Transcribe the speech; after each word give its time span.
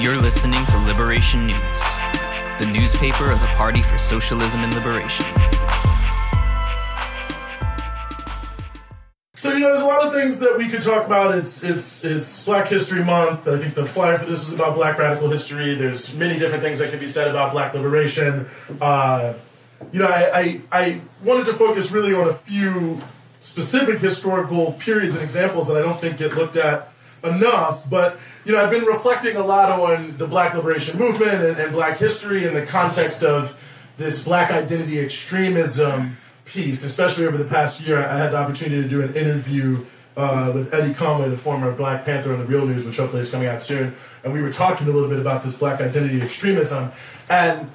You're 0.00 0.16
listening 0.16 0.64
to 0.64 0.78
Liberation 0.78 1.46
News, 1.46 1.82
the 2.58 2.66
newspaper 2.72 3.30
of 3.30 3.38
the 3.38 3.46
Party 3.48 3.82
for 3.82 3.98
Socialism 3.98 4.60
and 4.60 4.74
Liberation. 4.74 5.26
So 9.34 9.52
you 9.52 9.58
know, 9.58 9.68
there's 9.68 9.82
a 9.82 9.86
lot 9.86 10.02
of 10.02 10.14
things 10.14 10.38
that 10.38 10.56
we 10.56 10.70
could 10.70 10.80
talk 10.80 11.04
about. 11.04 11.34
It's 11.34 11.62
it's 11.62 12.02
it's 12.02 12.42
Black 12.44 12.68
History 12.68 13.04
Month. 13.04 13.46
I 13.46 13.58
think 13.58 13.74
the 13.74 13.84
flyer 13.84 14.16
for 14.16 14.24
this 14.24 14.40
was 14.40 14.52
about 14.52 14.74
Black 14.74 14.96
radical 14.96 15.28
history. 15.28 15.74
There's 15.74 16.14
many 16.14 16.38
different 16.38 16.62
things 16.62 16.78
that 16.78 16.88
can 16.88 16.98
be 16.98 17.06
said 17.06 17.28
about 17.28 17.52
Black 17.52 17.74
liberation. 17.74 18.48
Uh, 18.80 19.34
you 19.92 19.98
know, 19.98 20.06
I, 20.06 20.30
I 20.32 20.60
I 20.72 21.00
wanted 21.22 21.44
to 21.44 21.52
focus 21.52 21.92
really 21.92 22.14
on 22.14 22.26
a 22.26 22.32
few 22.32 23.02
specific 23.40 24.00
historical 24.00 24.72
periods 24.72 25.14
and 25.14 25.22
examples 25.22 25.68
that 25.68 25.76
I 25.76 25.82
don't 25.82 26.00
think 26.00 26.16
get 26.16 26.34
looked 26.34 26.56
at 26.56 26.90
enough. 27.24 27.88
But 27.88 28.18
you 28.44 28.52
know, 28.52 28.62
I've 28.62 28.70
been 28.70 28.84
reflecting 28.84 29.36
a 29.36 29.44
lot 29.44 29.70
on 29.78 30.16
the 30.16 30.26
Black 30.26 30.54
liberation 30.54 30.98
movement 30.98 31.42
and, 31.42 31.58
and 31.58 31.72
Black 31.72 31.98
history 31.98 32.46
in 32.46 32.54
the 32.54 32.66
context 32.66 33.22
of 33.22 33.56
this 33.96 34.24
Black 34.24 34.50
identity 34.50 34.98
extremism 34.98 36.16
piece, 36.44 36.84
especially 36.84 37.26
over 37.26 37.36
the 37.36 37.44
past 37.44 37.80
year. 37.80 38.04
I 38.04 38.16
had 38.16 38.32
the 38.32 38.38
opportunity 38.38 38.82
to 38.82 38.88
do 38.88 39.02
an 39.02 39.14
interview 39.14 39.84
uh, 40.16 40.52
with 40.54 40.74
Eddie 40.74 40.94
Conway, 40.94 41.28
the 41.28 41.38
former 41.38 41.70
Black 41.72 42.04
Panther 42.04 42.32
on 42.32 42.38
the 42.38 42.44
Real 42.44 42.66
News, 42.66 42.84
which 42.84 42.96
hopefully 42.96 43.22
is 43.22 43.30
coming 43.30 43.48
out 43.48 43.62
soon. 43.62 43.94
And 44.24 44.32
we 44.32 44.42
were 44.42 44.52
talking 44.52 44.88
a 44.88 44.90
little 44.90 45.08
bit 45.08 45.20
about 45.20 45.44
this 45.44 45.56
Black 45.56 45.80
identity 45.80 46.20
extremism. 46.20 46.92
And 47.28 47.70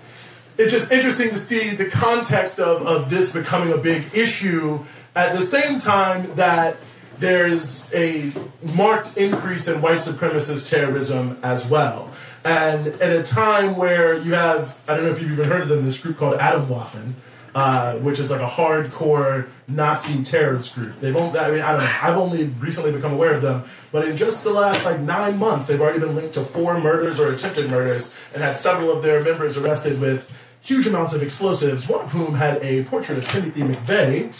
it's 0.57 0.71
just 0.71 0.91
interesting 0.91 1.29
to 1.29 1.37
see 1.37 1.75
the 1.75 1.89
context 1.89 2.59
of, 2.59 2.85
of 2.85 3.09
this 3.09 3.31
becoming 3.31 3.73
a 3.73 3.77
big 3.77 4.03
issue 4.13 4.85
at 5.15 5.33
the 5.33 5.41
same 5.41 5.79
time 5.79 6.35
that 6.35 6.77
there's 7.19 7.85
a 7.93 8.31
marked 8.61 9.17
increase 9.17 9.67
in 9.67 9.81
white 9.81 9.99
supremacist 9.99 10.69
terrorism 10.69 11.39
as 11.43 11.67
well. 11.67 12.11
And 12.43 12.87
at 12.87 13.11
a 13.11 13.23
time 13.23 13.75
where 13.75 14.17
you 14.17 14.33
have, 14.33 14.79
I 14.87 14.95
don't 14.95 15.05
know 15.05 15.11
if 15.11 15.21
you've 15.21 15.31
even 15.31 15.47
heard 15.47 15.61
of 15.61 15.69
them, 15.69 15.83
this 15.83 15.99
group 15.99 16.17
called 16.17 16.37
Atomwaffen, 16.37 17.13
uh, 17.55 17.95
which 17.95 18.19
is 18.19 18.29
like 18.29 18.41
a 18.41 18.47
hardcore 18.47 19.47
Nazi 19.67 20.23
terrorist 20.23 20.75
group. 20.75 20.99
They've 20.99 21.15
only, 21.15 21.39
I 21.39 21.51
mean, 21.51 21.61
I 21.61 21.71
don't 21.71 21.81
know, 21.81 21.91
I've 22.03 22.17
only 22.17 22.45
recently 22.59 22.91
become 22.91 23.13
aware 23.13 23.33
of 23.33 23.41
them, 23.41 23.63
but 23.91 24.07
in 24.07 24.17
just 24.17 24.43
the 24.43 24.51
last 24.51 24.85
like 24.85 24.99
nine 24.99 25.37
months, 25.37 25.65
they've 25.65 25.79
already 25.79 25.99
been 25.99 26.15
linked 26.15 26.33
to 26.35 26.41
four 26.41 26.79
murders 26.79 27.19
or 27.19 27.31
attempted 27.31 27.71
murders 27.71 28.13
and 28.33 28.43
had 28.43 28.57
several 28.57 28.91
of 28.91 29.01
their 29.01 29.23
members 29.23 29.57
arrested 29.57 29.99
with 29.99 30.29
huge 30.65 30.87
amounts 30.87 31.13
of 31.13 31.21
explosives, 31.21 31.87
one 31.87 32.03
of 32.03 32.11
whom 32.11 32.33
had 32.33 32.61
a 32.63 32.83
portrait 32.85 33.19
of 33.19 33.27
Timothy 33.27 33.61
McVeigh 33.61 34.33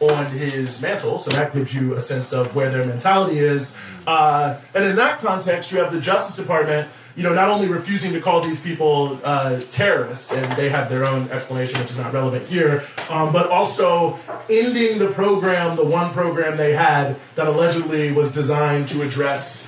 on 0.00 0.26
his 0.26 0.80
mantle, 0.80 1.18
so 1.18 1.32
that 1.32 1.52
gives 1.52 1.74
you 1.74 1.94
a 1.94 2.00
sense 2.00 2.32
of 2.32 2.54
where 2.54 2.70
their 2.70 2.86
mentality 2.86 3.40
is. 3.40 3.76
Uh, 4.06 4.56
and 4.72 4.84
in 4.84 4.94
that 4.94 5.18
context, 5.18 5.72
you 5.72 5.78
have 5.78 5.92
the 5.92 6.00
Justice 6.00 6.36
Department, 6.36 6.88
you 7.16 7.24
know, 7.24 7.34
not 7.34 7.48
only 7.48 7.66
refusing 7.66 8.12
to 8.12 8.20
call 8.20 8.40
these 8.40 8.60
people 8.60 9.18
uh, 9.24 9.60
terrorists, 9.72 10.30
and 10.30 10.44
they 10.56 10.68
have 10.68 10.88
their 10.88 11.04
own 11.04 11.28
explanation, 11.30 11.80
which 11.80 11.90
is 11.90 11.98
not 11.98 12.12
relevant 12.12 12.46
here, 12.46 12.84
um, 13.10 13.32
but 13.32 13.50
also 13.50 14.16
ending 14.48 15.00
the 15.00 15.08
program, 15.08 15.74
the 15.74 15.84
one 15.84 16.12
program 16.12 16.56
they 16.56 16.72
had 16.72 17.16
that 17.34 17.48
allegedly 17.48 18.12
was 18.12 18.30
designed 18.30 18.86
to 18.86 19.02
address 19.02 19.66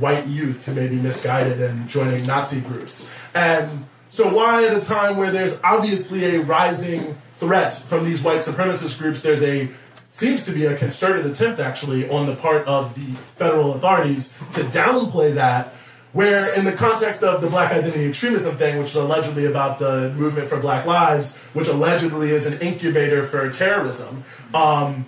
white 0.00 0.26
youth 0.26 0.66
who 0.66 0.74
may 0.74 0.88
be 0.88 0.96
misguided 0.96 1.60
and 1.60 1.88
joining 1.88 2.24
Nazi 2.24 2.60
groups. 2.60 3.08
And 3.32 3.86
so 4.16 4.34
why 4.34 4.64
at 4.64 4.74
a 4.74 4.80
time 4.80 5.18
where 5.18 5.30
there's 5.30 5.60
obviously 5.62 6.36
a 6.36 6.40
rising 6.40 7.18
threat 7.38 7.74
from 7.74 8.06
these 8.06 8.22
white 8.22 8.40
supremacist 8.40 8.98
groups, 8.98 9.20
there's 9.20 9.42
a 9.42 9.68
seems 10.08 10.46
to 10.46 10.52
be 10.52 10.64
a 10.64 10.74
concerted 10.74 11.26
attempt 11.26 11.60
actually 11.60 12.08
on 12.08 12.24
the 12.24 12.34
part 12.36 12.66
of 12.66 12.94
the 12.94 13.04
federal 13.36 13.74
authorities 13.74 14.32
to 14.54 14.62
downplay 14.62 15.34
that 15.34 15.74
where 16.14 16.58
in 16.58 16.64
the 16.64 16.72
context 16.72 17.22
of 17.22 17.42
the 17.42 17.50
black 17.50 17.70
identity 17.72 18.06
extremism 18.06 18.56
thing 18.56 18.78
which 18.78 18.88
is 18.88 18.96
allegedly 18.96 19.44
about 19.44 19.78
the 19.78 20.10
movement 20.16 20.48
for 20.48 20.58
black 20.58 20.86
lives 20.86 21.36
which 21.52 21.68
allegedly 21.68 22.30
is 22.30 22.46
an 22.46 22.58
incubator 22.60 23.26
for 23.26 23.50
terrorism 23.52 24.24
um, 24.54 25.04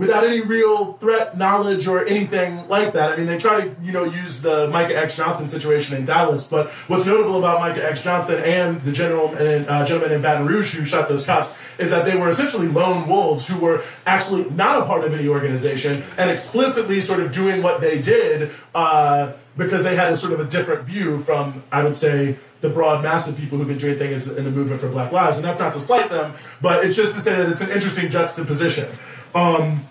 without 0.00 0.24
any 0.24 0.40
real 0.40 0.94
threat 0.94 1.36
knowledge 1.36 1.86
or 1.86 2.06
anything 2.06 2.66
like 2.68 2.94
that. 2.94 3.12
I 3.12 3.16
mean, 3.18 3.26
they 3.26 3.36
try 3.36 3.60
to, 3.60 3.76
you 3.82 3.92
know, 3.92 4.04
use 4.04 4.40
the 4.40 4.66
Micah 4.68 4.96
X 4.96 5.14
Johnson 5.14 5.46
situation 5.50 5.94
in 5.94 6.06
Dallas, 6.06 6.48
but 6.48 6.70
what's 6.88 7.04
notable 7.04 7.36
about 7.36 7.60
Micah 7.60 7.86
X 7.86 8.02
Johnson 8.02 8.42
and 8.42 8.82
the 8.82 8.92
general 8.92 9.34
and 9.34 9.68
uh, 9.68 9.84
gentleman 9.84 10.12
in 10.12 10.22
Baton 10.22 10.46
Rouge 10.46 10.74
who 10.74 10.86
shot 10.86 11.10
those 11.10 11.26
cops 11.26 11.54
is 11.76 11.90
that 11.90 12.06
they 12.06 12.16
were 12.16 12.30
essentially 12.30 12.66
lone 12.66 13.10
wolves 13.10 13.46
who 13.46 13.58
were 13.58 13.84
actually 14.06 14.48
not 14.48 14.80
a 14.80 14.86
part 14.86 15.04
of 15.04 15.12
any 15.12 15.28
organization 15.28 16.02
and 16.16 16.30
explicitly 16.30 17.02
sort 17.02 17.20
of 17.20 17.30
doing 17.30 17.62
what 17.62 17.82
they 17.82 18.00
did 18.00 18.52
uh, 18.74 19.34
because 19.58 19.84
they 19.84 19.96
had 19.96 20.10
a 20.10 20.16
sort 20.16 20.32
of 20.32 20.40
a 20.40 20.46
different 20.46 20.86
view 20.86 21.20
from, 21.20 21.62
I 21.70 21.84
would 21.84 21.94
say, 21.94 22.38
the 22.62 22.70
broad 22.70 23.02
mass 23.02 23.28
of 23.28 23.36
people 23.36 23.58
who've 23.58 23.68
been 23.68 23.76
doing 23.76 23.98
things 23.98 24.28
in 24.28 24.44
the 24.44 24.50
movement 24.50 24.80
for 24.80 24.88
Black 24.88 25.12
Lives. 25.12 25.36
And 25.36 25.44
that's 25.44 25.60
not 25.60 25.74
to 25.74 25.80
slight 25.80 26.08
them, 26.08 26.34
but 26.62 26.86
it's 26.86 26.96
just 26.96 27.12
to 27.14 27.20
say 27.20 27.36
that 27.36 27.50
it's 27.50 27.60
an 27.60 27.70
interesting 27.70 28.08
juxtaposition. 28.08 28.88
Um, 29.34 29.86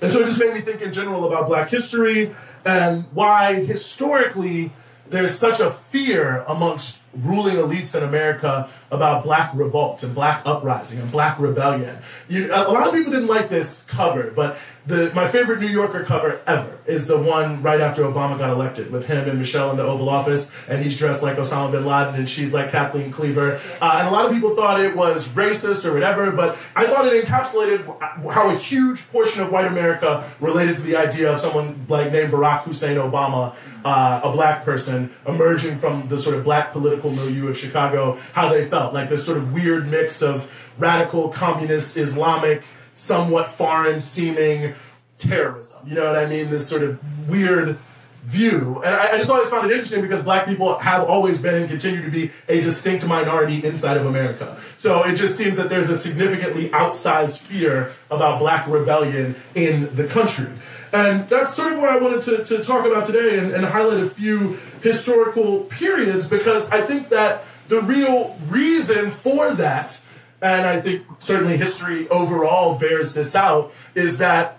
and 0.00 0.12
so 0.12 0.20
it 0.20 0.26
just 0.26 0.38
made 0.38 0.54
me 0.54 0.60
think 0.60 0.80
in 0.80 0.92
general 0.92 1.26
about 1.26 1.48
black 1.48 1.68
history 1.68 2.34
and 2.64 3.04
why 3.12 3.64
historically 3.64 4.70
there's 5.10 5.34
such 5.34 5.60
a 5.60 5.72
fear 5.90 6.44
amongst 6.48 6.98
ruling 7.14 7.56
elites 7.56 7.94
in 7.94 8.02
America 8.02 8.68
about 8.90 9.24
black 9.24 9.52
revolt 9.54 10.02
and 10.02 10.14
black 10.14 10.42
uprising 10.44 11.00
and 11.00 11.10
black 11.10 11.38
rebellion. 11.38 11.98
You, 12.28 12.46
a 12.52 12.70
lot 12.70 12.86
of 12.86 12.94
people 12.94 13.12
didn't 13.12 13.28
like 13.28 13.48
this 13.48 13.82
cover, 13.84 14.30
but 14.30 14.58
the, 14.88 15.12
my 15.14 15.28
favorite 15.28 15.60
New 15.60 15.66
Yorker 15.66 16.02
cover 16.02 16.40
ever 16.46 16.78
is 16.86 17.06
the 17.06 17.18
one 17.18 17.62
right 17.62 17.78
after 17.78 18.04
Obama 18.04 18.38
got 18.38 18.48
elected 18.48 18.90
with 18.90 19.06
him 19.06 19.28
and 19.28 19.38
Michelle 19.38 19.70
in 19.70 19.76
the 19.76 19.82
Oval 19.82 20.08
Office, 20.08 20.50
and 20.66 20.82
he's 20.82 20.96
dressed 20.96 21.22
like 21.22 21.36
Osama 21.36 21.70
bin 21.72 21.84
Laden 21.84 22.14
and 22.14 22.26
she's 22.26 22.54
like 22.54 22.70
Kathleen 22.70 23.12
Cleaver. 23.12 23.60
Uh, 23.82 23.96
and 23.98 24.08
a 24.08 24.10
lot 24.10 24.24
of 24.24 24.32
people 24.32 24.56
thought 24.56 24.80
it 24.80 24.96
was 24.96 25.28
racist 25.28 25.84
or 25.84 25.92
whatever, 25.92 26.32
but 26.32 26.56
I 26.74 26.86
thought 26.86 27.06
it 27.06 27.22
encapsulated 27.22 27.84
how 28.32 28.48
a 28.48 28.56
huge 28.56 29.06
portion 29.12 29.42
of 29.42 29.52
white 29.52 29.66
America 29.66 30.28
related 30.40 30.76
to 30.76 30.82
the 30.82 30.96
idea 30.96 31.30
of 31.30 31.38
someone 31.38 31.84
like 31.90 32.10
named 32.10 32.32
Barack 32.32 32.62
Hussein 32.62 32.96
Obama, 32.96 33.54
uh, 33.84 34.22
a 34.24 34.32
black 34.32 34.64
person 34.64 35.14
emerging 35.26 35.76
from 35.76 36.08
the 36.08 36.18
sort 36.18 36.34
of 36.34 36.44
black 36.44 36.72
political 36.72 37.10
milieu 37.10 37.48
of 37.48 37.58
Chicago, 37.58 38.18
how 38.32 38.48
they 38.48 38.64
felt 38.64 38.94
like 38.94 39.10
this 39.10 39.26
sort 39.26 39.36
of 39.36 39.52
weird 39.52 39.86
mix 39.86 40.22
of 40.22 40.48
radical 40.78 41.28
communist 41.28 41.98
Islamic 41.98 42.62
somewhat 42.98 43.52
foreign 43.54 44.00
seeming 44.00 44.74
terrorism. 45.18 45.88
You 45.88 45.94
know 45.94 46.06
what 46.06 46.16
I 46.16 46.26
mean? 46.26 46.50
This 46.50 46.68
sort 46.68 46.82
of 46.82 46.98
weird 47.28 47.78
view. 48.24 48.82
And 48.84 48.94
I, 48.94 49.12
I, 49.12 49.16
just 49.16 49.30
always 49.30 49.48
found 49.48 49.70
it 49.70 49.72
interesting 49.72 50.02
because 50.02 50.22
black 50.22 50.44
people 50.44 50.78
have 50.78 51.08
always 51.08 51.40
been 51.40 51.54
and 51.54 51.68
continue 51.68 52.02
to 52.02 52.10
be 52.10 52.30
a 52.48 52.60
distinct 52.60 53.06
minority 53.06 53.64
inside 53.64 53.96
of 53.96 54.04
America. 54.04 54.60
So 54.76 55.04
it 55.04 55.14
just 55.14 55.36
seems 55.36 55.56
that 55.56 55.70
there's 55.70 55.88
a 55.88 55.96
significantly 55.96 56.68
outsized 56.70 57.38
fear 57.38 57.94
about 58.10 58.40
black 58.40 58.66
rebellion 58.66 59.36
in 59.54 59.94
the 59.96 60.06
country. 60.06 60.50
And 60.92 61.28
that's 61.30 61.54
sort 61.54 61.72
of 61.72 61.78
what 61.78 61.88
I 61.90 61.98
wanted 61.98 62.20
to, 62.22 62.44
to 62.44 62.62
talk 62.62 62.84
about 62.84 63.06
today 63.06 63.38
and, 63.38 63.52
and 63.52 63.64
highlight 63.64 64.02
a 64.02 64.10
few 64.10 64.58
historical 64.82 65.60
periods 65.64 66.28
because 66.28 66.68
I 66.70 66.82
think 66.82 67.08
that 67.10 67.44
the 67.68 67.80
real 67.82 68.36
reason 68.48 69.10
for 69.10 69.54
that 69.54 70.02
and 70.40 70.66
I 70.66 70.80
think 70.80 71.06
certainly 71.18 71.56
history 71.56 72.08
overall 72.08 72.78
bears 72.78 73.14
this 73.14 73.34
out, 73.34 73.72
is 73.94 74.18
that 74.18 74.58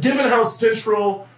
given 0.00 0.26
how 0.26 0.42
central 0.42 1.28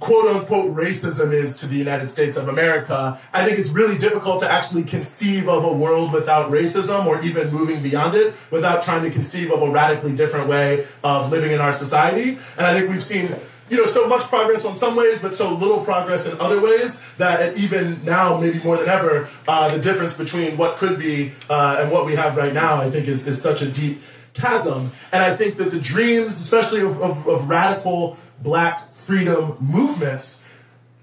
quote 0.00 0.36
unquote 0.36 0.74
racism 0.74 1.32
is 1.32 1.56
to 1.56 1.66
the 1.66 1.76
United 1.76 2.10
States 2.10 2.36
of 2.36 2.48
America, 2.48 3.18
I 3.32 3.46
think 3.46 3.58
it's 3.58 3.70
really 3.70 3.96
difficult 3.96 4.40
to 4.40 4.50
actually 4.50 4.82
conceive 4.82 5.48
of 5.48 5.64
a 5.64 5.72
world 5.72 6.12
without 6.12 6.50
racism 6.50 7.06
or 7.06 7.22
even 7.22 7.50
moving 7.50 7.82
beyond 7.82 8.14
it 8.14 8.34
without 8.50 8.82
trying 8.82 9.02
to 9.04 9.10
conceive 9.10 9.50
of 9.50 9.62
a 9.62 9.70
radically 9.70 10.14
different 10.14 10.48
way 10.48 10.86
of 11.02 11.30
living 11.30 11.52
in 11.52 11.60
our 11.60 11.72
society. 11.72 12.38
And 12.58 12.66
I 12.66 12.78
think 12.78 12.90
we've 12.90 13.02
seen 13.02 13.34
you 13.70 13.76
know, 13.76 13.86
so 13.86 14.06
much 14.06 14.24
progress 14.24 14.64
in 14.64 14.76
some 14.76 14.94
ways, 14.96 15.18
but 15.18 15.34
so 15.34 15.54
little 15.54 15.84
progress 15.84 16.30
in 16.30 16.38
other 16.40 16.60
ways 16.60 17.02
that 17.18 17.56
even 17.56 18.04
now, 18.04 18.38
maybe 18.38 18.62
more 18.62 18.76
than 18.76 18.88
ever, 18.88 19.28
uh, 19.48 19.74
the 19.74 19.80
difference 19.80 20.14
between 20.14 20.56
what 20.56 20.76
could 20.76 20.98
be 20.98 21.32
uh, 21.48 21.78
and 21.80 21.90
what 21.90 22.04
we 22.04 22.14
have 22.14 22.36
right 22.36 22.52
now, 22.52 22.76
I 22.76 22.90
think, 22.90 23.08
is, 23.08 23.26
is 23.26 23.40
such 23.40 23.62
a 23.62 23.68
deep 23.68 24.02
chasm. 24.34 24.92
And 25.12 25.22
I 25.22 25.34
think 25.34 25.56
that 25.56 25.70
the 25.70 25.80
dreams, 25.80 26.36
especially 26.36 26.82
of, 26.82 27.00
of, 27.00 27.26
of 27.26 27.48
radical 27.48 28.18
black 28.42 28.92
freedom 28.92 29.56
movements, 29.60 30.40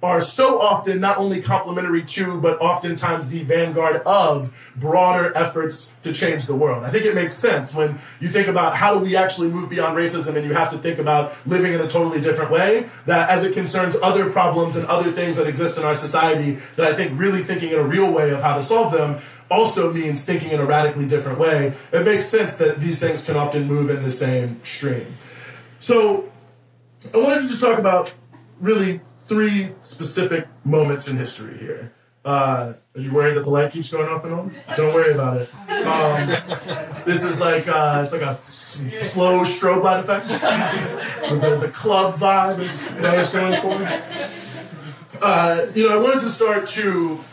are 0.03 0.19
so 0.19 0.59
often 0.59 0.99
not 0.99 1.17
only 1.17 1.41
complementary 1.41 2.03
to, 2.03 2.39
but 2.41 2.59
oftentimes 2.59 3.29
the 3.29 3.43
vanguard 3.43 3.97
of 3.97 4.51
broader 4.75 5.31
efforts 5.35 5.91
to 6.03 6.11
change 6.11 6.45
the 6.45 6.55
world. 6.55 6.83
I 6.83 6.89
think 6.89 7.05
it 7.05 7.13
makes 7.13 7.35
sense 7.35 7.73
when 7.73 7.99
you 8.19 8.29
think 8.29 8.47
about 8.47 8.75
how 8.75 8.97
do 8.97 9.05
we 9.05 9.15
actually 9.15 9.49
move 9.49 9.69
beyond 9.69 9.95
racism 9.95 10.35
and 10.35 10.45
you 10.45 10.53
have 10.53 10.71
to 10.71 10.79
think 10.79 10.97
about 10.97 11.33
living 11.45 11.73
in 11.73 11.81
a 11.81 11.87
totally 11.87 12.19
different 12.19 12.49
way, 12.49 12.89
that 13.05 13.29
as 13.29 13.45
it 13.45 13.53
concerns 13.53 13.95
other 14.01 14.29
problems 14.31 14.75
and 14.75 14.87
other 14.87 15.11
things 15.11 15.37
that 15.37 15.45
exist 15.45 15.77
in 15.77 15.83
our 15.83 15.95
society, 15.95 16.57
that 16.77 16.91
I 16.91 16.95
think 16.95 17.19
really 17.19 17.43
thinking 17.43 17.71
in 17.71 17.79
a 17.79 17.83
real 17.83 18.11
way 18.11 18.31
of 18.31 18.41
how 18.41 18.55
to 18.55 18.63
solve 18.63 18.91
them 18.91 19.21
also 19.51 19.91
means 19.93 20.23
thinking 20.23 20.49
in 20.49 20.59
a 20.59 20.65
radically 20.65 21.05
different 21.05 21.37
way. 21.37 21.73
It 21.91 22.05
makes 22.05 22.25
sense 22.25 22.55
that 22.55 22.79
these 22.79 22.99
things 22.99 23.23
can 23.23 23.35
often 23.35 23.67
move 23.67 23.89
in 23.89 24.01
the 24.01 24.11
same 24.11 24.61
stream. 24.63 25.17
So 25.79 26.31
I 27.13 27.17
wanted 27.17 27.41
to 27.41 27.47
just 27.49 27.61
talk 27.61 27.77
about 27.77 28.11
really 28.59 29.01
three 29.31 29.69
specific 29.79 30.45
moments 30.65 31.07
in 31.07 31.15
history 31.15 31.57
here. 31.57 31.93
Uh, 32.25 32.73
are 32.93 33.01
you 33.01 33.13
worried 33.13 33.35
that 33.35 33.45
the 33.45 33.49
light 33.49 33.71
keeps 33.71 33.89
going 33.89 34.09
off 34.09 34.25
and 34.25 34.33
on? 34.33 34.55
Don't 34.75 34.93
worry 34.93 35.13
about 35.13 35.37
it. 35.37 35.49
Um, 35.69 36.27
this 37.05 37.23
is 37.23 37.39
like 37.39 37.65
uh, 37.69 38.01
it's 38.03 38.11
like 38.11 38.23
a 38.23 38.37
slow 38.45 39.39
strobe 39.45 39.83
light 39.83 40.01
effect. 40.01 40.27
the, 41.41 41.57
the, 41.61 41.69
club 41.69 42.15
vibe 42.15 42.59
is 42.59 42.85
what 42.89 43.05
I 43.05 43.15
was 43.15 43.29
going 43.29 43.61
for. 43.61 45.23
Uh, 45.23 45.67
you 45.73 45.87
know, 45.87 45.97
I 45.97 46.01
wanted 46.01 46.19
to 46.19 46.29
start 46.29 46.67
to 46.69 47.23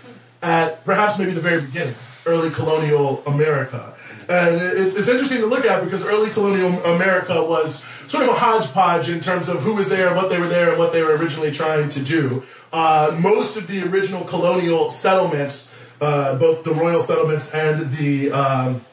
at 0.41 0.85
perhaps 0.85 1.19
maybe 1.19 1.33
the 1.33 1.41
very 1.41 1.63
beginning, 1.63 1.97
early 2.27 2.51
colonial 2.51 3.25
America. 3.27 3.93
And 4.29 4.55
it's, 4.55 4.95
it's 4.95 5.09
interesting 5.09 5.41
to 5.41 5.47
look 5.47 5.65
at 5.65 5.83
because 5.83 6.07
early 6.07 6.31
colonial 6.31 6.81
America 6.85 7.43
was 7.45 7.83
sort 8.09 8.25
of 8.25 8.31
a 8.31 8.35
hodgepodge 8.35 9.09
in 9.09 9.21
terms 9.21 9.49
of 9.49 9.63
who 9.63 9.75
was 9.75 9.89
there, 9.89 10.15
what 10.15 10.31
they 10.31 10.39
were 10.39 10.49
there, 10.49 10.71
and 10.71 10.79
what 10.79 10.93
they 10.93 11.03
were 11.03 11.17
originally 11.17 11.51
trying 11.51 11.89
to 11.91 12.03
do. 12.03 12.43
Uh, 12.73 13.17
most 13.21 13.57
of 13.57 13.67
the 13.67 13.83
original 13.85 14.25
colonial 14.25 14.91
settlements, 14.91 15.69
uh, 16.01 16.37
both 16.39 16.65
the 16.65 16.73
royal 16.73 17.01
settlements 17.01 17.51
and 17.53 17.93
the 17.97 18.33
um, 18.33 18.85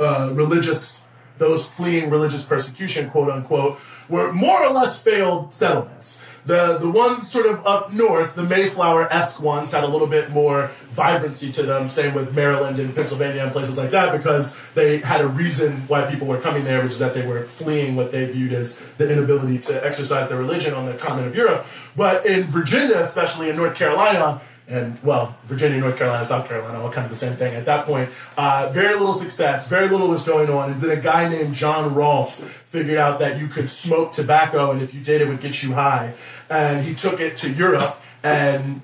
uh, 0.00 0.30
religious, 0.34 1.02
those 1.38 1.66
fleeing 1.66 2.10
religious 2.10 2.44
persecution, 2.44 3.10
quote 3.10 3.30
unquote, 3.30 3.78
were 4.08 4.32
more 4.32 4.64
or 4.64 4.70
less 4.70 5.00
failed 5.00 5.54
settlements. 5.54 6.20
The, 6.48 6.78
the 6.78 6.90
ones 6.90 7.30
sort 7.30 7.44
of 7.44 7.66
up 7.66 7.92
north, 7.92 8.34
the 8.34 8.42
Mayflower-esque 8.42 9.38
ones, 9.42 9.70
had 9.70 9.84
a 9.84 9.86
little 9.86 10.06
bit 10.06 10.30
more 10.30 10.70
vibrancy 10.94 11.52
to 11.52 11.62
them, 11.62 11.90
same 11.90 12.14
with 12.14 12.34
Maryland 12.34 12.80
and 12.80 12.94
Pennsylvania 12.94 13.42
and 13.42 13.52
places 13.52 13.76
like 13.76 13.90
that, 13.90 14.16
because 14.16 14.56
they 14.74 15.00
had 15.00 15.20
a 15.20 15.28
reason 15.28 15.86
why 15.88 16.10
people 16.10 16.26
were 16.26 16.40
coming 16.40 16.64
there, 16.64 16.82
which 16.82 16.92
is 16.92 16.98
that 17.00 17.12
they 17.12 17.26
were 17.26 17.44
fleeing 17.44 17.96
what 17.96 18.12
they 18.12 18.24
viewed 18.32 18.54
as 18.54 18.80
the 18.96 19.12
inability 19.12 19.58
to 19.58 19.84
exercise 19.84 20.26
their 20.30 20.38
religion 20.38 20.72
on 20.72 20.86
the 20.86 20.94
continent 20.94 21.28
of 21.28 21.36
Europe. 21.36 21.66
But 21.94 22.24
in 22.24 22.44
Virginia, 22.44 22.96
especially 22.96 23.50
in 23.50 23.56
North 23.56 23.74
Carolina, 23.74 24.40
and 24.68 25.02
well, 25.02 25.34
Virginia, 25.44 25.78
North 25.80 25.96
Carolina, 25.96 26.24
South 26.24 26.46
Carolina, 26.46 26.82
all 26.82 26.92
kind 26.92 27.06
of 27.06 27.10
the 27.10 27.16
same 27.16 27.36
thing 27.36 27.54
at 27.54 27.64
that 27.64 27.86
point. 27.86 28.10
Uh, 28.36 28.70
very 28.72 28.94
little 28.94 29.14
success, 29.14 29.66
very 29.66 29.88
little 29.88 30.08
was 30.08 30.26
going 30.26 30.50
on. 30.50 30.72
And 30.72 30.80
then 30.80 30.98
a 30.98 31.00
guy 31.00 31.26
named 31.28 31.54
John 31.54 31.94
Rolfe 31.94 32.44
figured 32.68 32.98
out 32.98 33.18
that 33.20 33.38
you 33.38 33.48
could 33.48 33.70
smoke 33.70 34.12
tobacco, 34.12 34.70
and 34.70 34.82
if 34.82 34.92
you 34.92 35.00
did, 35.00 35.22
it 35.22 35.28
would 35.28 35.40
get 35.40 35.62
you 35.62 35.72
high. 35.72 36.12
And 36.50 36.84
he 36.84 36.94
took 36.94 37.20
it 37.20 37.36
to 37.38 37.50
Europe, 37.50 38.00
and 38.22 38.82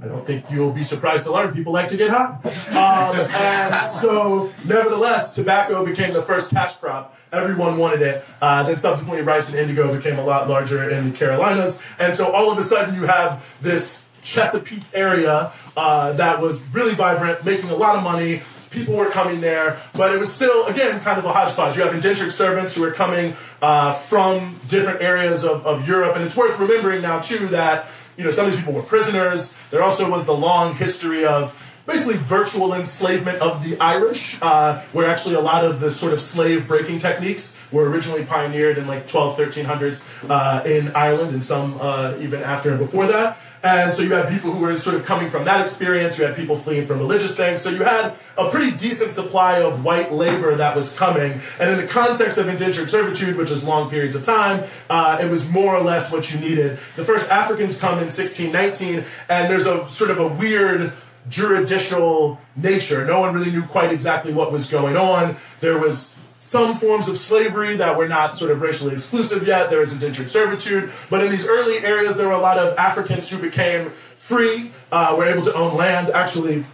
I 0.00 0.06
don't 0.06 0.24
think 0.24 0.44
you'll 0.50 0.72
be 0.72 0.84
surprised 0.84 1.26
to 1.26 1.32
learn 1.32 1.52
people 1.52 1.72
like 1.72 1.88
to 1.88 1.96
get 1.96 2.10
high. 2.10 2.38
Um, 2.70 3.18
and 3.18 3.90
so, 3.90 4.52
nevertheless, 4.64 5.34
tobacco 5.34 5.84
became 5.84 6.12
the 6.12 6.22
first 6.22 6.50
cash 6.50 6.76
crop. 6.76 7.16
Everyone 7.32 7.76
wanted 7.76 8.02
it. 8.02 8.24
Uh, 8.40 8.62
then 8.62 8.78
subsequently, 8.78 9.22
rice 9.22 9.50
and 9.50 9.58
indigo 9.58 9.94
became 9.94 10.18
a 10.18 10.24
lot 10.24 10.48
larger 10.48 10.88
in 10.88 11.10
the 11.10 11.16
Carolinas. 11.16 11.82
And 11.98 12.16
so, 12.16 12.30
all 12.32 12.50
of 12.50 12.58
a 12.58 12.62
sudden, 12.62 12.94
you 12.94 13.04
have 13.04 13.44
this 13.60 14.02
Chesapeake 14.22 14.84
area 14.94 15.52
uh, 15.76 16.12
that 16.12 16.40
was 16.40 16.60
really 16.68 16.94
vibrant, 16.94 17.44
making 17.44 17.70
a 17.70 17.76
lot 17.76 17.96
of 17.96 18.02
money. 18.02 18.42
People 18.70 18.94
were 18.94 19.10
coming 19.10 19.40
there, 19.40 19.78
but 19.94 20.14
it 20.14 20.18
was 20.18 20.32
still, 20.32 20.66
again, 20.66 21.00
kind 21.00 21.18
of 21.18 21.24
a 21.24 21.32
hodgepodge. 21.32 21.76
You 21.76 21.82
have 21.82 21.94
indentured 21.94 22.32
servants 22.32 22.74
who 22.74 22.84
are 22.84 22.92
coming 22.92 23.34
uh, 23.62 23.94
from 23.94 24.60
different 24.68 25.02
areas 25.02 25.44
of, 25.44 25.66
of 25.66 25.86
Europe, 25.88 26.16
and 26.16 26.24
it's 26.24 26.36
worth 26.36 26.58
remembering 26.58 27.02
now, 27.02 27.20
too, 27.20 27.48
that 27.48 27.86
you 28.16 28.24
know 28.24 28.30
some 28.30 28.46
of 28.46 28.52
these 28.52 28.60
people 28.60 28.74
were 28.74 28.82
prisoners. 28.82 29.54
There 29.70 29.82
also 29.82 30.10
was 30.10 30.24
the 30.26 30.34
long 30.34 30.74
history 30.74 31.24
of 31.24 31.54
basically 31.88 32.16
virtual 32.16 32.74
enslavement 32.74 33.38
of 33.38 33.64
the 33.64 33.80
Irish, 33.80 34.38
uh, 34.42 34.82
where 34.92 35.08
actually 35.08 35.34
a 35.34 35.40
lot 35.40 35.64
of 35.64 35.80
the 35.80 35.90
sort 35.90 36.12
of 36.12 36.20
slave 36.20 36.68
breaking 36.68 36.98
techniques 36.98 37.56
were 37.72 37.88
originally 37.88 38.24
pioneered 38.24 38.78
in 38.78 38.86
like 38.86 39.08
12, 39.08 39.38
1300s 39.38 40.04
uh, 40.28 40.62
in 40.64 40.94
Ireland, 40.94 41.32
and 41.32 41.42
some 41.42 41.78
uh, 41.80 42.14
even 42.20 42.42
after 42.42 42.70
and 42.70 42.78
before 42.78 43.06
that. 43.06 43.38
And 43.62 43.92
so 43.92 44.02
you 44.02 44.12
had 44.12 44.28
people 44.28 44.52
who 44.52 44.60
were 44.60 44.76
sort 44.76 44.94
of 44.96 45.04
coming 45.04 45.30
from 45.30 45.44
that 45.44 45.60
experience. 45.60 46.18
You 46.18 46.24
had 46.26 46.36
people 46.36 46.56
fleeing 46.56 46.86
from 46.86 46.98
religious 46.98 47.36
things. 47.36 47.60
So 47.60 47.70
you 47.70 47.82
had 47.82 48.14
a 48.36 48.50
pretty 48.50 48.76
decent 48.76 49.12
supply 49.12 49.60
of 49.60 49.84
white 49.84 50.12
labor 50.12 50.54
that 50.54 50.76
was 50.76 50.94
coming. 50.94 51.40
And 51.58 51.70
in 51.70 51.78
the 51.78 51.86
context 51.86 52.38
of 52.38 52.48
indentured 52.48 52.88
servitude, 52.88 53.36
which 53.36 53.50
is 53.50 53.62
long 53.64 53.90
periods 53.90 54.14
of 54.14 54.24
time, 54.24 54.64
uh, 54.88 55.18
it 55.20 55.28
was 55.28 55.48
more 55.48 55.74
or 55.74 55.82
less 55.82 56.12
what 56.12 56.32
you 56.32 56.38
needed. 56.38 56.78
The 56.96 57.04
first 57.04 57.30
Africans 57.30 57.78
come 57.78 57.98
in 57.98 58.04
1619, 58.04 59.04
and 59.28 59.50
there's 59.50 59.66
a 59.66 59.88
sort 59.88 60.10
of 60.10 60.18
a 60.18 60.28
weird 60.28 60.92
juridical 61.28 62.40
nature. 62.56 63.04
No 63.04 63.20
one 63.20 63.34
really 63.34 63.50
knew 63.50 63.62
quite 63.62 63.92
exactly 63.92 64.32
what 64.32 64.52
was 64.52 64.70
going 64.70 64.96
on. 64.96 65.36
There 65.60 65.78
was 65.78 66.12
some 66.48 66.74
forms 66.74 67.10
of 67.10 67.18
slavery 67.18 67.76
that 67.76 67.98
were 67.98 68.08
not 68.08 68.34
sort 68.34 68.50
of 68.50 68.62
racially 68.62 68.94
exclusive 68.94 69.46
yet. 69.46 69.68
There 69.68 69.80
was 69.80 69.92
indentured 69.92 70.30
servitude. 70.30 70.90
But 71.10 71.22
in 71.22 71.30
these 71.30 71.46
early 71.46 71.76
areas, 71.80 72.16
there 72.16 72.26
were 72.26 72.32
a 72.32 72.40
lot 72.40 72.56
of 72.56 72.74
Africans 72.78 73.28
who 73.28 73.36
became 73.36 73.90
free, 74.16 74.72
uh, 74.90 75.14
were 75.18 75.26
able 75.26 75.42
to 75.42 75.54
own 75.54 75.76
land. 75.76 76.08
Actually, 76.08 76.64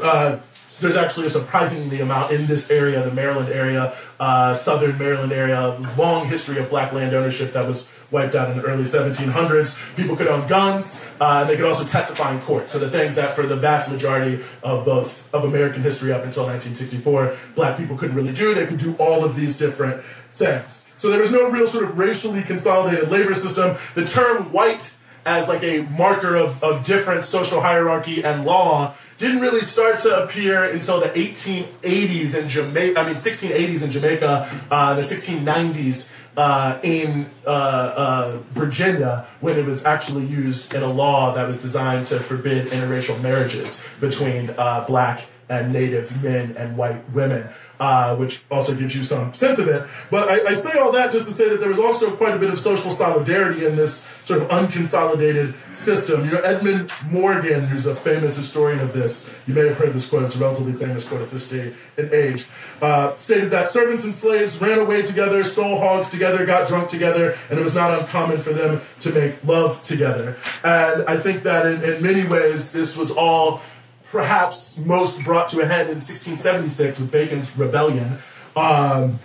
uh, 0.00 0.38
there's 0.80 0.94
actually 0.94 1.26
a 1.26 1.30
surprisingly 1.30 2.00
amount 2.00 2.30
in 2.30 2.46
this 2.46 2.70
area, 2.70 3.04
the 3.04 3.12
Maryland 3.12 3.52
area, 3.52 3.96
uh, 4.20 4.54
southern 4.54 4.98
Maryland 4.98 5.32
area, 5.32 5.76
long 5.96 6.28
history 6.28 6.58
of 6.58 6.68
black 6.68 6.92
land 6.92 7.14
ownership 7.14 7.54
that 7.54 7.66
was 7.66 7.88
wiped 8.10 8.34
out 8.34 8.50
in 8.50 8.56
the 8.56 8.62
early 8.62 8.84
1700s. 8.84 9.78
People 9.96 10.14
could 10.14 10.26
own 10.26 10.46
guns, 10.46 11.00
uh, 11.20 11.38
and 11.40 11.50
they 11.50 11.56
could 11.56 11.64
also 11.64 11.84
testify 11.84 12.34
in 12.34 12.40
court. 12.42 12.68
So 12.68 12.78
the 12.78 12.90
things 12.90 13.14
that 13.14 13.34
for 13.34 13.46
the 13.46 13.56
vast 13.56 13.90
majority 13.90 14.44
of 14.62 14.84
both 14.84 15.32
of 15.32 15.44
American 15.44 15.82
history 15.82 16.12
up 16.12 16.22
until 16.22 16.44
1964, 16.44 17.36
black 17.54 17.78
people 17.78 17.96
couldn't 17.96 18.14
really 18.14 18.34
do. 18.34 18.54
They 18.54 18.66
could 18.66 18.78
do 18.78 18.94
all 18.96 19.24
of 19.24 19.36
these 19.36 19.56
different 19.56 20.02
things. 20.28 20.86
So 20.98 21.08
there 21.08 21.20
was 21.20 21.32
no 21.32 21.48
real 21.48 21.66
sort 21.66 21.84
of 21.84 21.96
racially 21.96 22.42
consolidated 22.42 23.10
labor 23.10 23.32
system. 23.32 23.78
The 23.94 24.04
term 24.04 24.52
white 24.52 24.96
as 25.24 25.48
like 25.48 25.62
a 25.62 25.82
marker 25.82 26.34
of, 26.34 26.62
of 26.62 26.84
different 26.84 27.24
social 27.24 27.60
hierarchy 27.60 28.22
and 28.24 28.44
law 28.44 28.94
didn't 29.20 29.40
really 29.40 29.60
start 29.60 29.98
to 30.00 30.24
appear 30.24 30.64
until 30.64 30.98
the 30.98 31.10
1880s 31.10 32.40
in 32.40 32.48
Jamaica. 32.48 32.98
I 32.98 33.04
mean, 33.04 33.14
1680s 33.14 33.82
in 33.82 33.90
Jamaica, 33.90 34.50
uh, 34.70 34.94
the 34.94 35.02
1690s 35.02 36.08
uh, 36.38 36.78
in 36.82 37.28
uh, 37.46 37.50
uh, 37.50 38.38
Virginia 38.52 39.26
when 39.40 39.58
it 39.58 39.66
was 39.66 39.84
actually 39.84 40.24
used 40.24 40.72
in 40.72 40.82
a 40.82 40.90
law 40.90 41.34
that 41.34 41.46
was 41.46 41.60
designed 41.60 42.06
to 42.06 42.18
forbid 42.18 42.68
interracial 42.68 43.20
marriages 43.20 43.82
between 44.00 44.50
uh, 44.56 44.84
black 44.86 45.20
and 45.50 45.72
native 45.72 46.22
men 46.22 46.56
and 46.56 46.76
white 46.76 47.10
women 47.10 47.48
uh, 47.80 48.14
which 48.14 48.44
also 48.50 48.74
gives 48.74 48.94
you 48.94 49.02
some 49.02 49.32
sense 49.32 49.58
of 49.58 49.66
it. 49.66 49.88
But 50.10 50.28
I, 50.28 50.50
I, 50.50 50.52
say 50.52 50.78
all 50.78 50.92
that 50.92 51.10
just 51.12 51.26
to 51.26 51.32
say 51.32 51.48
that 51.48 51.60
there 51.60 51.70
was 51.70 51.78
also 51.78 52.14
quite 52.14 52.34
a 52.34 52.38
bit 52.38 52.50
of 52.50 52.58
social 52.58 52.90
solidarity 52.90 53.64
in 53.64 53.74
this 53.74 54.06
sort 54.26 54.42
of 54.42 54.48
unconsolidated 54.48 55.54
system. 55.74 56.26
You 56.26 56.32
know, 56.32 56.40
Edmund 56.40 56.92
Morgan, 57.10 57.66
who's 57.66 57.86
a 57.86 57.96
famous 57.96 58.36
historian 58.36 58.80
of 58.80 58.92
this, 58.92 59.28
you 59.46 59.54
may 59.54 59.66
have 59.66 59.78
heard 59.78 59.94
this 59.94 60.06
quote, 60.06 60.24
it's 60.24 60.36
a 60.36 60.38
relatively 60.38 60.74
famous 60.74 61.08
quote 61.08 61.22
at 61.22 61.30
this 61.30 61.48
day 61.48 61.72
and 61.96 62.12
age, 62.12 62.46
uh, 62.82 63.16
stated 63.16 63.50
that 63.52 63.68
servants 63.68 64.04
and 64.04 64.14
slaves 64.14 64.60
ran 64.60 64.78
away 64.78 65.00
together, 65.00 65.42
stole 65.42 65.78
hogs 65.78 66.10
together, 66.10 66.44
got 66.44 66.68
drunk 66.68 66.90
together, 66.90 67.36
and 67.48 67.58
it 67.58 67.62
was 67.62 67.74
not 67.74 67.98
uncommon 67.98 68.42
for 68.42 68.52
them 68.52 68.82
to 69.00 69.10
make 69.12 69.42
love 69.42 69.82
together. 69.82 70.36
And 70.62 71.04
I 71.08 71.18
think 71.18 71.44
that 71.44 71.64
in, 71.64 71.82
in 71.82 72.02
many 72.02 72.28
ways, 72.28 72.72
this 72.72 72.94
was 72.94 73.10
all 73.10 73.62
perhaps 74.10 74.76
most 74.78 75.24
brought 75.24 75.48
to 75.48 75.60
a 75.60 75.66
head 75.66 75.86
in 75.86 75.96
1676 75.96 76.98
with 76.98 77.10
Bacon's 77.10 77.56
Rebellion. 77.56 78.18
Um, 78.56 79.20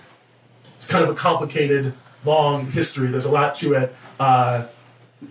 it's 0.77 0.87
kind 0.87 1.03
of 1.03 1.09
a 1.09 1.15
complicated, 1.15 1.93
long 2.23 2.71
history. 2.71 3.07
There's 3.07 3.25
a 3.25 3.31
lot 3.31 3.55
to 3.55 3.73
it. 3.73 3.95
Uh, 4.19 4.67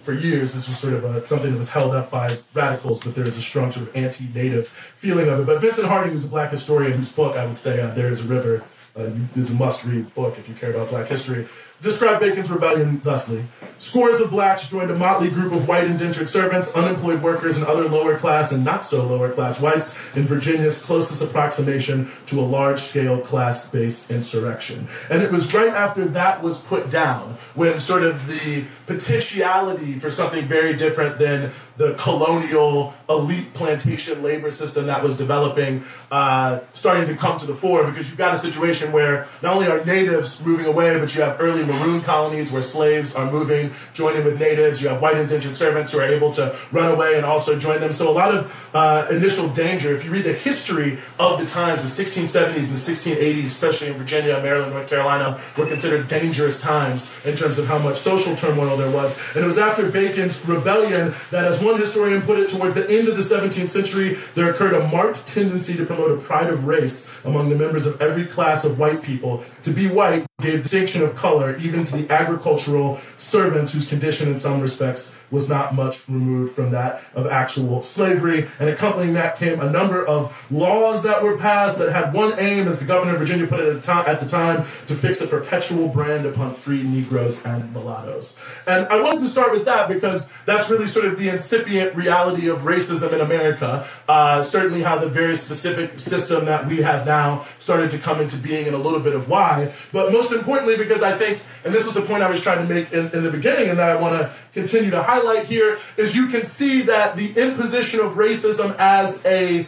for 0.00 0.12
years, 0.12 0.54
this 0.54 0.66
was 0.66 0.78
sort 0.78 0.94
of 0.94 1.04
a, 1.04 1.26
something 1.26 1.52
that 1.52 1.56
was 1.56 1.70
held 1.70 1.94
up 1.94 2.10
by 2.10 2.34
radicals, 2.52 3.02
but 3.04 3.14
there 3.14 3.26
is 3.26 3.36
a 3.36 3.42
strong 3.42 3.70
sort 3.70 3.88
of 3.88 3.96
anti-native 3.96 4.66
feeling 4.68 5.28
of 5.28 5.40
it. 5.40 5.46
But 5.46 5.60
Vincent 5.60 5.86
Harding, 5.86 6.14
who's 6.14 6.24
a 6.24 6.28
black 6.28 6.50
historian, 6.50 6.98
whose 6.98 7.12
book 7.12 7.36
I 7.36 7.46
would 7.46 7.58
say 7.58 7.80
uh, 7.80 7.94
"There 7.94 8.08
Is 8.08 8.24
a 8.24 8.28
River" 8.28 8.64
uh, 8.96 9.10
is 9.36 9.50
a 9.50 9.54
must-read 9.54 10.12
book 10.14 10.38
if 10.38 10.48
you 10.48 10.54
care 10.54 10.70
about 10.70 10.88
black 10.90 11.06
history, 11.06 11.46
described 11.80 12.20
Bacon's 12.20 12.50
rebellion 12.50 13.00
thusly. 13.00 13.44
Scores 13.78 14.20
of 14.20 14.30
blacks 14.30 14.68
joined 14.68 14.90
a 14.90 14.94
motley 14.94 15.30
group 15.30 15.52
of 15.52 15.66
white 15.66 15.84
indentured 15.84 16.28
servants, 16.28 16.72
unemployed 16.74 17.22
workers, 17.22 17.56
and 17.56 17.66
other 17.66 17.88
lower 17.88 18.18
class 18.18 18.52
and 18.52 18.64
not 18.64 18.84
so 18.84 19.04
lower 19.04 19.30
class 19.30 19.60
whites 19.60 19.94
in 20.14 20.26
Virginia's 20.26 20.82
closest 20.82 21.22
approximation 21.22 22.10
to 22.26 22.38
a 22.38 22.42
large 22.42 22.80
scale 22.80 23.18
class 23.20 23.66
based 23.66 24.10
insurrection. 24.10 24.86
And 25.10 25.22
it 25.22 25.32
was 25.32 25.52
right 25.54 25.72
after 25.72 26.04
that 26.06 26.42
was 26.42 26.60
put 26.60 26.90
down 26.90 27.36
when 27.54 27.78
sort 27.78 28.02
of 28.02 28.26
the 28.26 28.64
potentiality 28.86 29.98
for 29.98 30.10
something 30.10 30.46
very 30.46 30.74
different 30.76 31.18
than 31.18 31.50
the 31.76 31.94
colonial 31.94 32.94
elite 33.08 33.52
plantation 33.54 34.22
labor 34.22 34.52
system 34.52 34.86
that 34.86 35.02
was 35.02 35.16
developing 35.16 35.82
uh, 36.12 36.60
starting 36.72 37.06
to 37.06 37.16
come 37.16 37.36
to 37.36 37.46
the 37.46 37.54
fore 37.54 37.90
because 37.90 38.08
you've 38.08 38.18
got 38.18 38.32
a 38.32 38.36
situation 38.36 38.92
where 38.92 39.26
not 39.42 39.54
only 39.54 39.66
are 39.66 39.84
natives 39.84 40.40
moving 40.44 40.66
away, 40.66 40.96
but 41.00 41.12
you 41.16 41.22
have 41.22 41.40
early 41.40 41.54
early 41.54 41.64
maroon 41.64 42.02
colonies 42.02 42.50
where 42.50 42.62
slaves 42.62 43.14
are 43.14 43.30
moving, 43.30 43.63
joining 43.92 44.24
with 44.24 44.38
natives. 44.38 44.82
You 44.82 44.88
have 44.88 45.00
white 45.00 45.16
indentured 45.16 45.56
servants 45.56 45.92
who 45.92 45.98
are 45.98 46.04
able 46.04 46.32
to 46.34 46.56
run 46.72 46.92
away 46.92 47.16
and 47.16 47.24
also 47.24 47.58
join 47.58 47.80
them. 47.80 47.92
So 47.92 48.10
a 48.10 48.12
lot 48.12 48.34
of 48.34 48.52
uh, 48.74 49.06
initial 49.10 49.48
danger. 49.48 49.94
If 49.94 50.04
you 50.04 50.10
read 50.10 50.24
the 50.24 50.32
history 50.32 50.98
of 51.18 51.38
the 51.38 51.46
times, 51.46 51.82
the 51.82 52.04
1670s 52.04 52.64
and 52.64 52.76
the 52.76 52.92
1680s, 52.92 53.44
especially 53.44 53.88
in 53.88 53.94
Virginia, 53.94 54.40
Maryland, 54.42 54.72
North 54.72 54.88
Carolina, 54.88 55.40
were 55.56 55.66
considered 55.66 56.08
dangerous 56.08 56.60
times 56.60 57.12
in 57.24 57.36
terms 57.36 57.58
of 57.58 57.66
how 57.66 57.78
much 57.78 57.98
social 57.98 58.34
turmoil 58.34 58.76
there 58.76 58.90
was. 58.90 59.18
And 59.34 59.44
it 59.44 59.46
was 59.46 59.58
after 59.58 59.90
Bacon's 59.90 60.44
rebellion 60.46 61.14
that, 61.30 61.44
as 61.44 61.62
one 61.62 61.78
historian 61.78 62.22
put 62.22 62.38
it, 62.38 62.48
toward 62.48 62.74
the 62.74 62.88
end 62.90 63.08
of 63.08 63.16
the 63.16 63.22
17th 63.22 63.70
century, 63.70 64.18
there 64.34 64.50
occurred 64.50 64.74
a 64.74 64.86
marked 64.88 65.26
tendency 65.26 65.76
to 65.76 65.86
promote 65.86 66.10
a 66.10 66.20
pride 66.20 66.50
of 66.50 66.66
race 66.66 67.08
among 67.24 67.48
the 67.48 67.56
members 67.56 67.86
of 67.86 68.00
every 68.00 68.26
class 68.26 68.64
of 68.64 68.78
white 68.78 69.02
people. 69.02 69.44
To 69.64 69.70
be 69.70 69.88
white 69.88 70.26
gave 70.40 70.62
distinction 70.62 71.02
of 71.02 71.14
color 71.14 71.56
even 71.58 71.84
to 71.84 71.96
the 71.96 72.12
agricultural 72.12 73.00
servants 73.18 73.72
whose 73.72 73.86
condition 73.86 74.28
in 74.28 74.36
some 74.36 74.60
respects 74.60 75.12
was 75.34 75.48
not 75.50 75.74
much 75.74 76.08
removed 76.08 76.54
from 76.54 76.70
that 76.70 77.02
of 77.14 77.26
actual 77.26 77.82
slavery. 77.82 78.48
And 78.58 78.70
accompanying 78.70 79.14
that 79.14 79.36
came 79.36 79.60
a 79.60 79.70
number 79.70 80.06
of 80.06 80.34
laws 80.50 81.02
that 81.02 81.22
were 81.22 81.36
passed 81.36 81.78
that 81.78 81.90
had 81.90 82.14
one 82.14 82.38
aim, 82.38 82.68
as 82.68 82.78
the 82.78 82.84
governor 82.84 83.14
of 83.14 83.18
Virginia 83.18 83.46
put 83.46 83.60
it 83.60 83.88
at 83.88 84.20
the 84.20 84.26
time, 84.26 84.64
to 84.86 84.94
fix 84.94 85.20
a 85.20 85.26
perpetual 85.26 85.88
brand 85.88 86.24
upon 86.24 86.54
free 86.54 86.82
Negroes 86.82 87.44
and 87.44 87.72
mulattoes. 87.72 88.38
And 88.66 88.86
I 88.86 89.02
wanted 89.02 89.20
to 89.20 89.26
start 89.26 89.52
with 89.52 89.64
that 89.64 89.88
because 89.88 90.30
that's 90.46 90.70
really 90.70 90.86
sort 90.86 91.06
of 91.06 91.18
the 91.18 91.28
incipient 91.28 91.96
reality 91.96 92.48
of 92.48 92.60
racism 92.60 93.12
in 93.12 93.20
America. 93.20 93.86
Uh, 94.08 94.42
certainly 94.42 94.82
how 94.82 94.98
the 94.98 95.08
very 95.08 95.34
specific 95.34 95.98
system 95.98 96.44
that 96.44 96.66
we 96.66 96.78
have 96.78 97.04
now 97.04 97.44
started 97.58 97.90
to 97.90 97.98
come 97.98 98.20
into 98.20 98.36
being 98.36 98.66
and 98.66 98.74
a 98.74 98.78
little 98.78 99.00
bit 99.00 99.14
of 99.14 99.28
why. 99.28 99.72
But 99.92 100.12
most 100.12 100.32
importantly, 100.32 100.76
because 100.76 101.02
I 101.02 101.16
think, 101.18 101.40
and 101.64 101.74
this 101.74 101.84
was 101.84 101.94
the 101.94 102.02
point 102.02 102.22
I 102.22 102.30
was 102.30 102.40
trying 102.40 102.66
to 102.66 102.72
make 102.72 102.92
in, 102.92 103.10
in 103.10 103.24
the 103.24 103.30
beginning 103.30 103.70
and 103.70 103.78
that 103.78 103.90
I 103.90 104.00
want 104.00 104.20
to 104.20 104.30
continue 104.52 104.90
to 104.90 105.02
highlight 105.02 105.23
here 105.46 105.78
is 105.96 106.16
you 106.16 106.28
can 106.28 106.44
see 106.44 106.82
that 106.82 107.16
the 107.16 107.32
imposition 107.34 108.00
of 108.00 108.12
racism 108.12 108.74
as 108.78 109.24
a 109.24 109.66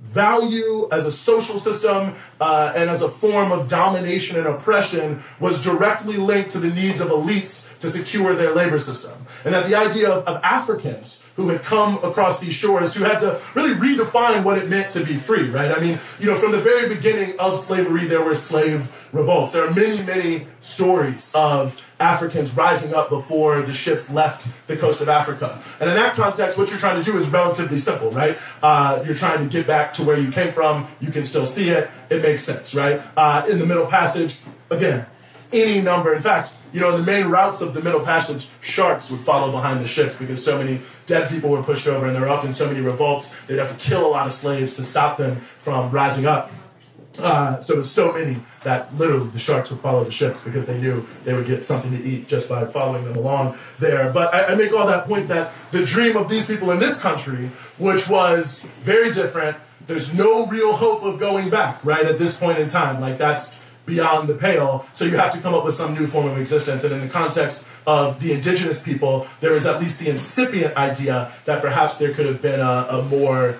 value, 0.00 0.88
as 0.92 1.04
a 1.04 1.12
social 1.12 1.58
system, 1.58 2.14
uh, 2.40 2.72
and 2.76 2.90
as 2.90 3.02
a 3.02 3.10
form 3.10 3.52
of 3.52 3.68
domination 3.68 4.38
and 4.38 4.46
oppression 4.46 5.22
was 5.40 5.62
directly 5.62 6.16
linked 6.16 6.50
to 6.50 6.58
the 6.58 6.68
needs 6.68 7.00
of 7.00 7.08
elites 7.08 7.64
to 7.80 7.88
secure 7.88 8.34
their 8.34 8.54
labor 8.54 8.78
system. 8.78 9.26
And 9.44 9.54
that 9.54 9.68
the 9.68 9.74
idea 9.74 10.10
of, 10.10 10.24
of 10.24 10.42
Africans 10.42 11.22
who 11.36 11.48
had 11.48 11.62
come 11.62 12.02
across 12.02 12.40
these 12.40 12.54
shores 12.54 12.94
who 12.94 13.04
had 13.04 13.18
to 13.20 13.40
really 13.54 13.74
redefine 13.74 14.42
what 14.42 14.56
it 14.58 14.68
meant 14.68 14.90
to 14.90 15.04
be 15.04 15.16
free, 15.16 15.50
right? 15.50 15.70
I 15.70 15.80
mean, 15.80 16.00
you 16.18 16.26
know, 16.26 16.36
from 16.36 16.52
the 16.52 16.60
very 16.60 16.88
beginning 16.88 17.38
of 17.38 17.58
slavery, 17.58 18.06
there 18.06 18.22
were 18.22 18.34
slave 18.34 18.88
revolts. 19.12 19.52
There 19.52 19.66
are 19.66 19.72
many, 19.72 20.02
many 20.02 20.46
stories 20.60 21.30
of 21.34 21.76
Africans 22.00 22.56
rising 22.56 22.94
up 22.94 23.10
before 23.10 23.60
the 23.62 23.72
ships 23.74 24.10
left 24.10 24.48
the 24.66 24.76
coast 24.76 25.00
of 25.00 25.08
Africa. 25.08 25.62
And 25.78 25.90
in 25.90 25.96
that 25.96 26.14
context, 26.14 26.56
what 26.56 26.70
you're 26.70 26.78
trying 26.78 27.02
to 27.02 27.10
do 27.10 27.16
is 27.18 27.28
relatively 27.28 27.78
simple, 27.78 28.10
right? 28.10 28.38
Uh, 28.62 29.02
you're 29.06 29.14
trying 29.14 29.46
to 29.46 29.50
get 29.50 29.66
back 29.66 29.92
to 29.94 30.04
where 30.04 30.18
you 30.18 30.32
came 30.32 30.52
from. 30.52 30.88
You 31.00 31.10
can 31.10 31.24
still 31.24 31.46
see 31.46 31.68
it. 31.68 31.90
It 32.08 32.22
makes 32.22 32.44
sense, 32.44 32.74
right? 32.74 33.02
Uh, 33.16 33.46
in 33.48 33.58
the 33.58 33.66
Middle 33.66 33.86
Passage, 33.86 34.38
again, 34.70 35.06
any 35.52 35.80
number. 35.80 36.14
In 36.14 36.22
fact, 36.22 36.56
you 36.72 36.80
know, 36.80 36.96
the 36.96 37.02
main 37.02 37.26
routes 37.26 37.60
of 37.60 37.74
the 37.74 37.80
Middle 37.80 38.00
Passage, 38.00 38.48
sharks 38.60 39.10
would 39.10 39.20
follow 39.20 39.50
behind 39.50 39.80
the 39.80 39.88
ships 39.88 40.14
because 40.16 40.44
so 40.44 40.58
many 40.58 40.80
dead 41.06 41.28
people 41.28 41.50
were 41.50 41.62
pushed 41.62 41.86
over, 41.86 42.06
and 42.06 42.14
there 42.14 42.22
were 42.22 42.28
often 42.28 42.52
so 42.52 42.66
many 42.66 42.80
revolts. 42.80 43.34
They'd 43.46 43.58
have 43.58 43.70
to 43.70 43.88
kill 43.88 44.06
a 44.06 44.08
lot 44.08 44.26
of 44.26 44.32
slaves 44.32 44.74
to 44.74 44.84
stop 44.84 45.18
them 45.18 45.40
from 45.58 45.90
rising 45.90 46.26
up. 46.26 46.50
Uh, 47.18 47.58
so 47.60 47.74
there's 47.74 47.90
so 47.90 48.12
many 48.12 48.38
that 48.62 48.94
literally 48.96 49.28
the 49.28 49.38
sharks 49.38 49.70
would 49.70 49.80
follow 49.80 50.04
the 50.04 50.10
ships 50.10 50.42
because 50.44 50.66
they 50.66 50.78
knew 50.78 51.06
they 51.24 51.32
would 51.32 51.46
get 51.46 51.64
something 51.64 51.90
to 51.90 52.04
eat 52.04 52.28
just 52.28 52.48
by 52.48 52.64
following 52.66 53.04
them 53.04 53.16
along 53.16 53.56
there. 53.78 54.12
But 54.12 54.34
I, 54.34 54.52
I 54.52 54.54
make 54.54 54.72
all 54.72 54.86
that 54.86 55.06
point 55.06 55.28
that 55.28 55.52
the 55.70 55.84
dream 55.84 56.16
of 56.16 56.28
these 56.28 56.46
people 56.46 56.70
in 56.72 56.78
this 56.78 57.00
country, 57.00 57.50
which 57.78 58.08
was 58.08 58.64
very 58.84 59.12
different, 59.12 59.56
there's 59.86 60.12
no 60.12 60.46
real 60.46 60.72
hope 60.72 61.04
of 61.04 61.18
going 61.18 61.48
back, 61.48 61.82
right, 61.84 62.04
at 62.04 62.18
this 62.18 62.38
point 62.38 62.58
in 62.58 62.68
time. 62.68 63.00
Like 63.00 63.18
that's 63.18 63.60
beyond 63.86 64.28
the 64.28 64.34
pale. 64.34 64.86
So 64.92 65.04
you 65.04 65.16
have 65.16 65.32
to 65.32 65.40
come 65.40 65.54
up 65.54 65.64
with 65.64 65.74
some 65.74 65.94
new 65.94 66.06
form 66.06 66.26
of 66.26 66.38
existence. 66.38 66.84
And 66.84 66.92
in 66.92 67.00
the 67.00 67.08
context 67.08 67.66
of 67.86 68.20
the 68.20 68.32
indigenous 68.32 68.82
people, 68.82 69.26
there 69.40 69.54
is 69.54 69.64
at 69.64 69.80
least 69.80 70.00
the 70.00 70.08
incipient 70.08 70.76
idea 70.76 71.32
that 71.44 71.62
perhaps 71.62 71.98
there 71.98 72.12
could 72.12 72.26
have 72.26 72.42
been 72.42 72.60
a, 72.60 72.86
a 72.90 73.02
more 73.04 73.58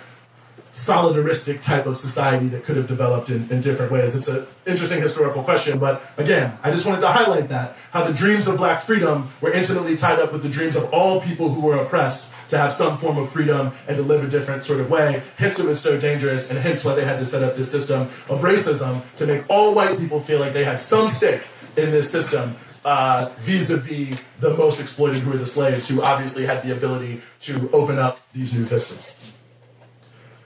solidaristic 0.72 1.62
type 1.62 1.86
of 1.86 1.96
society 1.96 2.48
that 2.48 2.62
could 2.64 2.76
have 2.76 2.86
developed 2.86 3.30
in, 3.30 3.50
in 3.50 3.62
different 3.62 3.90
ways. 3.90 4.14
It's 4.14 4.28
an 4.28 4.46
interesting 4.66 5.00
historical 5.00 5.42
question, 5.42 5.78
but 5.78 6.02
again, 6.18 6.58
I 6.62 6.70
just 6.70 6.84
wanted 6.84 7.00
to 7.00 7.08
highlight 7.08 7.48
that 7.48 7.76
how 7.92 8.04
the 8.04 8.12
dreams 8.12 8.46
of 8.46 8.58
black 8.58 8.82
freedom 8.82 9.30
were 9.40 9.50
intimately 9.50 9.96
tied 9.96 10.18
up 10.18 10.34
with 10.34 10.42
the 10.42 10.50
dreams 10.50 10.76
of 10.76 10.92
all 10.92 11.22
people 11.22 11.48
who 11.48 11.62
were 11.62 11.76
oppressed 11.76 12.28
to 12.48 12.58
have 12.58 12.72
some 12.72 12.98
form 12.98 13.18
of 13.18 13.30
freedom 13.32 13.72
and 13.88 13.96
to 13.96 14.02
live 14.02 14.24
a 14.24 14.28
different 14.28 14.64
sort 14.64 14.80
of 14.80 14.90
way. 14.90 15.22
Hence, 15.36 15.58
it 15.58 15.66
was 15.66 15.80
so 15.80 15.98
dangerous, 15.98 16.50
and 16.50 16.58
hence 16.58 16.84
why 16.84 16.94
they 16.94 17.04
had 17.04 17.18
to 17.18 17.24
set 17.24 17.42
up 17.42 17.56
this 17.56 17.70
system 17.70 18.02
of 18.28 18.40
racism 18.42 19.02
to 19.16 19.26
make 19.26 19.44
all 19.48 19.74
white 19.74 19.98
people 19.98 20.20
feel 20.20 20.40
like 20.40 20.52
they 20.52 20.64
had 20.64 20.80
some 20.80 21.08
stake 21.08 21.42
in 21.76 21.90
this 21.90 22.10
system 22.10 22.56
uh, 22.86 23.28
vis-a-vis 23.40 24.18
the 24.38 24.56
most 24.56 24.80
exploited, 24.80 25.20
who 25.22 25.30
were 25.30 25.36
the 25.36 25.44
slaves, 25.44 25.88
who 25.88 26.00
obviously 26.02 26.46
had 26.46 26.62
the 26.62 26.72
ability 26.72 27.20
to 27.40 27.68
open 27.72 27.98
up 27.98 28.20
these 28.32 28.54
new 28.54 28.64
vistas. 28.64 29.10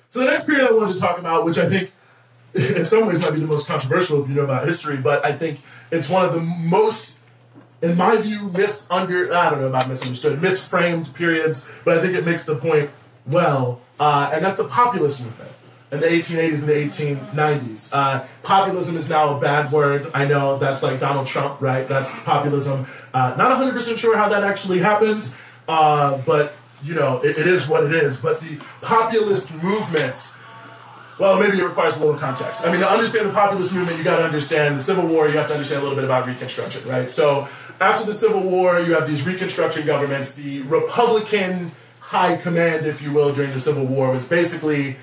So 0.09 0.21
the 0.21 0.25
next 0.25 0.47
period 0.47 0.69
I 0.69 0.73
wanted 0.73 0.95
to 0.95 1.01
talk 1.01 1.19
about, 1.19 1.45
which 1.45 1.59
I 1.59 1.69
think 1.69 1.93
in 2.55 2.85
some 2.85 3.07
ways 3.07 3.21
might 3.21 3.35
be 3.35 3.41
the 3.41 3.47
most 3.47 3.69
controversial 3.69 4.23
if 4.23 4.29
you 4.29 4.35
know 4.35 4.45
about 4.45 4.67
history, 4.67 4.97
but 4.97 5.25
I 5.25 5.33
think 5.33 5.61
it's 5.91 6.09
one 6.09 6.25
of 6.25 6.33
the 6.33 6.41
most, 6.41 7.17
in 7.83 7.97
my 7.97 8.17
view, 8.17 8.51
misunder 8.51 9.33
I 9.33 9.51
don't 9.51 9.61
know 9.61 9.69
about 9.69 9.89
misunderstood, 9.89 10.41
misframed 10.41 11.15
periods, 11.15 11.67
but 11.85 11.99
I 11.99 12.01
think 12.01 12.15
it 12.15 12.25
makes 12.25 12.45
the 12.45 12.57
point 12.57 12.91
well, 13.27 13.81
uh, 13.99 14.31
and 14.33 14.45
that's 14.45 14.57
the 14.57 14.69
populist 14.69 15.23
movement 15.23 15.51
in 15.93 16.01
the 16.01 16.07
1880s 16.07 16.61
and 16.61 16.69
the 16.69 17.37
1890s. 17.37 17.91
Uh, 17.93 18.25
populism 18.43 18.97
is 18.97 19.09
now 19.09 19.37
a 19.37 19.41
bad 19.41 19.73
word. 19.73 20.11
I 20.15 20.25
know 20.25 20.59
that's 20.59 20.83
like 20.83 21.01
Donald 21.01 21.27
Trump, 21.27 21.61
right? 21.61 21.89
That's 21.89 22.21
populism. 22.21 22.87
Uh, 23.13 23.35
not 23.37 23.61
100% 23.61 23.99
sure 23.99 24.17
how 24.17 24.29
that 24.29 24.45
actually 24.45 24.79
happens, 24.79 25.35
uh, 25.69 26.19
but 26.25 26.55
you 26.83 26.95
know, 26.95 27.19
it, 27.21 27.39
it 27.39 27.47
is 27.47 27.69
what 27.69 27.85
it 27.85 27.93
is. 27.93 28.21
But 28.21 28.41
the 28.41 28.59
populist 28.81 29.53
movement, 29.55 30.31
well, 31.21 31.39
maybe 31.39 31.59
it 31.59 31.65
requires 31.65 31.99
a 31.99 32.01
little 32.05 32.19
context. 32.19 32.67
I 32.67 32.71
mean, 32.71 32.81
to 32.81 32.91
understand 32.91 33.29
the 33.29 33.33
populist 33.33 33.75
movement, 33.75 33.99
you 33.99 34.05
got 34.05 34.17
to 34.17 34.25
understand 34.25 34.79
the 34.79 34.83
Civil 34.83 35.07
War. 35.07 35.29
You 35.29 35.37
have 35.37 35.49
to 35.49 35.53
understand 35.53 35.81
a 35.81 35.83
little 35.83 35.97
bit 35.97 36.05
about 36.05 36.27
Reconstruction, 36.27 36.89
right? 36.89 37.11
So 37.11 37.47
after 37.79 38.07
the 38.07 38.13
Civil 38.13 38.41
War, 38.41 38.81
you 38.81 38.95
have 38.95 39.07
these 39.07 39.27
Reconstruction 39.27 39.87
governments. 39.87 40.35
The 40.35 40.63
Republican 40.63 41.73
high 42.01 42.37
command, 42.37 42.87
if 42.87 43.03
you 43.03 43.13
will, 43.13 43.33
during 43.35 43.53
the 43.53 43.61
Civil 43.61 43.85
War 43.85 44.11
was 44.11 44.25
basically, 44.25 44.97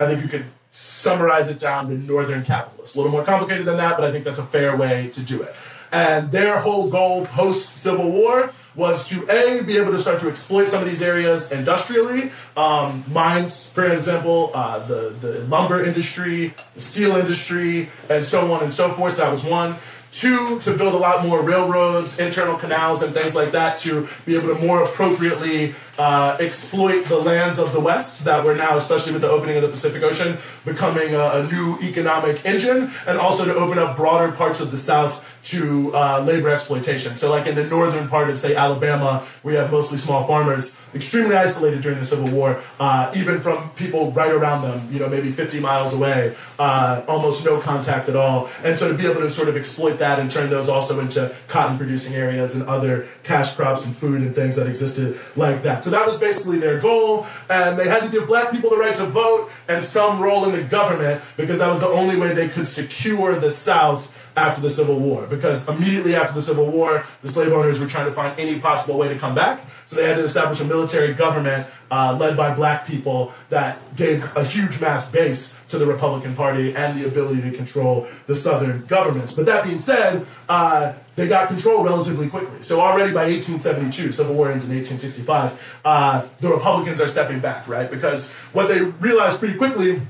I 0.00 0.06
think 0.06 0.22
you 0.22 0.28
could 0.28 0.46
summarize 0.72 1.48
it 1.48 1.58
down 1.58 1.88
to 1.88 1.94
Northern 1.94 2.44
capitalists. 2.44 2.96
A 2.96 2.98
little 2.98 3.12
more 3.12 3.24
complicated 3.24 3.64
than 3.64 3.76
that, 3.76 3.96
but 3.96 4.04
I 4.04 4.10
think 4.10 4.24
that's 4.24 4.38
a 4.38 4.46
fair 4.46 4.76
way 4.76 5.10
to 5.12 5.22
do 5.22 5.42
it. 5.42 5.54
And 5.92 6.30
their 6.30 6.58
whole 6.58 6.88
goal 6.88 7.26
post 7.26 7.76
Civil 7.76 8.10
War 8.10 8.52
was 8.74 9.08
to 9.08 9.26
a 9.28 9.62
be 9.62 9.76
able 9.76 9.92
to 9.92 9.98
start 9.98 10.20
to 10.20 10.28
exploit 10.28 10.68
some 10.68 10.82
of 10.82 10.88
these 10.88 11.02
areas 11.02 11.50
industrially, 11.50 12.30
um, 12.56 13.04
mines, 13.08 13.68
for 13.68 13.84
example, 13.84 14.50
uh, 14.54 14.78
the 14.86 15.14
the 15.20 15.44
lumber 15.44 15.84
industry, 15.84 16.54
the 16.74 16.80
steel 16.80 17.16
industry, 17.16 17.90
and 18.08 18.24
so 18.24 18.52
on 18.52 18.62
and 18.62 18.72
so 18.72 18.92
forth. 18.94 19.16
That 19.16 19.30
was 19.30 19.44
one. 19.44 19.76
Two, 20.12 20.58
to 20.60 20.76
build 20.76 20.92
a 20.94 20.98
lot 20.98 21.24
more 21.24 21.40
railroads, 21.40 22.18
internal 22.18 22.56
canals, 22.56 23.00
and 23.00 23.14
things 23.14 23.36
like 23.36 23.52
that 23.52 23.78
to 23.78 24.08
be 24.26 24.36
able 24.36 24.52
to 24.52 24.60
more 24.60 24.82
appropriately 24.82 25.72
uh, 25.98 26.36
exploit 26.40 27.06
the 27.06 27.16
lands 27.16 27.60
of 27.60 27.72
the 27.72 27.78
West 27.78 28.24
that 28.24 28.44
were 28.44 28.56
now, 28.56 28.76
especially 28.76 29.12
with 29.12 29.22
the 29.22 29.30
opening 29.30 29.54
of 29.54 29.62
the 29.62 29.68
Pacific 29.68 30.02
Ocean, 30.02 30.36
becoming 30.64 31.14
a, 31.14 31.30
a 31.34 31.52
new 31.52 31.78
economic 31.80 32.44
engine, 32.44 32.90
and 33.06 33.18
also 33.20 33.44
to 33.44 33.54
open 33.54 33.78
up 33.78 33.96
broader 33.96 34.32
parts 34.32 34.58
of 34.58 34.72
the 34.72 34.76
South 34.76 35.24
to 35.44 35.94
uh, 35.94 36.22
labor 36.26 36.48
exploitation. 36.48 37.16
So, 37.16 37.30
like 37.30 37.46
in 37.46 37.54
the 37.54 37.64
northern 37.64 38.08
part 38.08 38.30
of, 38.30 38.38
say, 38.38 38.54
Alabama, 38.54 39.26
we 39.42 39.54
have 39.54 39.70
mostly 39.70 39.98
small 39.98 40.26
farmers, 40.26 40.74
extremely 40.94 41.36
isolated 41.36 41.82
during 41.82 41.98
the 41.98 42.04
Civil 42.04 42.30
War, 42.30 42.60
uh, 42.78 43.12
even 43.14 43.40
from 43.40 43.70
people 43.70 44.12
right 44.12 44.32
around 44.32 44.62
them, 44.62 44.92
you 44.92 44.98
know, 44.98 45.08
maybe 45.08 45.30
50 45.30 45.60
miles 45.60 45.94
away, 45.94 46.34
uh, 46.58 47.02
almost 47.06 47.44
no 47.44 47.60
contact 47.60 48.08
at 48.08 48.16
all. 48.16 48.48
And 48.64 48.78
so 48.78 48.88
to 48.88 48.94
be 48.94 49.06
able 49.06 49.20
to 49.20 49.30
sort 49.30 49.48
of 49.48 49.56
exploit 49.56 49.98
that 49.98 50.18
and 50.18 50.30
turn 50.30 50.50
those 50.50 50.68
also 50.68 51.00
into 51.00 51.34
cotton 51.48 51.78
producing 51.78 52.14
areas 52.14 52.56
and 52.56 52.64
other 52.64 53.06
cash 53.22 53.54
crops 53.54 53.86
and 53.86 53.96
food 53.96 54.20
and 54.20 54.34
things 54.34 54.56
that 54.56 54.66
existed 54.66 55.18
like 55.36 55.62
that. 55.62 55.84
So 55.84 55.90
that 55.90 56.04
was 56.04 56.18
basically 56.18 56.58
their 56.58 56.80
goal. 56.80 57.26
And 57.48 57.78
they 57.78 57.88
had 57.88 58.02
to 58.02 58.08
give 58.08 58.26
black 58.26 58.50
people 58.50 58.70
the 58.70 58.76
right 58.76 58.94
to 58.96 59.06
vote 59.06 59.50
and 59.68 59.84
some 59.84 60.20
role 60.20 60.44
in 60.44 60.52
the 60.52 60.62
government 60.62 61.22
because 61.36 61.58
that 61.58 61.68
was 61.68 61.80
the 61.80 61.88
only 61.88 62.16
way 62.16 62.34
they 62.34 62.48
could 62.48 62.66
secure 62.66 63.38
the 63.38 63.50
South 63.50 64.10
after 64.36 64.60
the 64.60 64.70
Civil 64.70 64.98
War 64.98 65.26
because 65.26 65.68
immediately 65.68 66.14
after 66.14 66.34
the 66.34 66.42
Civil 66.42 66.66
War, 66.66 67.04
the 67.22 67.28
slave 67.28 67.52
owners 67.52 67.80
were 67.80 67.86
trying 67.86 68.06
to 68.06 68.12
find 68.12 68.38
any 68.38 68.58
possible 68.58 68.98
way 68.98 69.08
to 69.08 69.18
come 69.18 69.34
back. 69.34 69.64
So 69.86 69.96
they 69.96 70.06
had 70.06 70.16
to 70.16 70.22
establish 70.22 70.60
a 70.60 70.64
military 70.64 71.14
government 71.14 71.66
uh, 71.90 72.16
led 72.18 72.36
by 72.36 72.54
black 72.54 72.86
people 72.86 73.32
that 73.48 73.78
gave 73.96 74.24
a 74.36 74.44
huge 74.44 74.80
mass 74.80 75.08
base 75.08 75.56
to 75.68 75.78
the 75.78 75.86
Republican 75.86 76.34
Party 76.34 76.74
and 76.74 77.00
the 77.00 77.06
ability 77.06 77.42
to 77.42 77.56
control 77.56 78.06
the 78.26 78.34
Southern 78.34 78.84
governments. 78.86 79.32
But 79.32 79.46
that 79.46 79.64
being 79.64 79.78
said, 79.78 80.26
uh, 80.48 80.94
they 81.16 81.28
got 81.28 81.48
control 81.48 81.84
relatively 81.84 82.28
quickly. 82.28 82.62
So 82.62 82.80
already 82.80 83.12
by 83.12 83.24
1872, 83.24 84.12
Civil 84.12 84.34
War 84.34 84.50
ends 84.50 84.64
in 84.64 84.74
1865, 84.74 85.80
uh, 85.84 86.26
the 86.38 86.48
Republicans 86.48 87.00
are 87.00 87.08
stepping 87.08 87.40
back, 87.40 87.68
right? 87.68 87.90
Because 87.90 88.30
what 88.52 88.68
they 88.68 88.82
realized 88.82 89.38
pretty 89.38 89.56
quickly 89.56 90.00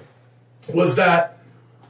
was 0.72 0.96
that 0.96 1.39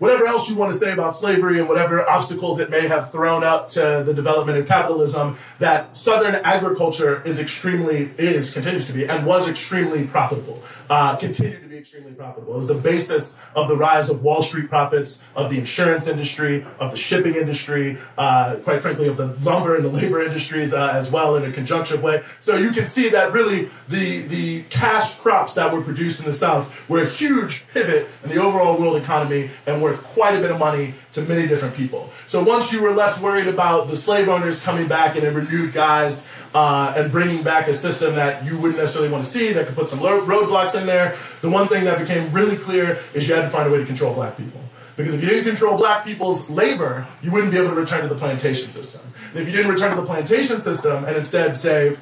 whatever 0.00 0.26
else 0.26 0.49
you 0.49 0.57
want 0.57 0.73
to 0.73 0.78
say 0.78 0.92
about 0.92 1.14
slavery 1.14 1.61
and 1.61 1.69
whatever 1.69 2.09
obstacles 2.09 2.59
it 2.59 2.71
may 2.71 2.88
have 2.88 3.12
thrown 3.12 3.45
up 3.45 3.69
to 3.69 4.02
the 4.04 4.12
development 4.12 4.59
of 4.59 4.66
capitalism, 4.66 5.38
that 5.61 5.97
Southern 5.97 6.35
agriculture 6.35 7.23
is 7.23 7.38
extremely, 7.38 8.11
is, 8.19 8.52
continues 8.52 8.87
to 8.87 8.92
be, 8.92 9.07
and 9.07 9.25
was 9.25 9.47
extremely 9.49 10.07
profitable, 10.07 10.62
uh, 10.88 11.14
continued 11.16 11.70
extremely 11.81 12.13
profitable. 12.13 12.55
It 12.55 12.57
was 12.59 12.69
the 12.69 12.75
basis 12.75 13.39
of 13.55 13.69
the 13.69 13.77
rise 13.77 14.11
of 14.11 14.23
Wall 14.23 14.43
Street 14.43 14.69
profits, 14.69 15.23
of 15.35 15.51
the 15.51 15.59
insurance 15.59 16.09
industry, 16.09 16.67
of 16.79 16.91
the 16.91 16.97
shipping 16.97 17.35
industry, 17.35 17.99
uh, 18.19 18.57
quite 18.63 18.83
frankly, 18.83 19.09
of 19.09 19.17
the 19.17 19.29
lumber 19.43 19.77
and 19.77 19.85
the 19.85 19.89
labor 19.89 20.23
industries 20.23 20.75
uh, 20.75 20.91
as 20.93 21.11
well 21.11 21.37
in 21.37 21.45
a 21.45 21.53
conjunctive 21.53 22.03
way. 22.03 22.23
So 22.39 22.57
you 22.57 22.71
can 22.71 22.87
see 22.87 23.09
that 23.11 23.33
really 23.33 23.71
the, 23.89 24.23
the 24.23 24.63
cash 24.65 25.17
crops 25.17 25.55
that 25.55 25.73
were 25.73 25.83
produced 25.83 26.21
in 26.21 26.27
the 26.27 26.33
South 26.33 26.71
were 26.89 27.03
a 27.03 27.09
huge 27.09 27.65
pivot 27.73 28.09
in 28.23 28.31
the 28.31 28.37
overall 28.37 28.79
world 28.79 28.97
economy 29.03 29.51
and 29.67 29.83
worth 29.83 30.03
quite 30.03 30.35
a 30.35 30.41
bit 30.41 30.51
of 30.51 30.59
money 30.59 30.95
to 31.13 31.23
many 31.23 31.47
different 31.49 31.75
people. 31.75 32.11
So 32.27 32.43
once 32.43 32.73
you 32.73 32.83
were 32.83 32.93
less 32.93 33.21
worried 33.21 33.49
about 33.49 33.89
the 33.89 33.97
slave 33.97 34.29
owners 34.29 34.61
coming 34.61 34.87
back 34.87 35.17
in 35.17 35.35
renewed 35.35 35.73
guise 35.73 36.29
uh, 36.54 36.95
and 36.97 37.12
bringing 37.12 37.42
back 37.42 37.69
a 37.69 37.75
system 37.75 38.16
that 38.16 38.45
you 38.45 38.59
wouldn't 38.59 38.78
necessarily 38.78 39.11
want 39.11 39.25
to 39.25 39.30
see 39.30 39.52
that 39.52 39.66
could 39.66 39.76
put 39.76 39.88
some 39.88 40.00
roadblocks 40.00 40.78
in 40.78 40.87
there, 40.87 41.16
the 41.42 41.50
one 41.50 41.69
thing 41.69 41.85
that 41.85 41.99
became 41.99 42.33
really 42.33 42.57
clear 42.57 42.99
is 43.14 43.28
you 43.28 43.35
had 43.35 43.42
to 43.42 43.50
find 43.50 43.69
a 43.69 43.73
way 43.73 43.78
to 43.78 43.87
control 43.87 44.14
black 44.14 44.37
people. 44.37 44.61
Because 44.97 45.14
if 45.14 45.23
you 45.23 45.28
didn't 45.28 45.45
control 45.45 45.78
black 45.78 46.04
people's 46.04 46.50
labor, 46.50 47.07
you 47.23 47.30
wouldn't 47.30 47.52
be 47.52 47.59
able 47.59 47.71
to 47.71 47.76
return 47.76 48.02
to 48.02 48.09
the 48.09 48.16
plantation 48.16 48.69
system. 48.71 49.00
And 49.30 49.40
if 49.40 49.47
you 49.47 49.52
didn't 49.52 49.73
return 49.73 49.90
to 49.95 50.00
the 50.00 50.07
plantation 50.07 50.61
system 50.61 51.04
and 51.04 51.16
instead 51.16 51.57
say, 51.57 51.97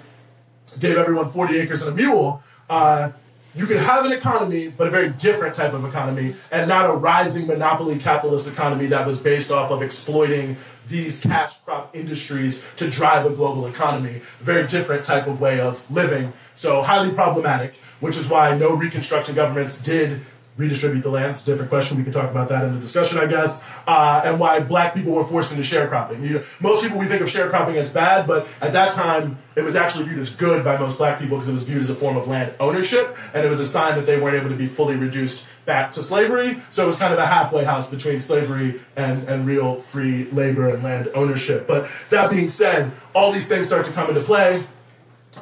gave 0.81 0.97
everyone 0.97 1.31
40 1.31 1.59
acres 1.59 1.83
and 1.83 1.93
a 1.93 1.95
mule, 1.95 2.43
uh, 2.69 3.13
you 3.55 3.67
can 3.67 3.79
have 3.79 4.05
an 4.05 4.13
economy, 4.13 4.69
but 4.69 4.87
a 4.87 4.91
very 4.91 5.11
different 5.11 5.55
type 5.55 5.73
of 5.73 5.85
economy, 5.85 6.35
and 6.53 6.69
not 6.69 6.89
a 6.89 6.93
rising 6.93 7.47
monopoly 7.47 7.99
capitalist 7.99 8.51
economy 8.51 8.87
that 8.87 9.07
was 9.07 9.21
based 9.21 9.51
off 9.51 9.71
of 9.71 9.83
exploiting 9.83 10.57
these 10.89 11.23
cash 11.23 11.55
crop 11.65 11.95
industries 11.95 12.65
to 12.77 12.89
drive 12.89 13.27
a 13.27 13.31
global 13.31 13.67
economy. 13.67 14.23
Very 14.41 14.67
different 14.67 15.05
type 15.05 15.27
of 15.27 15.41
way 15.41 15.61
of 15.61 15.85
living. 15.91 16.33
So 16.55 16.83
highly 16.83 17.13
problematic, 17.13 17.75
which 18.01 18.17
is 18.17 18.29
why 18.29 18.57
no 18.57 18.75
Reconstruction 18.75 19.35
governments 19.35 19.81
did 19.81 20.25
redistribute 20.59 21.05
the 21.05 21.09
land. 21.09 21.31
It's 21.31 21.43
a 21.45 21.47
different 21.47 21.71
question. 21.71 21.97
We 21.97 22.03
can 22.03 22.13
talk 22.13 22.31
about 22.31 22.49
that 22.51 22.65
in 22.65 22.75
the 22.75 22.81
discussion, 22.81 23.17
I 23.17 23.27
guess. 23.27 23.63
Uh, 23.87 24.21
and 24.25 24.39
why 24.39 24.61
black 24.61 24.93
people 24.93 25.13
were 25.13 25.25
forced 25.25 25.53
into 25.53 25.63
sharecropping. 25.63 26.23
You 26.23 26.35
know, 26.35 26.45
most 26.61 26.83
people 26.83 26.99
we 26.99 27.07
think 27.07 27.23
of 27.23 27.29
sharecropping 27.29 27.77
as 27.77 27.91
bad, 27.91 28.27
but 28.27 28.47
at 28.61 28.73
that 28.75 28.93
time 28.93 29.39
it 29.55 29.63
was 29.63 29.77
actually 29.77 30.05
viewed 30.05 30.19
as 30.19 30.35
good 30.35 30.65
by 30.65 30.77
most 30.77 30.99
black 30.99 31.19
people 31.21 31.39
because 31.39 31.49
it 31.49 31.55
was 31.55 31.63
viewed 31.63 31.81
as 31.81 31.91
a 31.91 31.95
form 31.95 32.17
of 32.17 32.27
land 32.27 32.53
ownership, 32.61 33.17
and 33.33 33.47
it 33.47 33.49
was 33.49 33.61
a 33.61 33.67
sign 33.67 33.97
that 33.97 34.05
they 34.05 34.21
weren't 34.21 34.37
able 34.37 34.51
to 34.51 34.57
be 34.57 34.67
fully 34.67 34.97
reduced 34.97 35.47
back 35.65 35.93
to 35.93 36.03
slavery. 36.03 36.61
So 36.71 36.83
it 36.83 36.87
was 36.87 36.99
kind 36.99 37.13
of 37.13 37.21
a 37.21 37.27
halfway 37.27 37.65
house 37.65 37.89
between 37.89 38.21
slavery 38.21 38.81
and, 38.97 39.29
and 39.29 39.47
real 39.47 39.77
free 39.77 40.25
labor 40.33 40.69
and 40.69 40.83
land 40.83 41.09
ownership. 41.15 41.69
But 41.69 41.89
that 42.11 42.31
being 42.31 42.49
said, 42.49 42.91
all 43.15 43.31
these 43.33 43.47
things 43.47 43.67
start 43.67 43.87
to 43.87 43.93
come 43.93 44.09
into 44.09 44.23
play. 44.23 44.61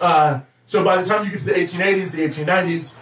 Uh, 0.01 0.41
so 0.67 0.85
by 0.85 1.01
the 1.01 1.09
time 1.09 1.25
you 1.25 1.31
get 1.31 1.39
to 1.39 1.45
the 1.47 1.53
1880s, 1.53 2.11
the 2.11 2.27
1890s, 2.27 2.99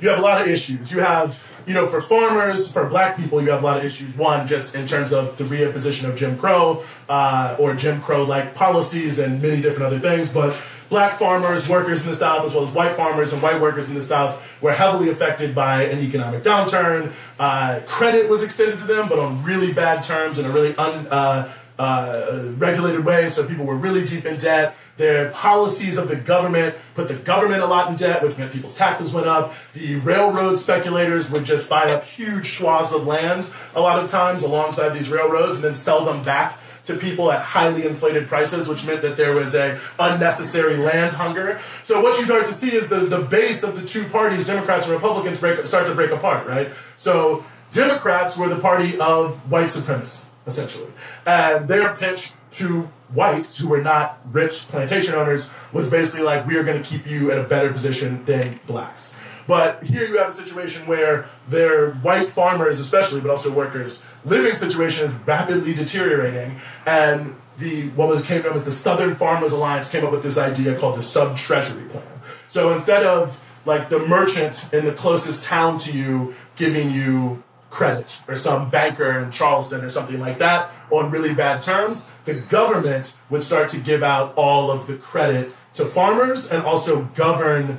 you 0.00 0.08
have 0.08 0.20
a 0.20 0.22
lot 0.22 0.40
of 0.40 0.46
issues. 0.46 0.92
You 0.92 1.00
have 1.00 1.42
you 1.68 1.74
know, 1.74 1.86
for 1.86 2.00
farmers, 2.00 2.72
for 2.72 2.86
black 2.86 3.18
people, 3.18 3.42
you 3.42 3.50
have 3.50 3.62
a 3.62 3.66
lot 3.66 3.76
of 3.76 3.84
issues. 3.84 4.16
One, 4.16 4.46
just 4.46 4.74
in 4.74 4.86
terms 4.86 5.12
of 5.12 5.36
the 5.36 5.44
reimposition 5.44 6.08
of 6.08 6.16
Jim 6.16 6.38
Crow 6.38 6.82
uh, 7.10 7.56
or 7.58 7.74
Jim 7.74 8.00
Crow 8.00 8.24
like 8.24 8.54
policies 8.54 9.18
and 9.18 9.42
many 9.42 9.60
different 9.60 9.84
other 9.84 10.00
things. 10.00 10.30
But 10.30 10.56
black 10.88 11.18
farmers, 11.18 11.68
workers 11.68 12.02
in 12.02 12.08
the 12.08 12.14
South, 12.14 12.46
as 12.46 12.54
well 12.54 12.66
as 12.66 12.74
white 12.74 12.96
farmers 12.96 13.34
and 13.34 13.42
white 13.42 13.60
workers 13.60 13.90
in 13.90 13.94
the 13.94 14.02
South, 14.02 14.42
were 14.62 14.72
heavily 14.72 15.10
affected 15.10 15.54
by 15.54 15.82
an 15.84 15.98
economic 15.98 16.42
downturn. 16.42 17.12
Uh, 17.38 17.80
credit 17.86 18.30
was 18.30 18.42
extended 18.42 18.78
to 18.78 18.86
them, 18.86 19.06
but 19.06 19.18
on 19.18 19.44
really 19.44 19.74
bad 19.74 20.02
terms 20.02 20.38
and 20.38 20.46
a 20.46 20.50
really 20.50 20.74
unregulated 20.78 21.12
uh, 21.12 21.52
uh, 21.78 22.52
regulated 22.56 23.04
way. 23.04 23.28
So 23.28 23.46
people 23.46 23.64
were 23.64 23.76
really 23.76 24.04
deep 24.04 24.26
in 24.26 24.38
debt. 24.38 24.76
The 24.96 25.30
policies 25.32 25.96
of 25.96 26.08
the 26.08 26.16
government 26.16 26.74
put 26.94 27.06
the 27.06 27.14
government 27.14 27.62
a 27.62 27.66
lot 27.66 27.88
in 27.88 27.96
debt, 27.96 28.22
which 28.22 28.36
meant 28.36 28.52
people's 28.52 28.76
taxes 28.76 29.14
went 29.14 29.28
up. 29.28 29.54
The 29.72 29.96
railroad 29.96 30.56
speculators 30.58 31.30
would 31.30 31.44
just 31.44 31.68
buy 31.68 31.84
up 31.84 32.04
huge 32.04 32.58
swaths 32.58 32.92
of 32.92 33.06
lands 33.06 33.54
a 33.76 33.80
lot 33.80 34.02
of 34.02 34.10
times 34.10 34.42
alongside 34.42 34.90
these 34.90 35.08
railroads 35.08 35.56
and 35.56 35.64
then 35.64 35.76
sell 35.76 36.04
them 36.04 36.24
back 36.24 36.58
to 36.88 36.96
people 36.96 37.30
at 37.30 37.42
highly 37.42 37.86
inflated 37.86 38.26
prices, 38.28 38.66
which 38.66 38.84
meant 38.84 39.02
that 39.02 39.16
there 39.16 39.34
was 39.34 39.54
a 39.54 39.78
unnecessary 39.98 40.76
land 40.78 41.14
hunger. 41.14 41.60
So 41.84 42.00
what 42.00 42.18
you 42.18 42.24
start 42.24 42.46
to 42.46 42.52
see 42.52 42.74
is 42.74 42.88
the, 42.88 43.00
the 43.00 43.20
base 43.20 43.62
of 43.62 43.76
the 43.76 43.86
two 43.86 44.08
parties, 44.08 44.46
Democrats 44.46 44.86
and 44.86 44.94
Republicans, 44.94 45.38
break, 45.38 45.64
start 45.66 45.86
to 45.86 45.94
break 45.94 46.10
apart, 46.10 46.46
right? 46.46 46.70
So 46.96 47.44
Democrats 47.72 48.36
were 48.36 48.48
the 48.48 48.58
party 48.58 48.98
of 48.98 49.36
white 49.50 49.66
supremacists, 49.66 50.22
essentially. 50.48 50.90
And 51.24 51.68
their 51.68 51.94
pitch 51.94 52.32
to 52.52 52.88
whites 53.14 53.56
who 53.58 53.68
were 53.68 53.82
not 53.82 54.18
rich 54.32 54.66
plantation 54.68 55.14
owners 55.14 55.50
was 55.72 55.88
basically 55.88 56.22
like, 56.22 56.46
we 56.46 56.56
are 56.56 56.64
going 56.64 56.82
to 56.82 56.88
keep 56.88 57.06
you 57.06 57.30
in 57.30 57.38
a 57.38 57.44
better 57.44 57.72
position 57.72 58.24
than 58.24 58.58
blacks. 58.66 59.14
But 59.46 59.84
here 59.84 60.06
you 60.06 60.18
have 60.18 60.28
a 60.28 60.32
situation 60.32 60.86
where 60.86 61.26
their 61.48 61.92
white 61.92 62.28
farmers, 62.28 62.80
especially, 62.80 63.20
but 63.20 63.30
also 63.30 63.50
workers, 63.50 64.02
living 64.24 64.54
situation 64.54 65.06
is 65.06 65.14
rapidly 65.14 65.72
deteriorating, 65.72 66.60
and 66.84 67.34
the 67.58 67.88
what 67.90 68.08
was 68.08 68.22
came 68.22 68.42
known 68.42 68.54
as 68.54 68.64
the 68.64 68.70
Southern 68.70 69.16
Farmers 69.16 69.52
Alliance 69.52 69.90
came 69.90 70.04
up 70.04 70.12
with 70.12 70.22
this 70.22 70.36
idea 70.36 70.78
called 70.78 70.96
the 70.96 71.02
sub 71.02 71.36
treasury 71.36 71.88
plan. 71.88 72.04
So 72.48 72.72
instead 72.72 73.04
of 73.04 73.40
like 73.64 73.88
the 73.88 74.00
merchant 74.00 74.72
in 74.72 74.84
the 74.84 74.92
closest 74.92 75.44
town 75.44 75.78
to 75.78 75.92
you 75.92 76.34
giving 76.56 76.90
you 76.90 77.42
credit 77.70 78.22
or 78.26 78.34
some 78.34 78.70
banker 78.70 79.18
in 79.18 79.30
Charleston 79.30 79.84
or 79.84 79.88
something 79.88 80.18
like 80.18 80.38
that 80.38 80.70
on 80.90 81.10
really 81.10 81.34
bad 81.34 81.62
terms, 81.62 82.10
the 82.24 82.34
government 82.34 83.16
would 83.30 83.42
start 83.42 83.68
to 83.68 83.78
give 83.78 84.02
out 84.02 84.34
all 84.36 84.70
of 84.70 84.86
the 84.86 84.96
credit 84.96 85.54
to 85.74 85.84
farmers 85.84 86.50
and 86.50 86.64
also 86.64 87.02
govern 87.14 87.78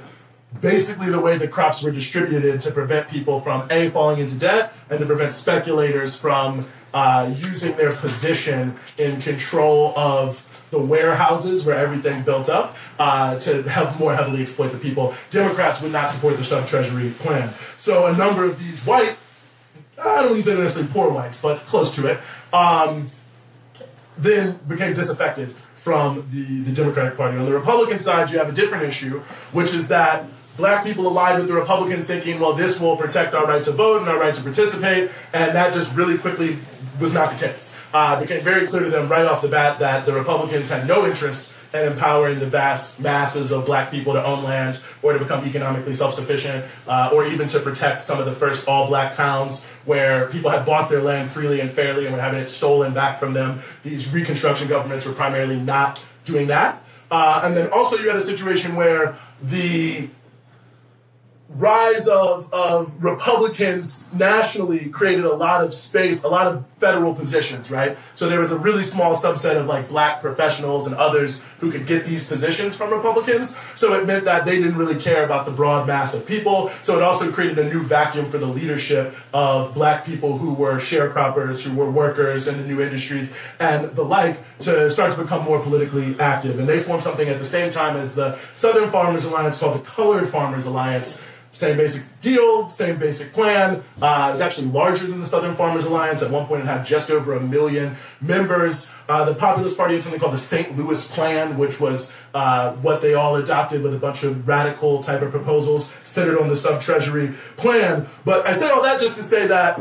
basically 0.62 1.10
the 1.10 1.19
way 1.19 1.38
the 1.38 1.47
crops 1.47 1.84
were 1.84 1.91
distributed 1.91 2.60
to 2.62 2.71
prevent 2.71 3.08
people 3.08 3.39
from 3.39 3.67
A, 3.71 3.89
falling 3.89 4.19
into 4.19 4.38
debt 4.38 4.73
and 4.89 4.99
to 4.99 5.06
prevent 5.06 5.32
speculators 5.32 6.15
from 6.15 6.67
uh, 6.93 7.34
using 7.38 7.75
their 7.78 7.93
position 7.93 8.78
in 8.97 9.21
control 9.21 9.93
of 9.97 10.45
the 10.71 10.80
warehouses 10.80 11.65
where 11.65 11.75
everything 11.75 12.23
built 12.23 12.49
up 12.49 12.75
uh, 12.99 13.38
to 13.39 13.63
help 13.63 13.99
more 13.99 14.13
heavily 14.13 14.41
exploit 14.41 14.71
the 14.71 14.78
people. 14.78 15.13
Democrats 15.30 15.82
would 15.82 15.91
not 15.91 16.12
support 16.12 16.38
the 16.38 16.43
sub 16.43 16.67
treasury 16.67 17.12
plan. 17.19 17.52
So 17.78 18.06
a 18.06 18.15
number 18.15 18.45
of 18.45 18.60
these 18.60 18.86
white 18.86 19.15
I 19.99 20.23
don't 20.23 20.41
say 20.41 20.57
necessarily 20.57 20.91
poor 20.91 21.09
whites, 21.09 21.41
but 21.41 21.59
close 21.67 21.95
to 21.95 22.07
it, 22.07 22.19
um, 22.53 23.09
then 24.17 24.59
became 24.67 24.93
disaffected 24.93 25.55
from 25.75 26.27
the, 26.31 26.62
the 26.63 26.71
Democratic 26.73 27.17
Party. 27.17 27.38
On 27.38 27.45
the 27.45 27.53
Republican 27.53 27.99
side, 27.99 28.29
you 28.29 28.38
have 28.38 28.49
a 28.49 28.53
different 28.53 28.85
issue, 28.85 29.21
which 29.51 29.73
is 29.73 29.88
that 29.88 30.25
black 30.57 30.83
people 30.85 31.07
allied 31.07 31.39
with 31.39 31.47
the 31.47 31.53
Republicans 31.53 32.05
thinking, 32.05 32.39
well, 32.39 32.53
this 32.53 32.79
will 32.79 32.97
protect 32.97 33.33
our 33.33 33.45
right 33.45 33.63
to 33.63 33.71
vote 33.71 34.01
and 34.01 34.09
our 34.09 34.19
right 34.19 34.35
to 34.35 34.41
participate, 34.41 35.09
and 35.33 35.55
that 35.55 35.73
just 35.73 35.93
really 35.95 36.17
quickly 36.17 36.57
was 36.99 37.13
not 37.13 37.31
the 37.31 37.47
case. 37.47 37.75
Uh, 37.93 38.19
it 38.19 38.27
became 38.27 38.43
very 38.43 38.67
clear 38.67 38.83
to 38.83 38.89
them 38.89 39.09
right 39.09 39.25
off 39.25 39.41
the 39.41 39.47
bat 39.47 39.79
that 39.79 40.05
the 40.05 40.13
Republicans 40.13 40.69
had 40.69 40.85
no 40.88 41.07
interest 41.07 41.49
and 41.73 41.91
empowering 41.91 42.39
the 42.39 42.47
vast 42.47 42.99
masses 42.99 43.51
of 43.51 43.65
black 43.65 43.91
people 43.91 44.13
to 44.13 44.25
own 44.25 44.43
land 44.43 44.79
or 45.01 45.13
to 45.13 45.19
become 45.19 45.45
economically 45.45 45.93
self-sufficient 45.93 46.65
uh, 46.88 47.10
or 47.13 47.25
even 47.25 47.47
to 47.47 47.60
protect 47.60 48.01
some 48.01 48.19
of 48.19 48.25
the 48.25 48.34
first 48.34 48.67
all-black 48.67 49.13
towns 49.13 49.65
where 49.86 50.27
people 50.27 50.49
had 50.49 50.65
bought 50.65 50.89
their 50.89 51.01
land 51.01 51.29
freely 51.29 51.60
and 51.60 51.71
fairly 51.71 52.05
and 52.05 52.15
were 52.15 52.21
having 52.21 52.39
it 52.39 52.49
stolen 52.49 52.93
back 52.93 53.19
from 53.19 53.34
them. 53.34 53.60
These 53.84 54.10
reconstruction 54.12 54.67
governments 54.67 55.05
were 55.05 55.13
primarily 55.13 55.58
not 55.58 56.03
doing 56.25 56.47
that. 56.47 56.84
Uh, 57.12 57.41
and 57.43 57.55
then 57.55 57.71
also 57.71 57.97
you 57.97 58.08
had 58.08 58.17
a 58.17 58.21
situation 58.21 58.75
where 58.75 59.17
the 59.41 60.10
rise 61.49 62.07
of, 62.07 62.51
of 62.53 63.03
Republicans 63.03 64.05
nationally 64.13 64.88
created 64.89 65.25
a 65.25 65.33
lot 65.33 65.63
of 65.63 65.73
space, 65.73 66.23
a 66.23 66.27
lot 66.27 66.45
of 66.47 66.63
federal 66.77 67.13
positions, 67.13 67.71
right? 67.71 67.97
So 68.13 68.29
there 68.29 68.39
was 68.39 68.51
a 68.51 68.57
really 68.57 68.83
small 68.83 69.15
subset 69.15 69.57
of 69.57 69.65
like 69.65 69.89
black 69.89 70.21
professionals 70.21 70.85
and 70.85 70.95
others 70.95 71.41
who 71.59 71.71
could 71.71 71.88
get 71.88 72.05
these 72.05 72.27
positions 72.27 72.75
from 72.75 72.93
Republicans. 72.93 73.57
So 73.75 73.99
it 73.99 74.05
meant 74.05 74.25
that 74.25 74.45
they 74.45 74.57
didn't 74.57 74.77
really 74.77 74.99
care 74.99 75.25
about 75.25 75.45
the 75.45 75.51
broad 75.51 75.88
mass 75.88 76.13
of 76.13 76.25
people. 76.25 76.71
So 76.83 76.95
it 76.97 77.03
also 77.03 77.31
created 77.31 77.57
a 77.57 77.67
new 77.67 77.81
vacuum 77.81 78.29
for 78.29 78.38
the 78.38 78.47
leadership 78.47 79.15
of 79.33 79.73
black 79.73 80.05
people 80.05 80.38
who 80.38 80.53
were 80.53 80.75
sharecroppers, 80.75 81.62
who 81.62 81.75
were 81.75 81.89
workers 81.89 82.47
in 82.47 82.57
the 82.57 82.67
new 82.67 82.79
industries 82.79 83.33
and 83.59 83.95
the 83.95 84.03
like 84.03 84.38
to 84.59 84.89
start 84.89 85.13
to 85.13 85.21
become 85.21 85.43
more 85.43 85.59
politically 85.59 86.17
active. 86.19 86.59
And 86.59 86.69
they 86.69 86.81
formed 86.83 87.03
something 87.03 87.27
at 87.27 87.39
the 87.39 87.45
same 87.45 87.71
time 87.71 87.97
as 87.97 88.13
the 88.13 88.38
Southern 88.53 88.91
Farmers 88.91 89.25
Alliance 89.25 89.59
called 89.59 89.81
the 89.81 89.85
Colored 89.85 90.29
Farmers 90.29 90.67
Alliance 90.67 91.21
same 91.51 91.77
basic 91.77 92.03
deal, 92.21 92.69
same 92.69 92.99
basic 92.99 93.33
plan. 93.33 93.83
Uh, 94.01 94.29
it's 94.31 94.41
actually 94.41 94.67
larger 94.67 95.07
than 95.07 95.19
the 95.19 95.25
Southern 95.25 95.55
Farmers 95.55 95.85
Alliance. 95.85 96.21
At 96.21 96.31
one 96.31 96.45
point, 96.45 96.63
it 96.63 96.67
had 96.67 96.85
just 96.85 97.09
over 97.09 97.33
a 97.33 97.39
million 97.39 97.95
members. 98.21 98.88
Uh, 99.07 99.25
the 99.25 99.33
Populist 99.33 99.75
Party 99.75 99.95
had 99.95 100.03
something 100.03 100.19
called 100.19 100.33
the 100.33 100.38
St. 100.38 100.77
Louis 100.77 101.07
Plan, 101.07 101.57
which 101.57 101.79
was 101.79 102.13
uh, 102.35 102.73
what 102.73 103.01
they 103.01 103.15
all 103.15 103.35
adopted 103.38 103.81
with 103.81 103.95
a 103.95 103.97
bunch 103.97 104.23
of 104.23 104.47
radical 104.47 105.01
type 105.01 105.21
of 105.21 105.31
proposals 105.31 105.91
centered 106.03 106.39
on 106.39 106.47
the 106.47 106.55
sub 106.55 106.81
treasury 106.81 107.33
plan. 107.57 108.07
But 108.25 108.45
I 108.45 108.51
said 108.51 108.71
all 108.71 108.83
that 108.83 108.99
just 108.99 109.17
to 109.17 109.23
say 109.23 109.47
that 109.47 109.79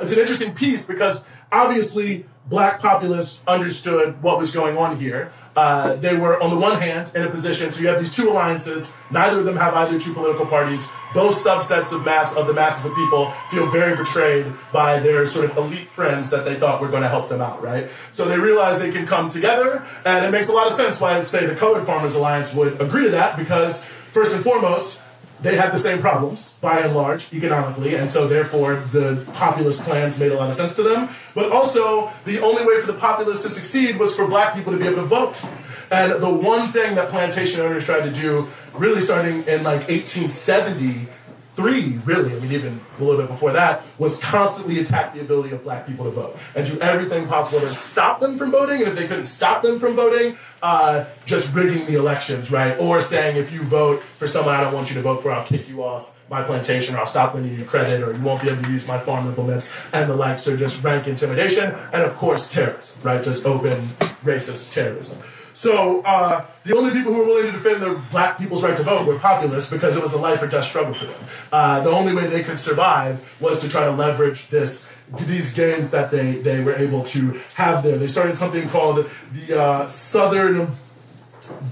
it's 0.00 0.12
an 0.12 0.20
interesting 0.20 0.54
piece 0.54 0.86
because 0.86 1.26
obviously 1.50 2.26
black 2.46 2.80
populists 2.80 3.42
understood 3.46 4.22
what 4.22 4.38
was 4.38 4.54
going 4.54 4.76
on 4.76 4.98
here. 5.00 5.32
Uh, 5.56 5.94
they 5.96 6.16
were, 6.16 6.42
on 6.42 6.50
the 6.50 6.58
one 6.58 6.80
hand, 6.80 7.12
in 7.14 7.22
a 7.22 7.30
position, 7.30 7.70
so 7.70 7.80
you 7.80 7.86
have 7.86 7.98
these 7.98 8.14
two 8.14 8.28
alliances, 8.28 8.92
neither 9.10 9.38
of 9.38 9.44
them 9.44 9.56
have 9.56 9.72
either 9.74 10.00
two 10.00 10.12
political 10.12 10.44
parties. 10.44 10.88
Both 11.14 11.44
subsets 11.44 11.92
of 11.92 12.04
mass 12.04 12.34
of 12.34 12.48
the 12.48 12.52
masses 12.52 12.86
of 12.86 12.94
people 12.94 13.32
feel 13.52 13.68
very 13.68 13.96
betrayed 13.96 14.52
by 14.72 14.98
their 14.98 15.26
sort 15.26 15.48
of 15.48 15.56
elite 15.56 15.88
friends 15.88 16.30
that 16.30 16.44
they 16.44 16.58
thought 16.58 16.80
were 16.80 16.88
going 16.88 17.02
to 17.02 17.08
help 17.08 17.28
them 17.28 17.40
out, 17.40 17.62
right? 17.62 17.88
So 18.10 18.24
they 18.24 18.38
realize 18.38 18.80
they 18.80 18.90
can 18.90 19.06
come 19.06 19.28
together, 19.28 19.86
and 20.04 20.24
it 20.24 20.30
makes 20.32 20.48
a 20.48 20.52
lot 20.52 20.66
of 20.66 20.72
sense 20.72 20.98
why, 20.98 21.24
say, 21.24 21.46
the 21.46 21.54
Colored 21.54 21.86
Farmers 21.86 22.16
Alliance 22.16 22.52
would 22.52 22.80
agree 22.80 23.04
to 23.04 23.10
that, 23.10 23.36
because 23.36 23.84
first 24.12 24.34
and 24.34 24.42
foremost, 24.42 24.98
they 25.44 25.56
had 25.56 25.72
the 25.72 25.78
same 25.78 26.00
problems 26.00 26.54
by 26.62 26.80
and 26.80 26.94
large 26.94 27.30
economically, 27.34 27.96
and 27.96 28.10
so 28.10 28.26
therefore 28.26 28.76
the 28.92 29.24
populist 29.34 29.82
plans 29.82 30.18
made 30.18 30.32
a 30.32 30.34
lot 30.34 30.48
of 30.48 30.56
sense 30.56 30.74
to 30.76 30.82
them. 30.82 31.10
But 31.34 31.52
also, 31.52 32.10
the 32.24 32.40
only 32.40 32.64
way 32.64 32.80
for 32.80 32.90
the 32.90 32.98
populists 32.98 33.42
to 33.42 33.50
succeed 33.50 33.98
was 33.98 34.16
for 34.16 34.26
black 34.26 34.54
people 34.54 34.72
to 34.72 34.78
be 34.78 34.86
able 34.86 35.02
to 35.02 35.04
vote. 35.04 35.44
And 35.90 36.12
the 36.12 36.30
one 36.30 36.72
thing 36.72 36.94
that 36.94 37.10
plantation 37.10 37.60
owners 37.60 37.84
tried 37.84 38.04
to 38.04 38.10
do, 38.10 38.48
really 38.72 39.02
starting 39.02 39.44
in 39.44 39.62
like 39.62 39.86
1870, 39.86 41.08
three, 41.56 41.98
really, 42.04 42.34
I 42.34 42.40
mean, 42.40 42.52
even 42.52 42.80
a 42.98 43.04
little 43.04 43.20
bit 43.20 43.28
before 43.28 43.52
that, 43.52 43.82
was 43.98 44.20
constantly 44.20 44.80
attack 44.80 45.14
the 45.14 45.20
ability 45.20 45.54
of 45.54 45.62
black 45.62 45.86
people 45.86 46.04
to 46.04 46.10
vote 46.10 46.36
and 46.54 46.66
do 46.66 46.78
everything 46.80 47.26
possible 47.26 47.60
to 47.60 47.72
stop 47.74 48.20
them 48.20 48.38
from 48.38 48.50
voting. 48.50 48.80
And 48.80 48.88
if 48.90 48.96
they 48.96 49.06
couldn't 49.06 49.26
stop 49.26 49.62
them 49.62 49.78
from 49.78 49.94
voting, 49.94 50.36
uh, 50.62 51.04
just 51.26 51.52
rigging 51.54 51.86
the 51.86 51.94
elections, 51.94 52.50
right? 52.50 52.78
Or 52.78 53.00
saying, 53.00 53.36
if 53.36 53.52
you 53.52 53.62
vote 53.62 54.02
for 54.02 54.26
someone 54.26 54.54
I 54.54 54.62
don't 54.62 54.74
want 54.74 54.88
you 54.88 54.94
to 54.94 55.02
vote 55.02 55.22
for, 55.22 55.30
I'll 55.30 55.44
kick 55.44 55.68
you 55.68 55.84
off 55.84 56.13
my 56.30 56.42
plantation 56.42 56.94
or 56.94 56.98
I'll 56.98 57.06
stop 57.06 57.34
lending 57.34 57.58
you 57.58 57.64
credit 57.64 58.02
or 58.02 58.12
you 58.12 58.22
won't 58.22 58.42
be 58.42 58.48
able 58.48 58.62
to 58.62 58.70
use 58.70 58.88
my 58.88 58.98
farm 58.98 59.26
implements 59.26 59.72
and 59.92 60.08
the 60.08 60.16
likes 60.16 60.42
So 60.42 60.56
just 60.56 60.82
rank 60.82 61.06
intimidation 61.06 61.74
and, 61.92 62.02
of 62.02 62.16
course, 62.16 62.50
terrorism, 62.52 62.98
right? 63.02 63.22
Just 63.22 63.46
open 63.46 63.88
racist 64.24 64.72
terrorism. 64.72 65.18
So 65.52 66.02
uh, 66.02 66.44
the 66.64 66.76
only 66.76 66.90
people 66.90 67.12
who 67.12 67.20
were 67.20 67.26
willing 67.26 67.46
to 67.46 67.52
defend 67.52 67.80
the 67.80 68.02
black 68.10 68.38
people's 68.38 68.62
right 68.62 68.76
to 68.76 68.82
vote 68.82 69.06
were 69.06 69.18
populists 69.18 69.70
because 69.70 69.96
it 69.96 70.02
was 70.02 70.12
a 70.12 70.18
life 70.18 70.42
or 70.42 70.46
death 70.46 70.64
struggle 70.64 70.94
for 70.94 71.06
them. 71.06 71.24
Uh, 71.52 71.80
the 71.80 71.90
only 71.90 72.12
way 72.12 72.26
they 72.26 72.42
could 72.42 72.58
survive 72.58 73.24
was 73.40 73.60
to 73.60 73.68
try 73.68 73.84
to 73.84 73.92
leverage 73.92 74.48
this 74.48 74.86
these 75.26 75.52
gains 75.52 75.90
that 75.90 76.10
they, 76.10 76.36
they 76.38 76.62
were 76.62 76.74
able 76.74 77.04
to 77.04 77.40
have 77.54 77.82
there. 77.82 77.98
They 77.98 78.06
started 78.06 78.38
something 78.38 78.68
called 78.68 79.08
the 79.32 79.60
uh, 79.60 79.86
Southern 79.86 80.76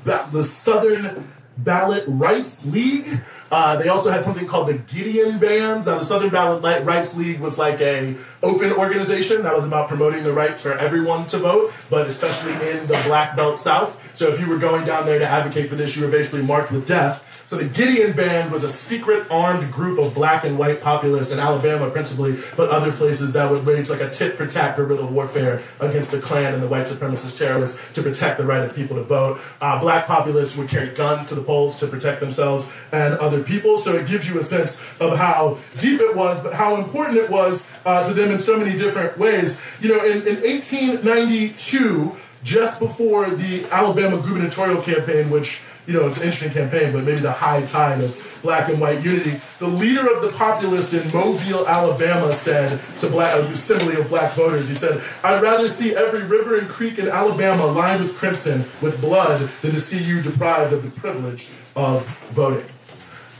the 0.04 0.42
Southern 0.42 1.32
Ballot 1.58 2.04
Rights 2.06 2.66
League. 2.66 3.20
Uh, 3.52 3.76
they 3.76 3.90
also 3.90 4.10
had 4.10 4.24
something 4.24 4.46
called 4.46 4.66
the 4.66 4.78
Gideon 4.78 5.38
Bands. 5.38 5.84
Now, 5.84 5.98
the 5.98 6.04
Southern 6.04 6.30
Ballot 6.30 6.62
Rights 6.86 7.18
League 7.18 7.38
was 7.38 7.58
like 7.58 7.82
a 7.82 8.16
open 8.42 8.72
organization 8.72 9.42
that 9.42 9.54
was 9.54 9.66
about 9.66 9.88
promoting 9.88 10.24
the 10.24 10.32
right 10.32 10.58
for 10.58 10.72
everyone 10.72 11.26
to 11.26 11.36
vote, 11.36 11.70
but 11.90 12.06
especially 12.06 12.54
in 12.70 12.86
the 12.86 12.98
Black 13.04 13.36
Belt 13.36 13.58
South. 13.58 13.94
So 14.14 14.32
if 14.32 14.40
you 14.40 14.48
were 14.48 14.56
going 14.56 14.86
down 14.86 15.04
there 15.04 15.18
to 15.18 15.26
advocate 15.26 15.68
for 15.68 15.76
this, 15.76 15.94
you 15.94 16.02
were 16.02 16.10
basically 16.10 16.42
marked 16.42 16.72
with 16.72 16.86
death. 16.86 17.22
So 17.46 17.56
the 17.56 17.64
Gideon 17.64 18.12
Band 18.12 18.50
was 18.50 18.64
a 18.64 18.68
secret 18.68 19.26
armed 19.30 19.72
group 19.72 19.98
of 19.98 20.14
black 20.14 20.44
and 20.44 20.58
white 20.58 20.80
populists 20.80 21.30
in 21.30 21.38
Alabama 21.38 21.90
principally, 21.90 22.38
but 22.56 22.70
other 22.70 22.92
places 22.92 23.32
that 23.32 23.50
would 23.50 23.66
wage 23.66 23.90
like 23.90 24.00
a 24.00 24.10
tit 24.10 24.36
for 24.36 24.46
tat 24.46 24.76
guerrilla 24.76 25.06
warfare 25.06 25.62
against 25.80 26.10
the 26.10 26.20
Klan 26.20 26.54
and 26.54 26.62
the 26.62 26.68
white 26.68 26.86
supremacist 26.86 27.38
terrorists 27.38 27.78
to 27.94 28.02
protect 28.02 28.38
the 28.38 28.46
right 28.46 28.62
of 28.62 28.74
people 28.74 28.96
to 28.96 29.02
vote. 29.02 29.40
Uh, 29.60 29.78
black 29.80 30.06
populists 30.06 30.56
would 30.56 30.68
carry 30.68 30.94
guns 30.94 31.26
to 31.26 31.34
the 31.34 31.42
polls 31.42 31.78
to 31.80 31.86
protect 31.86 32.20
themselves 32.20 32.68
and 32.92 33.14
other 33.14 33.42
people. 33.42 33.78
So 33.78 33.96
it 33.96 34.06
gives 34.06 34.28
you 34.28 34.38
a 34.38 34.42
sense 34.42 34.80
of 35.00 35.16
how 35.16 35.58
deep 35.78 36.00
it 36.00 36.16
was, 36.16 36.40
but 36.42 36.54
how 36.54 36.76
important 36.76 37.18
it 37.18 37.30
was 37.30 37.66
uh, 37.84 38.06
to 38.06 38.14
them 38.14 38.30
in 38.30 38.38
so 38.38 38.56
many 38.56 38.76
different 38.76 39.18
ways. 39.18 39.60
You 39.80 39.90
know, 39.90 40.04
in, 40.04 40.26
in 40.26 40.42
1892, 40.42 42.16
just 42.42 42.80
before 42.80 43.30
the 43.30 43.64
Alabama 43.66 44.18
gubernatorial 44.18 44.82
campaign, 44.82 45.30
which 45.30 45.60
you 45.86 45.94
know, 45.94 46.06
it's 46.06 46.18
an 46.18 46.24
interesting 46.24 46.52
campaign, 46.52 46.92
but 46.92 47.04
maybe 47.04 47.20
the 47.20 47.32
high 47.32 47.62
tide 47.62 48.00
of 48.00 48.38
black 48.42 48.68
and 48.68 48.80
white 48.80 49.02
unity. 49.04 49.40
The 49.58 49.66
leader 49.66 50.08
of 50.12 50.22
the 50.22 50.30
populist 50.30 50.94
in 50.94 51.10
Mobile, 51.12 51.66
Alabama 51.66 52.32
said 52.32 52.80
to 53.00 53.08
black, 53.08 53.34
uh, 53.34 53.42
a 53.42 53.50
assembly 53.50 53.96
of 53.96 54.08
black 54.08 54.32
voters, 54.32 54.68
he 54.68 54.74
said, 54.74 55.02
I'd 55.22 55.42
rather 55.42 55.68
see 55.68 55.94
every 55.94 56.22
river 56.22 56.58
and 56.58 56.68
creek 56.68 56.98
in 56.98 57.08
Alabama 57.08 57.66
lined 57.66 58.02
with 58.02 58.16
crimson, 58.16 58.66
with 58.80 59.00
blood, 59.00 59.50
than 59.62 59.72
to 59.72 59.80
see 59.80 60.02
you 60.02 60.22
deprived 60.22 60.72
of 60.72 60.84
the 60.84 61.00
privilege 61.00 61.48
of 61.74 62.06
voting. 62.30 62.66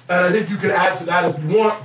And 0.08 0.24
I 0.24 0.30
think 0.30 0.50
you 0.50 0.56
can 0.56 0.70
add 0.70 0.96
to 0.96 1.04
that 1.06 1.34
if 1.34 1.42
you 1.42 1.58
want 1.58 1.82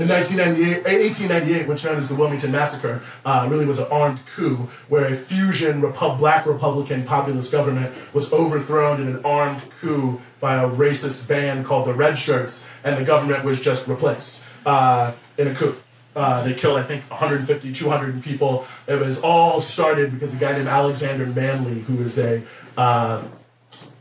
in 0.00 0.08
1898, 0.08 1.68
which 1.68 1.84
known 1.84 1.98
as 1.98 2.08
the 2.08 2.14
Wilmington 2.14 2.52
Massacre, 2.52 3.02
uh, 3.24 3.46
really 3.50 3.66
was 3.66 3.78
an 3.78 3.86
armed 3.90 4.20
coup 4.34 4.68
where 4.88 5.06
a 5.06 5.14
fusion 5.14 5.80
black 5.80 6.46
Republican 6.46 7.04
populist 7.04 7.52
government 7.52 7.94
was 8.12 8.32
overthrown 8.32 9.00
in 9.00 9.08
an 9.08 9.24
armed 9.24 9.62
coup 9.80 10.20
by 10.40 10.62
a 10.62 10.68
racist 10.68 11.26
band 11.26 11.66
called 11.66 11.86
the 11.86 11.94
Red 11.94 12.18
Shirts, 12.18 12.66
and 12.84 12.96
the 12.96 13.04
government 13.04 13.44
was 13.44 13.60
just 13.60 13.88
replaced 13.88 14.40
uh, 14.66 15.12
in 15.36 15.48
a 15.48 15.54
coup. 15.54 15.76
Uh, 16.16 16.42
they 16.42 16.54
killed, 16.54 16.78
I 16.78 16.82
think, 16.82 17.08
150, 17.10 17.72
200 17.72 18.22
people. 18.22 18.66
It 18.88 18.98
was 18.98 19.20
all 19.22 19.60
started 19.60 20.12
because 20.12 20.34
a 20.34 20.36
guy 20.36 20.52
named 20.52 20.66
Alexander 20.66 21.26
Manly, 21.26 21.80
who 21.80 22.02
is 22.02 22.18
a 22.18 22.42
uh, 22.76 23.22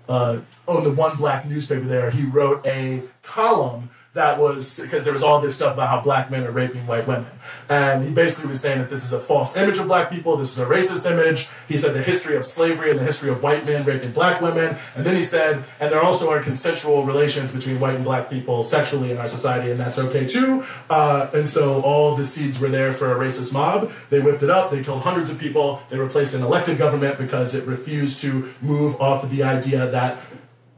uh, 0.09 0.39
owned 0.67 0.85
the 0.85 0.91
one 0.91 1.17
black 1.17 1.45
newspaper 1.45 1.85
there, 1.85 2.09
he 2.09 2.23
wrote 2.23 2.65
a 2.65 3.03
column 3.23 3.89
that 4.17 4.39
was 4.39 4.79
because 4.79 5.03
there 5.03 5.13
was 5.13 5.23
all 5.23 5.39
this 5.39 5.55
stuff 5.55 5.73
about 5.75 5.89
how 5.89 6.01
black 6.01 6.29
men 6.31 6.43
are 6.43 6.51
raping 6.51 6.85
white 6.87 7.07
women. 7.07 7.27
And 7.69 8.03
he 8.03 8.09
basically 8.09 8.49
was 8.49 8.61
saying 8.61 8.79
that 8.79 8.89
this 8.89 9.05
is 9.05 9.13
a 9.13 9.19
false 9.19 9.55
image 9.55 9.77
of 9.77 9.87
black 9.87 10.09
people, 10.09 10.37
this 10.37 10.51
is 10.51 10.59
a 10.59 10.65
racist 10.65 11.09
image. 11.09 11.47
He 11.67 11.77
said 11.77 11.93
the 11.93 12.01
history 12.01 12.35
of 12.35 12.45
slavery 12.45 12.89
and 12.89 12.99
the 12.99 13.03
history 13.03 13.29
of 13.29 13.43
white 13.43 13.65
men 13.65 13.85
raping 13.85 14.11
black 14.11 14.41
women. 14.41 14.75
And 14.95 15.05
then 15.05 15.15
he 15.15 15.23
said, 15.23 15.63
and 15.79 15.91
there 15.91 16.01
also 16.01 16.29
are 16.31 16.41
consensual 16.41 17.05
relations 17.05 17.51
between 17.51 17.79
white 17.79 17.95
and 17.95 18.03
black 18.03 18.29
people 18.29 18.63
sexually 18.63 19.11
in 19.11 19.17
our 19.17 19.27
society, 19.27 19.69
and 19.69 19.79
that's 19.79 19.99
okay 19.99 20.25
too. 20.25 20.65
Uh, 20.89 21.29
and 21.33 21.47
so 21.47 21.81
all 21.81 22.15
the 22.15 22.25
seeds 22.25 22.59
were 22.59 22.69
there 22.69 22.93
for 22.93 23.11
a 23.11 23.15
racist 23.15 23.53
mob. 23.53 23.91
They 24.09 24.19
whipped 24.19 24.43
it 24.43 24.49
up, 24.49 24.71
they 24.71 24.83
killed 24.83 25.03
hundreds 25.03 25.29
of 25.29 25.37
people, 25.37 25.81
they 25.89 25.99
replaced 25.99 26.33
an 26.33 26.41
elected 26.41 26.77
government 26.77 27.17
because 27.17 27.53
it 27.53 27.65
refused 27.65 28.21
to 28.21 28.51
move 28.61 28.99
off 28.99 29.23
of 29.23 29.29
the 29.29 29.43
idea 29.43 29.89
that 29.91 30.17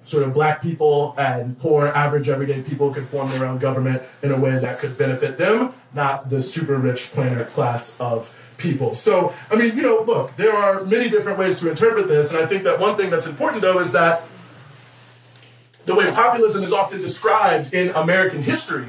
sort 0.09 0.23
of 0.23 0.33
black 0.33 0.59
people 0.59 1.13
and 1.19 1.57
poor, 1.59 1.85
average, 1.85 2.29
everyday 2.29 2.63
people 2.63 2.91
could 2.91 3.07
form 3.07 3.29
their 3.29 3.45
own 3.45 3.59
government 3.59 4.01
in 4.23 4.31
a 4.31 4.39
way 4.39 4.57
that 4.57 4.79
could 4.79 4.97
benefit 4.97 5.37
them, 5.37 5.71
not 5.93 6.29
the 6.31 6.41
super 6.41 6.77
rich 6.77 7.11
planner 7.11 7.45
class 7.45 7.95
of 7.99 8.33
people. 8.57 8.95
So, 8.95 9.33
I 9.51 9.55
mean, 9.55 9.77
you 9.77 9.83
know, 9.83 10.01
look, 10.01 10.35
there 10.35 10.55
are 10.55 10.83
many 10.83 11.09
different 11.09 11.37
ways 11.37 11.59
to 11.59 11.69
interpret 11.69 12.07
this, 12.07 12.33
and 12.33 12.43
I 12.43 12.47
think 12.47 12.63
that 12.63 12.79
one 12.79 12.97
thing 12.97 13.11
that's 13.11 13.27
important, 13.27 13.61
though, 13.61 13.79
is 13.79 13.91
that 13.91 14.23
the 15.85 15.93
way 15.93 16.11
populism 16.11 16.63
is 16.63 16.73
often 16.73 17.01
described 17.01 17.71
in 17.71 17.89
American 17.89 18.41
history, 18.41 18.87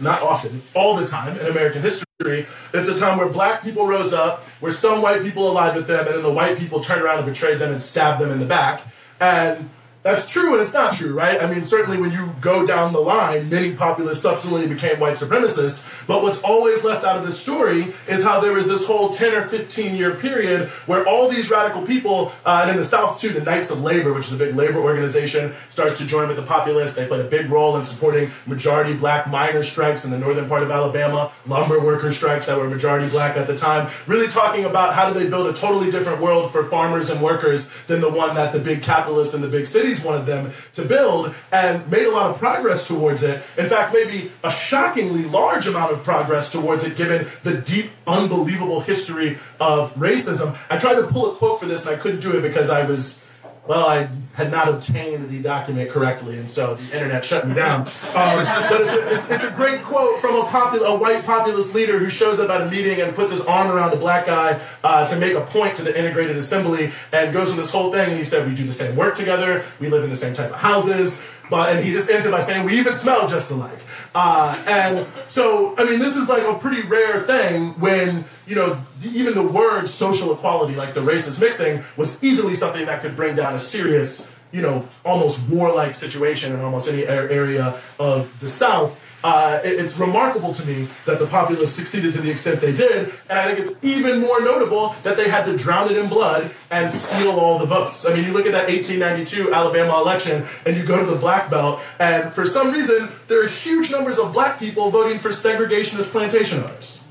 not 0.00 0.22
often, 0.22 0.62
all 0.74 0.96
the 0.96 1.06
time 1.06 1.38
in 1.38 1.46
American 1.46 1.82
history, 1.82 2.46
it's 2.72 2.88
a 2.88 2.98
time 2.98 3.18
where 3.18 3.28
black 3.28 3.62
people 3.62 3.86
rose 3.86 4.14
up, 4.14 4.44
where 4.60 4.72
some 4.72 5.02
white 5.02 5.22
people 5.22 5.46
allied 5.46 5.76
with 5.76 5.86
them, 5.86 6.06
and 6.06 6.16
then 6.16 6.22
the 6.22 6.32
white 6.32 6.56
people 6.56 6.80
turned 6.80 7.02
around 7.02 7.18
and 7.18 7.26
betrayed 7.26 7.58
them 7.58 7.70
and 7.70 7.82
stabbed 7.82 8.22
them 8.22 8.30
in 8.30 8.38
the 8.38 8.46
back. 8.46 8.80
And 9.20 9.68
that's 10.02 10.30
true 10.30 10.54
and 10.54 10.62
it's 10.62 10.72
not 10.72 10.92
true, 10.92 11.12
right? 11.12 11.42
I 11.42 11.52
mean, 11.52 11.64
certainly 11.64 11.98
when 12.00 12.12
you 12.12 12.34
go 12.40 12.64
down 12.64 12.92
the 12.92 13.00
line, 13.00 13.50
many 13.50 13.74
populists 13.74 14.22
subsequently 14.22 14.72
became 14.72 15.00
white 15.00 15.16
supremacists. 15.16 15.82
But 16.06 16.22
what's 16.22 16.40
always 16.40 16.84
left 16.84 17.04
out 17.04 17.16
of 17.16 17.26
this 17.26 17.38
story 17.38 17.94
is 18.06 18.22
how 18.22 18.40
there 18.40 18.52
was 18.52 18.68
this 18.68 18.86
whole 18.86 19.10
10 19.10 19.34
or 19.34 19.48
15 19.48 19.96
year 19.96 20.14
period 20.14 20.68
where 20.86 21.06
all 21.06 21.28
these 21.28 21.50
radical 21.50 21.84
people, 21.84 22.32
uh, 22.46 22.60
and 22.62 22.70
in 22.70 22.76
the 22.76 22.84
South 22.84 23.20
too, 23.20 23.30
the 23.30 23.40
Knights 23.40 23.70
of 23.70 23.82
Labor, 23.82 24.12
which 24.12 24.26
is 24.26 24.32
a 24.32 24.36
big 24.36 24.54
labor 24.54 24.78
organization, 24.78 25.52
starts 25.68 25.98
to 25.98 26.06
join 26.06 26.28
with 26.28 26.36
the 26.36 26.44
populists. 26.44 26.94
They 26.94 27.06
played 27.06 27.20
a 27.20 27.28
big 27.28 27.50
role 27.50 27.76
in 27.76 27.84
supporting 27.84 28.30
majority 28.46 28.94
black 28.94 29.28
miner 29.28 29.64
strikes 29.64 30.04
in 30.04 30.12
the 30.12 30.18
northern 30.18 30.48
part 30.48 30.62
of 30.62 30.70
Alabama, 30.70 31.32
lumber 31.46 31.80
worker 31.80 32.12
strikes 32.12 32.46
that 32.46 32.56
were 32.56 32.70
majority 32.70 33.08
black 33.08 33.36
at 33.36 33.48
the 33.48 33.56
time. 33.56 33.90
Really 34.06 34.28
talking 34.28 34.64
about 34.64 34.94
how 34.94 35.12
do 35.12 35.18
they 35.18 35.28
build 35.28 35.48
a 35.48 35.52
totally 35.52 35.90
different 35.90 36.22
world 36.22 36.52
for 36.52 36.68
farmers 36.68 37.10
and 37.10 37.20
workers 37.20 37.68
than 37.88 38.00
the 38.00 38.10
one 38.10 38.36
that 38.36 38.52
the 38.52 38.60
big 38.60 38.82
capitalists 38.82 39.34
in 39.34 39.40
the 39.40 39.48
big 39.48 39.66
cities 39.66 39.87
wanted 39.96 40.26
them 40.26 40.52
to 40.74 40.84
build, 40.84 41.34
and 41.52 41.90
made 41.90 42.06
a 42.06 42.10
lot 42.10 42.30
of 42.30 42.38
progress 42.38 42.86
towards 42.86 43.22
it. 43.22 43.42
In 43.56 43.68
fact, 43.68 43.92
maybe 43.92 44.30
a 44.44 44.50
shockingly 44.50 45.24
large 45.24 45.66
amount 45.66 45.92
of 45.92 46.02
progress 46.04 46.52
towards 46.52 46.84
it 46.84 46.96
given 46.96 47.28
the 47.42 47.58
deep, 47.58 47.90
unbelievable 48.06 48.80
history 48.80 49.38
of 49.60 49.94
racism. 49.94 50.56
I 50.70 50.78
tried 50.78 50.96
to 50.96 51.06
pull 51.06 51.32
a 51.32 51.36
quote 51.36 51.60
for 51.60 51.66
this 51.66 51.86
and 51.86 51.96
I 51.96 51.98
couldn't 51.98 52.20
do 52.20 52.36
it 52.36 52.42
because 52.42 52.70
I 52.70 52.84
was 52.84 53.20
well, 53.68 53.86
I 53.86 54.08
had 54.32 54.50
not 54.50 54.68
obtained 54.68 55.28
the 55.28 55.42
document 55.42 55.90
correctly, 55.90 56.38
and 56.38 56.50
so 56.50 56.76
the 56.76 56.94
internet 56.94 57.22
shut 57.22 57.46
me 57.46 57.54
down. 57.54 57.82
Um, 57.82 58.44
but 58.44 58.80
it's 58.80 58.94
a, 58.94 59.14
it's, 59.14 59.30
it's 59.30 59.44
a, 59.44 59.50
great 59.50 59.82
quote 59.84 60.18
from 60.20 60.36
a, 60.36 60.44
popul- 60.44 60.86
a 60.86 60.96
white 60.96 61.24
populist 61.24 61.74
leader 61.74 61.98
who 61.98 62.08
shows 62.08 62.40
up 62.40 62.48
at 62.48 62.62
a 62.62 62.70
meeting 62.70 63.00
and 63.02 63.14
puts 63.14 63.30
his 63.30 63.42
arm 63.42 63.70
around 63.70 63.92
a 63.92 63.96
black 63.96 64.24
guy 64.24 64.58
uh, 64.82 65.06
to 65.06 65.20
make 65.20 65.34
a 65.34 65.42
point 65.42 65.76
to 65.76 65.82
the 65.82 65.96
integrated 65.96 66.36
assembly 66.36 66.92
and 67.12 67.34
goes 67.34 67.48
through 67.48 67.62
this 67.62 67.70
whole 67.70 67.92
thing. 67.92 68.08
And 68.08 68.16
he 68.16 68.24
said, 68.24 68.48
We 68.48 68.54
do 68.54 68.64
the 68.64 68.72
same 68.72 68.96
work 68.96 69.14
together, 69.16 69.64
we 69.78 69.88
live 69.88 70.02
in 70.02 70.08
the 70.08 70.16
same 70.16 70.32
type 70.32 70.50
of 70.50 70.56
houses. 70.56 71.20
But, 71.50 71.76
and 71.76 71.84
he 71.84 71.92
just 71.92 72.10
it 72.10 72.30
by 72.30 72.40
saying, 72.40 72.64
We 72.64 72.78
even 72.78 72.92
smell 72.92 73.28
just 73.28 73.50
alike. 73.50 73.78
Uh, 74.14 74.56
and 74.66 75.06
so, 75.26 75.74
I 75.76 75.84
mean, 75.84 75.98
this 75.98 76.16
is 76.16 76.28
like 76.28 76.42
a 76.42 76.54
pretty 76.54 76.82
rare 76.82 77.20
thing 77.20 77.78
when, 77.80 78.24
you 78.46 78.56
know, 78.56 78.80
even 79.04 79.34
the 79.34 79.42
word 79.42 79.86
social 79.86 80.32
equality, 80.32 80.74
like 80.74 80.94
the 80.94 81.00
racist 81.00 81.40
mixing, 81.40 81.84
was 81.96 82.22
easily 82.22 82.54
something 82.54 82.86
that 82.86 83.02
could 83.02 83.16
bring 83.16 83.36
down 83.36 83.54
a 83.54 83.58
serious, 83.58 84.26
you 84.50 84.62
know, 84.62 84.88
almost 85.04 85.40
warlike 85.42 85.94
situation 85.94 86.52
in 86.52 86.60
almost 86.60 86.88
any 86.88 87.06
area 87.06 87.78
of 87.98 88.28
the 88.40 88.48
South. 88.48 88.96
Uh, 89.24 89.60
it, 89.64 89.78
it's 89.78 89.98
remarkable 89.98 90.52
to 90.54 90.64
me 90.64 90.88
that 91.06 91.18
the 91.18 91.26
populists 91.26 91.74
succeeded 91.74 92.12
to 92.12 92.20
the 92.20 92.30
extent 92.30 92.60
they 92.60 92.72
did, 92.72 93.12
and 93.28 93.38
I 93.38 93.44
think 93.44 93.58
it's 93.58 93.76
even 93.82 94.20
more 94.20 94.40
notable 94.40 94.94
that 95.02 95.16
they 95.16 95.28
had 95.28 95.44
to 95.46 95.56
drown 95.56 95.90
it 95.90 95.96
in 95.96 96.08
blood 96.08 96.50
and 96.70 96.90
steal 96.90 97.32
all 97.32 97.58
the 97.58 97.66
votes. 97.66 98.06
I 98.06 98.14
mean, 98.14 98.24
you 98.24 98.32
look 98.32 98.46
at 98.46 98.52
that 98.52 98.68
1892 98.68 99.52
Alabama 99.52 100.00
election, 100.00 100.46
and 100.64 100.76
you 100.76 100.84
go 100.84 100.98
to 100.98 101.10
the 101.10 101.16
Black 101.18 101.50
Belt, 101.50 101.80
and 101.98 102.32
for 102.32 102.46
some 102.46 102.72
reason, 102.72 103.10
there 103.26 103.42
are 103.42 103.48
huge 103.48 103.90
numbers 103.90 104.18
of 104.18 104.32
black 104.32 104.58
people 104.58 104.90
voting 104.90 105.18
for 105.18 105.30
segregationist 105.30 106.10
plantation 106.10 106.62
owners. 106.62 107.02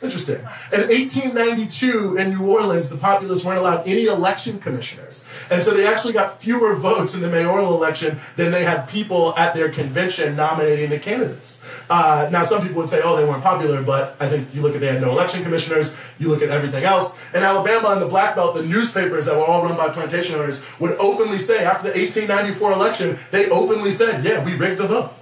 Interesting. 0.00 0.36
In 0.72 0.82
1892 0.82 2.18
in 2.18 2.30
New 2.30 2.46
Orleans, 2.46 2.88
the 2.88 2.96
populists 2.96 3.44
weren't 3.44 3.58
allowed 3.58 3.84
any 3.84 4.04
election 4.04 4.60
commissioners. 4.60 5.26
And 5.50 5.60
so 5.60 5.72
they 5.72 5.88
actually 5.88 6.12
got 6.12 6.40
fewer 6.40 6.76
votes 6.76 7.16
in 7.16 7.20
the 7.20 7.28
mayoral 7.28 7.74
election 7.74 8.20
than 8.36 8.52
they 8.52 8.62
had 8.62 8.88
people 8.88 9.36
at 9.36 9.56
their 9.56 9.68
convention 9.70 10.36
nominating 10.36 10.90
the 10.90 11.00
candidates. 11.00 11.60
Uh, 11.90 12.28
now, 12.30 12.44
some 12.44 12.62
people 12.62 12.76
would 12.76 12.90
say, 12.90 13.00
oh, 13.02 13.16
they 13.16 13.24
weren't 13.24 13.42
popular, 13.42 13.82
but 13.82 14.14
I 14.20 14.28
think 14.28 14.54
you 14.54 14.62
look 14.62 14.76
at 14.76 14.80
they 14.80 14.86
had 14.86 15.00
no 15.00 15.10
election 15.10 15.42
commissioners, 15.42 15.96
you 16.20 16.28
look 16.28 16.42
at 16.42 16.50
everything 16.50 16.84
else. 16.84 17.18
In 17.34 17.42
Alabama 17.42 17.88
and 17.88 18.00
the 18.00 18.08
Black 18.08 18.36
Belt, 18.36 18.54
the 18.54 18.62
newspapers 18.62 19.26
that 19.26 19.34
were 19.34 19.44
all 19.44 19.64
run 19.64 19.76
by 19.76 19.88
plantation 19.88 20.36
owners 20.36 20.64
would 20.78 20.96
openly 21.00 21.38
say, 21.38 21.64
after 21.64 21.90
the 21.90 21.98
1894 21.98 22.72
election, 22.72 23.18
they 23.32 23.50
openly 23.50 23.90
said, 23.90 24.24
yeah, 24.24 24.44
we 24.44 24.54
rigged 24.54 24.78
the 24.78 24.86
vote. 24.86 25.12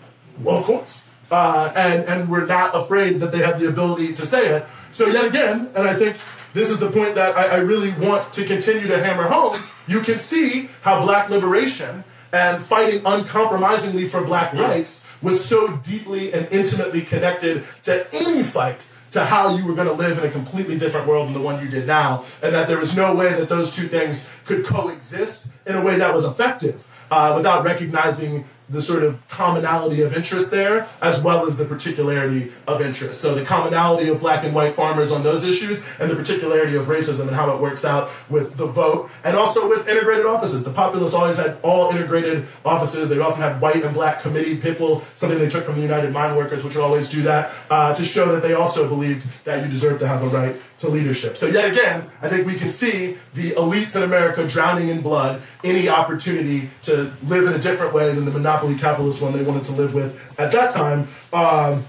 Well, 0.42 0.58
of 0.58 0.64
course 0.64 1.02
uh, 1.30 1.72
and, 1.76 2.04
and 2.04 2.30
we're 2.30 2.46
not 2.46 2.74
afraid 2.74 3.20
that 3.20 3.32
they 3.32 3.42
have 3.42 3.60
the 3.60 3.68
ability 3.68 4.14
to 4.14 4.26
say 4.26 4.56
it. 4.56 4.66
So, 4.92 5.06
yet 5.06 5.26
again, 5.26 5.70
and 5.74 5.86
I 5.86 5.94
think 5.94 6.16
this 6.54 6.68
is 6.68 6.78
the 6.78 6.90
point 6.90 7.14
that 7.16 7.36
I, 7.36 7.48
I 7.48 7.56
really 7.56 7.92
want 7.92 8.32
to 8.34 8.46
continue 8.46 8.86
to 8.88 9.02
hammer 9.02 9.24
home, 9.24 9.60
you 9.86 10.00
can 10.00 10.18
see 10.18 10.70
how 10.82 11.02
black 11.02 11.28
liberation 11.28 12.04
and 12.32 12.62
fighting 12.62 13.02
uncompromisingly 13.04 14.08
for 14.08 14.22
black 14.24 14.52
rights 14.52 15.04
was 15.22 15.44
so 15.44 15.76
deeply 15.78 16.32
and 16.32 16.48
intimately 16.50 17.02
connected 17.02 17.64
to 17.82 18.06
any 18.14 18.42
fight 18.42 18.86
to 19.10 19.24
how 19.24 19.56
you 19.56 19.64
were 19.64 19.74
going 19.74 19.86
to 19.86 19.94
live 19.94 20.18
in 20.18 20.24
a 20.24 20.30
completely 20.30 20.76
different 20.76 21.06
world 21.06 21.26
than 21.26 21.34
the 21.34 21.40
one 21.40 21.62
you 21.62 21.70
did 21.70 21.86
now, 21.86 22.24
and 22.42 22.54
that 22.54 22.68
there 22.68 22.78
was 22.78 22.96
no 22.96 23.14
way 23.14 23.32
that 23.32 23.48
those 23.48 23.74
two 23.74 23.88
things 23.88 24.28
could 24.44 24.64
coexist 24.64 25.46
in 25.66 25.76
a 25.76 25.82
way 25.82 25.96
that 25.96 26.12
was 26.12 26.24
effective 26.24 26.86
uh, 27.10 27.32
without 27.36 27.64
recognizing 27.64 28.44
the 28.68 28.82
sort 28.82 29.04
of 29.04 29.26
commonality 29.28 30.02
of 30.02 30.16
interest 30.16 30.50
there, 30.50 30.88
as 31.00 31.22
well 31.22 31.46
as 31.46 31.56
the 31.56 31.64
particularity 31.64 32.52
of 32.66 32.80
interest. 32.80 33.20
So 33.20 33.34
the 33.34 33.44
commonality 33.44 34.08
of 34.08 34.20
black 34.20 34.44
and 34.44 34.54
white 34.54 34.74
farmers 34.74 35.12
on 35.12 35.22
those 35.22 35.44
issues, 35.44 35.84
and 36.00 36.10
the 36.10 36.16
particularity 36.16 36.76
of 36.76 36.86
racism 36.86 37.28
and 37.28 37.30
how 37.30 37.54
it 37.54 37.60
works 37.60 37.84
out 37.84 38.10
with 38.28 38.56
the 38.56 38.66
vote, 38.66 39.10
and 39.22 39.36
also 39.36 39.68
with 39.68 39.86
integrated 39.88 40.26
offices. 40.26 40.64
The 40.64 40.72
populists 40.72 41.14
always 41.14 41.36
had 41.36 41.58
all 41.62 41.90
integrated 41.90 42.46
offices. 42.64 43.08
They 43.08 43.18
often 43.18 43.42
had 43.42 43.60
white 43.60 43.84
and 43.84 43.94
black 43.94 44.20
committee 44.20 44.56
people, 44.56 45.04
something 45.14 45.38
they 45.38 45.48
took 45.48 45.64
from 45.64 45.76
the 45.76 45.82
United 45.82 46.12
Mine 46.12 46.36
Workers, 46.36 46.64
which 46.64 46.74
would 46.74 46.84
always 46.84 47.08
do 47.08 47.22
that, 47.22 47.52
uh, 47.70 47.94
to 47.94 48.04
show 48.04 48.32
that 48.32 48.42
they 48.42 48.54
also 48.54 48.88
believed 48.88 49.26
that 49.44 49.64
you 49.64 49.70
deserve 49.70 50.00
to 50.00 50.08
have 50.08 50.22
a 50.22 50.26
right 50.28 50.56
to 50.78 50.88
leadership. 50.88 51.36
So 51.36 51.46
yet 51.46 51.70
again, 51.70 52.10
I 52.20 52.28
think 52.28 52.46
we 52.46 52.54
can 52.54 52.70
see 52.70 53.16
the 53.34 53.52
elites 53.52 53.96
in 53.96 54.02
America 54.02 54.46
drowning 54.46 54.88
in 54.88 55.00
blood 55.00 55.42
any 55.64 55.88
opportunity 55.88 56.70
to 56.82 57.12
live 57.24 57.46
in 57.46 57.54
a 57.54 57.58
different 57.58 57.94
way 57.94 58.14
than 58.14 58.24
the 58.24 58.30
monopoly 58.30 58.76
capitalist 58.76 59.22
one 59.22 59.32
they 59.32 59.42
wanted 59.42 59.64
to 59.64 59.72
live 59.72 59.94
with 59.94 60.20
at 60.38 60.52
that 60.52 60.70
time. 60.70 61.08
Um, 61.32 61.84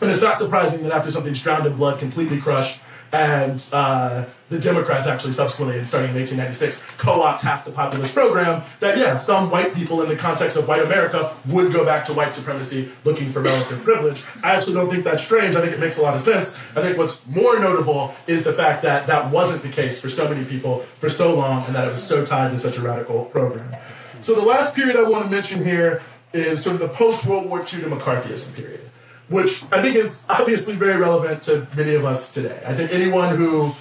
and 0.00 0.10
it's 0.10 0.20
not 0.20 0.38
surprising 0.38 0.82
that 0.82 0.92
after 0.92 1.10
something's 1.10 1.40
drowned 1.40 1.66
in 1.66 1.76
blood, 1.76 1.98
completely 1.98 2.38
crushed, 2.38 2.82
and 3.12 3.64
uh, 3.72 4.24
the 4.48 4.58
Democrats 4.58 5.06
actually 5.06 5.32
subsequently, 5.32 5.84
starting 5.86 6.10
in 6.10 6.16
1896, 6.16 6.82
co-opt 6.98 7.42
half 7.42 7.64
the 7.64 7.70
populist 7.70 8.14
program. 8.14 8.62
That 8.80 8.96
yeah, 8.98 9.16
some 9.16 9.50
white 9.50 9.74
people 9.74 10.02
in 10.02 10.08
the 10.08 10.16
context 10.16 10.56
of 10.56 10.68
white 10.68 10.82
America 10.82 11.34
would 11.48 11.72
go 11.72 11.84
back 11.84 12.04
to 12.06 12.14
white 12.14 12.34
supremacy, 12.34 12.90
looking 13.04 13.30
for 13.32 13.40
relative 13.40 13.82
privilege. 13.82 14.22
I 14.42 14.54
actually 14.54 14.74
don't 14.74 14.90
think 14.90 15.04
that's 15.04 15.22
strange. 15.22 15.56
I 15.56 15.60
think 15.60 15.72
it 15.72 15.80
makes 15.80 15.98
a 15.98 16.02
lot 16.02 16.14
of 16.14 16.20
sense. 16.20 16.58
I 16.76 16.82
think 16.82 16.96
what's 16.96 17.24
more 17.26 17.58
notable 17.58 18.14
is 18.26 18.44
the 18.44 18.52
fact 18.52 18.82
that 18.82 19.06
that 19.06 19.30
wasn't 19.30 19.62
the 19.62 19.70
case 19.70 20.00
for 20.00 20.08
so 20.08 20.28
many 20.28 20.44
people 20.44 20.80
for 21.00 21.08
so 21.08 21.34
long, 21.34 21.64
and 21.66 21.74
that 21.74 21.88
it 21.88 21.90
was 21.90 22.02
so 22.02 22.24
tied 22.24 22.50
to 22.52 22.58
such 22.58 22.76
a 22.76 22.82
radical 22.82 23.24
program. 23.26 23.74
So 24.20 24.34
the 24.34 24.42
last 24.42 24.74
period 24.74 24.96
I 24.96 25.02
want 25.02 25.24
to 25.24 25.30
mention 25.30 25.64
here 25.64 26.02
is 26.32 26.62
sort 26.62 26.74
of 26.74 26.80
the 26.80 26.88
post-World 26.88 27.46
War 27.46 27.60
II 27.60 27.64
to 27.64 27.88
McCarthyism 27.88 28.54
period 28.54 28.80
which 29.28 29.64
I 29.72 29.82
think 29.82 29.96
is 29.96 30.24
obviously 30.28 30.74
very 30.74 30.96
relevant 30.96 31.42
to 31.44 31.66
many 31.76 31.94
of 31.94 32.04
us 32.04 32.30
today. 32.30 32.62
I 32.64 32.74
think 32.74 32.92
anyone 32.92 33.36
who, 33.36 33.72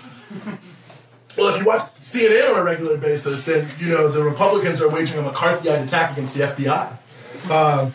well, 1.37 1.53
if 1.53 1.59
you 1.59 1.65
watch 1.65 1.81
CNN 1.99 2.53
on 2.53 2.59
a 2.59 2.63
regular 2.63 2.97
basis, 2.97 3.43
then 3.45 3.69
you 3.79 3.89
know 3.89 4.09
the 4.09 4.23
Republicans 4.23 4.81
are 4.81 4.89
waging 4.89 5.17
a 5.19 5.23
McCarthyite 5.23 5.83
attack 5.83 6.13
against 6.13 6.33
the 6.33 6.41
FBI. 6.41 6.97
Um, 7.51 7.93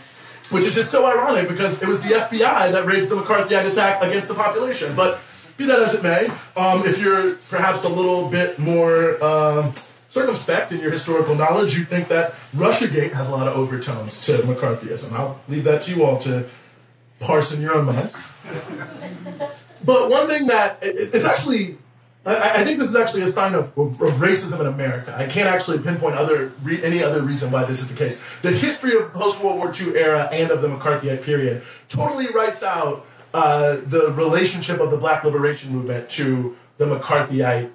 which 0.51 0.65
is 0.65 0.75
just 0.75 0.91
so 0.91 1.07
ironic 1.07 1.49
because 1.49 1.81
it 1.81 1.89
was 1.89 2.01
the 2.01 2.09
FBI 2.09 2.73
that 2.73 2.85
raised 2.85 3.09
the 3.09 3.17
McCarthyite 3.17 3.67
attack 3.67 4.03
against 4.03 4.29
the 4.29 4.35
population. 4.35 4.95
But 4.95 5.21
be 5.57 5.65
that 5.67 5.81
as 5.81 5.95
it 5.95 6.03
may, 6.03 6.31
um, 6.57 6.85
if 6.85 7.01
you're 7.01 7.37
perhaps 7.49 7.85
a 7.85 7.89
little 7.89 8.29
bit 8.29 8.59
more 8.59 9.23
um, 9.23 9.73
circumspect 10.09 10.73
in 10.73 10.81
your 10.81 10.91
historical 10.91 11.35
knowledge, 11.35 11.79
you 11.79 11.85
think 11.85 12.09
that 12.09 12.35
Russiagate 12.55 13.13
has 13.13 13.29
a 13.29 13.33
lot 13.33 13.47
of 13.47 13.57
overtones 13.57 14.25
to 14.27 14.39
McCarthyism. 14.39 15.13
I'll 15.13 15.41
leave 15.49 15.65
that 15.65 15.83
to 15.83 15.95
you 15.95 16.05
all 16.05 16.19
to 16.19 16.49
parse 17.21 17.55
in 17.55 17.63
your 17.63 17.75
own 17.75 17.87
minds. 17.87 18.19
but 19.85 20.11
one 20.11 20.27
thing 20.27 20.47
that 20.49 20.83
it, 20.83 21.15
it's 21.15 21.25
actually, 21.25 21.79
I, 22.27 22.61
I, 22.61 22.65
think 22.65 22.79
this 22.79 22.89
is 22.89 22.97
actually 22.97 23.23
a 23.23 23.29
sign 23.29 23.55
of, 23.55 23.67
of, 23.79 24.01
of, 24.01 24.15
racism 24.15 24.59
in 24.61 24.67
America. 24.67 25.15
I 25.17 25.27
can't 25.27 25.49
actually 25.49 25.79
pinpoint 25.79 26.17
other 26.17 26.53
re, 26.63 26.83
any 26.83 27.03
other 27.05 27.23
reason 27.23 27.53
why 27.53 27.65
this 27.65 27.81
is 27.81 27.89
the 27.89 27.95
case. 27.95 28.23
The 28.43 28.51
history 28.51 28.97
of 28.97 29.13
post 29.13 29.43
World 29.45 29.59
War 29.59 29.73
II 29.73 29.97
era 29.97 30.29
and 30.33 30.51
of 30.51 30.63
the 30.63 30.69
McCarthyite 30.69 31.23
period 31.23 31.63
totally 31.89 32.29
writes 32.29 32.63
out 32.63 33.07
uh, 33.33 33.77
the 33.87 34.13
relationship 34.13 34.81
of 34.81 34.91
the 34.91 34.97
Black 34.97 35.23
Liberation 35.23 35.73
Movement 35.73 36.09
to 36.11 36.57
the 36.79 36.87
McCarthyite 36.87 37.71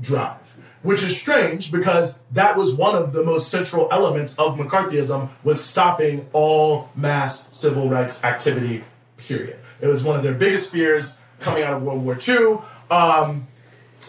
drive 0.00 0.43
which 0.84 1.02
is 1.02 1.18
strange 1.18 1.72
because 1.72 2.20
that 2.30 2.56
was 2.56 2.74
one 2.74 2.94
of 2.94 3.14
the 3.14 3.24
most 3.24 3.48
central 3.48 3.88
elements 3.90 4.38
of 4.38 4.56
McCarthyism 4.58 5.30
was 5.42 5.64
stopping 5.64 6.28
all 6.34 6.90
mass 6.94 7.48
civil 7.56 7.88
rights 7.88 8.22
activity, 8.22 8.84
period. 9.16 9.58
It 9.80 9.86
was 9.86 10.04
one 10.04 10.14
of 10.14 10.22
their 10.22 10.34
biggest 10.34 10.70
fears 10.70 11.18
coming 11.40 11.62
out 11.62 11.72
of 11.72 11.82
World 11.82 12.04
War 12.04 12.18
II. 12.28 12.58
Um, 12.90 13.48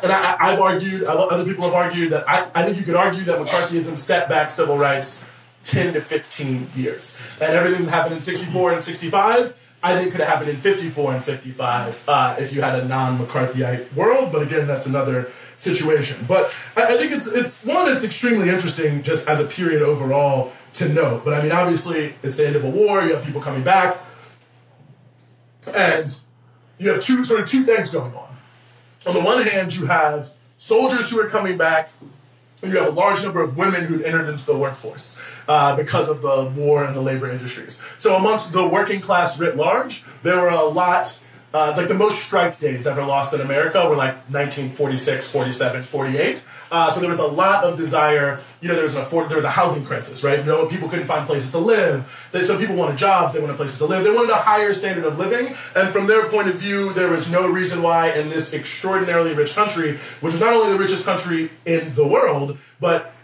and 0.04 0.12
I, 0.12 0.52
have 0.52 0.60
argued, 0.60 1.04
other 1.04 1.46
people 1.46 1.64
have 1.64 1.74
argued 1.74 2.12
that 2.12 2.30
I, 2.30 2.52
I 2.54 2.66
think 2.66 2.78
you 2.78 2.84
could 2.84 2.96
argue 2.96 3.24
that 3.24 3.40
McCarthyism 3.40 3.98
set 3.98 4.28
back 4.28 4.52
civil 4.52 4.78
rights 4.78 5.22
10 5.64 5.94
to 5.94 6.02
15 6.02 6.72
years. 6.76 7.18
And 7.40 7.54
everything 7.54 7.86
that 7.86 7.92
happened 7.92 8.16
in 8.16 8.22
64 8.22 8.74
and 8.74 8.84
65 8.84 9.56
I 9.86 9.96
think 9.96 10.08
it 10.08 10.12
could 10.14 10.22
have 10.22 10.30
happened 10.30 10.50
in 10.50 10.58
54 10.58 11.14
and 11.14 11.24
55 11.24 12.04
uh, 12.08 12.36
if 12.40 12.52
you 12.52 12.64
had 12.64 12.80
a 12.80 12.88
non-McCarthyite 12.88 13.94
world. 13.94 14.32
But 14.32 14.42
again, 14.42 14.66
that's 14.66 14.88
another 14.88 15.32
situation. 15.58 16.26
But 16.28 16.52
I, 16.76 16.96
I, 16.96 16.98
think 16.98 17.12
it's 17.12 17.28
it's 17.28 17.54
one 17.64 17.86
that's 17.86 18.04
extremely 18.04 18.50
interesting 18.50 19.04
just 19.04 19.28
as 19.28 19.40
a 19.40 19.46
period 19.46 19.84
overall 19.84 20.54
to 20.74 20.90
note. 20.90 21.24
But 21.24 21.36
I 21.36 21.44
mean, 21.44 21.52
obviously, 21.52 22.16
it's 22.24 22.36
the 22.36 22.48
end 22.48 22.56
of 22.56 22.64
a 22.64 22.70
war. 22.70 23.04
You 23.04 23.14
have 23.14 23.24
people 23.24 23.42
coming 23.42 23.64
back, 23.64 24.04
and 25.76 26.12
you 26.80 26.90
have 26.90 27.04
two 27.04 27.24
sort 27.24 27.42
of 27.42 27.48
two 27.48 27.64
things 27.64 27.92
going 27.92 28.16
on. 28.16 28.36
On 29.06 29.14
the 29.14 29.22
one 29.22 29.44
hand, 29.44 29.76
you 29.76 29.86
have 29.86 30.34
soldiers 30.58 31.12
who 31.12 31.20
are 31.20 31.30
coming 31.30 31.60
back 31.60 31.92
you 32.64 32.78
have 32.78 32.88
a 32.88 32.92
large 32.92 33.24
number 33.24 33.42
of 33.42 33.58
women 33.58 33.86
who'd 33.86 34.04
entered 34.04 34.30
into 34.30 34.46
the 34.46 34.58
workforce 34.58 35.18
uh, 35.48 35.76
because 35.76 36.10
of 36.10 36.22
the 36.22 36.46
war 36.60 36.84
and 36.84 36.96
the 36.96 37.02
labor 37.02 37.30
industries. 37.30 37.82
So 37.98 38.16
amongst 38.16 38.54
the 38.54 38.68
working 38.68 39.02
class 39.02 39.40
writ 39.40 39.56
large, 39.56 40.04
there 40.24 40.42
were 40.42 40.50
a 40.50 40.64
lot 40.64 41.20
uh, 41.56 41.74
like 41.78 41.88
the 41.88 41.94
most 41.94 42.22
strike 42.22 42.60
days 42.60 42.86
ever 42.86 43.02
lost 43.02 43.34
in 43.34 43.40
America 43.40 43.88
were 43.88 43.96
like 43.96 44.16
1946, 44.28 45.30
47, 45.32 45.84
48. 45.84 46.46
Uh, 46.70 46.90
so 46.92 47.00
there 47.00 47.10
was 47.10 47.20
a 47.20 47.26
lot 47.26 47.64
of 47.64 47.78
desire. 47.78 48.42
You 48.60 48.68
know, 48.68 48.74
there 48.74 48.84
was, 48.84 48.96
an 48.96 49.04
afford- 49.04 49.30
there 49.30 49.38
was 49.38 49.46
a 49.46 49.52
housing 49.52 49.86
crisis, 49.86 50.22
right? 50.22 50.40
You 50.40 50.44
know, 50.44 50.66
people 50.66 50.90
couldn't 50.90 51.08
find 51.08 51.26
places 51.26 51.52
to 51.52 51.60
live. 51.60 52.06
They, 52.34 52.44
so 52.44 52.58
people 52.60 52.76
wanted 52.76 52.98
jobs. 52.98 53.34
They 53.34 53.40
wanted 53.40 53.56
places 53.56 53.78
to 53.78 53.86
live. 53.86 54.04
They 54.04 54.12
wanted 54.12 54.32
a 54.32 54.36
higher 54.36 54.74
standard 54.74 55.06
of 55.06 55.18
living. 55.18 55.56
And 55.78 55.94
from 55.94 56.08
their 56.08 56.28
point 56.28 56.50
of 56.50 56.56
view, 56.56 56.92
there 56.92 57.10
was 57.10 57.32
no 57.32 57.48
reason 57.48 57.82
why 57.82 58.12
in 58.12 58.30
this 58.30 58.54
extraordinarily 58.54 59.34
rich 59.34 59.56
country, 59.56 59.98
which 60.20 60.34
was 60.34 60.42
not 60.42 60.52
only 60.52 60.74
the 60.74 60.80
richest 60.80 61.06
country 61.06 61.52
in 61.66 61.96
the 61.96 62.06
world, 62.06 62.58
but 62.82 63.15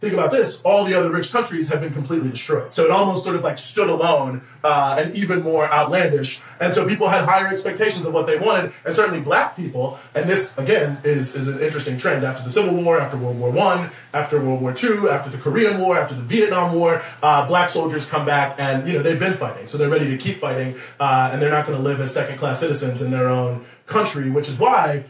think 0.00 0.14
about 0.14 0.30
this, 0.30 0.62
all 0.62 0.84
the 0.84 0.94
other 0.94 1.10
rich 1.10 1.30
countries 1.30 1.68
have 1.68 1.80
been 1.82 1.92
completely 1.92 2.30
destroyed. 2.30 2.72
So 2.72 2.84
it 2.84 2.90
almost 2.90 3.22
sort 3.22 3.36
of 3.36 3.44
like 3.44 3.58
stood 3.58 3.90
alone 3.90 4.42
uh, 4.64 4.96
and 4.98 5.14
even 5.14 5.42
more 5.42 5.70
outlandish. 5.70 6.40
And 6.58 6.72
so 6.72 6.86
people 6.86 7.08
had 7.08 7.24
higher 7.24 7.48
expectations 7.48 8.06
of 8.06 8.14
what 8.14 8.26
they 8.26 8.38
wanted, 8.38 8.72
and 8.84 8.94
certainly 8.94 9.20
black 9.20 9.56
people, 9.56 9.98
and 10.14 10.28
this 10.28 10.52
again 10.56 10.98
is, 11.04 11.34
is 11.34 11.48
an 11.48 11.60
interesting 11.60 11.98
trend 11.98 12.24
after 12.24 12.42
the 12.42 12.50
Civil 12.50 12.74
War, 12.82 12.98
after 12.98 13.16
World 13.16 13.38
War 13.38 13.50
One, 13.50 13.90
after 14.14 14.42
World 14.42 14.62
War 14.62 14.72
Two, 14.72 15.10
after 15.10 15.30
the 15.30 15.38
Korean 15.38 15.80
War, 15.80 15.98
after 15.98 16.14
the 16.14 16.22
Vietnam 16.22 16.74
War, 16.74 17.02
uh, 17.22 17.46
black 17.46 17.68
soldiers 17.68 18.08
come 18.08 18.24
back 18.24 18.56
and 18.58 18.86
you 18.88 18.94
know 18.94 19.02
they've 19.02 19.18
been 19.18 19.36
fighting, 19.36 19.66
so 19.66 19.78
they're 19.78 19.90
ready 19.90 20.10
to 20.10 20.18
keep 20.18 20.40
fighting, 20.40 20.76
uh, 20.98 21.30
and 21.32 21.40
they're 21.40 21.50
not 21.50 21.66
going 21.66 21.76
to 21.76 21.84
live 21.84 22.00
as 22.00 22.12
second 22.12 22.38
class 22.38 22.60
citizens 22.60 23.02
in 23.02 23.10
their 23.10 23.28
own 23.28 23.64
country, 23.86 24.30
which 24.30 24.48
is 24.48 24.58
why 24.58 25.04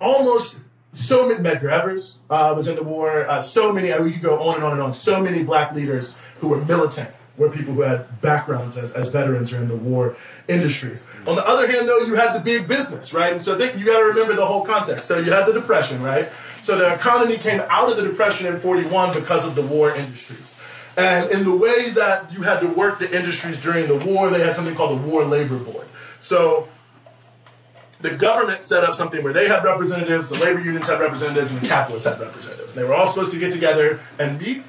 almost 0.00 0.60
so 0.92 1.28
many 1.28 1.40
Medgar 1.40 1.70
Evers 1.70 2.20
uh, 2.30 2.54
was 2.56 2.68
in 2.68 2.76
the 2.76 2.82
war. 2.82 3.28
Uh, 3.28 3.40
so 3.40 3.72
many, 3.72 3.92
I 3.92 3.98
mean, 3.98 4.12
you 4.12 4.20
go 4.20 4.40
on 4.40 4.56
and 4.56 4.64
on 4.64 4.72
and 4.72 4.82
on. 4.82 4.94
So 4.94 5.20
many 5.20 5.42
black 5.42 5.72
leaders 5.72 6.18
who 6.40 6.48
were 6.48 6.64
militant 6.64 7.10
were 7.36 7.50
people 7.50 7.74
who 7.74 7.82
had 7.82 8.20
backgrounds 8.22 8.76
as, 8.76 8.92
as 8.92 9.08
veterans 9.08 9.52
or 9.52 9.58
in 9.58 9.68
the 9.68 9.76
war 9.76 10.16
industries. 10.48 11.06
On 11.26 11.36
the 11.36 11.46
other 11.46 11.70
hand, 11.70 11.86
though, 11.86 11.98
you 11.98 12.14
had 12.14 12.32
the 12.32 12.40
big 12.40 12.66
business, 12.66 13.12
right? 13.12 13.32
And 13.32 13.42
so 13.42 13.58
think 13.58 13.78
you 13.78 13.84
got 13.84 13.98
to 13.98 14.06
remember 14.06 14.34
the 14.34 14.46
whole 14.46 14.64
context. 14.64 15.04
So 15.04 15.18
you 15.18 15.30
had 15.30 15.46
the 15.46 15.52
Depression, 15.52 16.02
right? 16.02 16.30
So 16.62 16.78
the 16.78 16.94
economy 16.94 17.36
came 17.36 17.60
out 17.68 17.90
of 17.90 17.96
the 17.96 18.04
Depression 18.04 18.52
in 18.52 18.58
41 18.58 19.14
because 19.14 19.46
of 19.46 19.54
the 19.54 19.62
war 19.62 19.94
industries. 19.94 20.56
And 20.96 21.30
in 21.30 21.44
the 21.44 21.54
way 21.54 21.90
that 21.90 22.32
you 22.32 22.40
had 22.40 22.60
to 22.60 22.68
work 22.68 22.98
the 22.98 23.14
industries 23.14 23.60
during 23.60 23.86
the 23.86 23.96
war, 23.96 24.30
they 24.30 24.40
had 24.40 24.56
something 24.56 24.74
called 24.74 24.98
the 24.98 25.06
War 25.06 25.24
Labor 25.24 25.58
Board. 25.58 25.86
So 26.20 26.68
the 28.08 28.16
government 28.16 28.64
set 28.64 28.84
up 28.84 28.94
something 28.94 29.22
where 29.22 29.32
they 29.32 29.48
had 29.48 29.64
representatives, 29.64 30.28
the 30.28 30.38
labor 30.38 30.60
unions 30.60 30.88
had 30.88 31.00
representatives, 31.00 31.52
and 31.52 31.60
the 31.60 31.66
capitalists 31.66 32.06
had 32.06 32.20
representatives. 32.20 32.74
They 32.74 32.84
were 32.84 32.94
all 32.94 33.06
supposed 33.06 33.32
to 33.32 33.38
get 33.38 33.52
together 33.52 34.00
and 34.18 34.40
meet. 34.40 34.62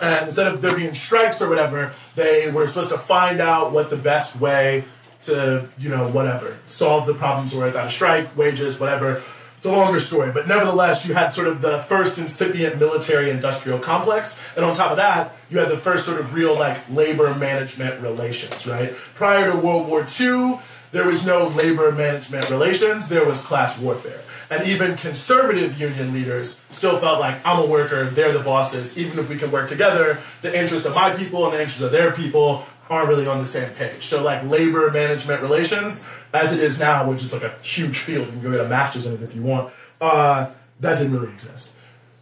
And 0.00 0.26
instead 0.26 0.46
of 0.46 0.62
there 0.62 0.74
being 0.74 0.94
strikes 0.94 1.42
or 1.42 1.48
whatever, 1.48 1.92
they 2.14 2.50
were 2.50 2.66
supposed 2.66 2.90
to 2.90 2.98
find 2.98 3.40
out 3.40 3.72
what 3.72 3.90
the 3.90 3.96
best 3.96 4.40
way 4.40 4.84
to, 5.22 5.68
you 5.78 5.90
know, 5.90 6.08
whatever, 6.08 6.56
solve 6.66 7.06
the 7.06 7.14
problems 7.14 7.54
were 7.54 7.64
without 7.64 7.86
a 7.86 7.90
strike, 7.90 8.34
wages, 8.36 8.80
whatever. 8.80 9.22
It's 9.58 9.66
a 9.66 9.70
longer 9.70 10.00
story, 10.00 10.32
but 10.32 10.48
nevertheless, 10.48 11.06
you 11.06 11.12
had 11.12 11.34
sort 11.34 11.46
of 11.46 11.60
the 11.60 11.80
first 11.82 12.18
incipient 12.18 12.78
military 12.78 13.28
industrial 13.28 13.78
complex. 13.78 14.40
And 14.56 14.64
on 14.64 14.74
top 14.74 14.90
of 14.90 14.96
that, 14.96 15.36
you 15.50 15.58
had 15.58 15.68
the 15.68 15.76
first 15.76 16.06
sort 16.06 16.18
of 16.18 16.32
real 16.32 16.58
like 16.58 16.78
labor 16.88 17.34
management 17.34 18.00
relations, 18.00 18.66
right? 18.66 18.96
Prior 19.14 19.52
to 19.52 19.58
World 19.58 19.86
War 19.86 20.06
II, 20.18 20.60
there 20.92 21.06
was 21.06 21.24
no 21.24 21.48
labor 21.48 21.92
management 21.92 22.50
relations, 22.50 23.08
there 23.08 23.24
was 23.24 23.44
class 23.44 23.78
warfare. 23.78 24.20
And 24.50 24.66
even 24.66 24.96
conservative 24.96 25.78
union 25.78 26.12
leaders 26.12 26.60
still 26.70 26.98
felt 26.98 27.20
like, 27.20 27.38
I'm 27.44 27.60
a 27.60 27.66
worker, 27.66 28.10
they're 28.10 28.32
the 28.32 28.42
bosses. 28.42 28.98
Even 28.98 29.20
if 29.20 29.28
we 29.28 29.36
can 29.36 29.52
work 29.52 29.68
together, 29.68 30.18
the 30.42 30.56
interests 30.58 30.86
of 30.86 30.94
my 30.94 31.14
people 31.14 31.44
and 31.44 31.54
the 31.54 31.58
interests 31.58 31.80
of 31.80 31.92
their 31.92 32.10
people 32.10 32.66
aren't 32.88 33.08
really 33.08 33.28
on 33.28 33.38
the 33.38 33.46
same 33.46 33.70
page. 33.74 34.06
So, 34.06 34.24
like, 34.24 34.42
labor 34.42 34.90
management 34.90 35.40
relations, 35.40 36.04
as 36.34 36.52
it 36.52 36.60
is 36.60 36.80
now, 36.80 37.08
which 37.08 37.24
is 37.24 37.32
like 37.32 37.44
a 37.44 37.54
huge 37.62 37.98
field, 37.98 38.26
you 38.26 38.32
can 38.32 38.42
go 38.42 38.50
get 38.50 38.60
a 38.60 38.68
master's 38.68 39.06
in 39.06 39.14
it 39.14 39.22
if 39.22 39.36
you 39.36 39.42
want, 39.42 39.72
uh, 40.00 40.50
that 40.80 40.98
didn't 40.98 41.12
really 41.12 41.32
exist. 41.32 41.72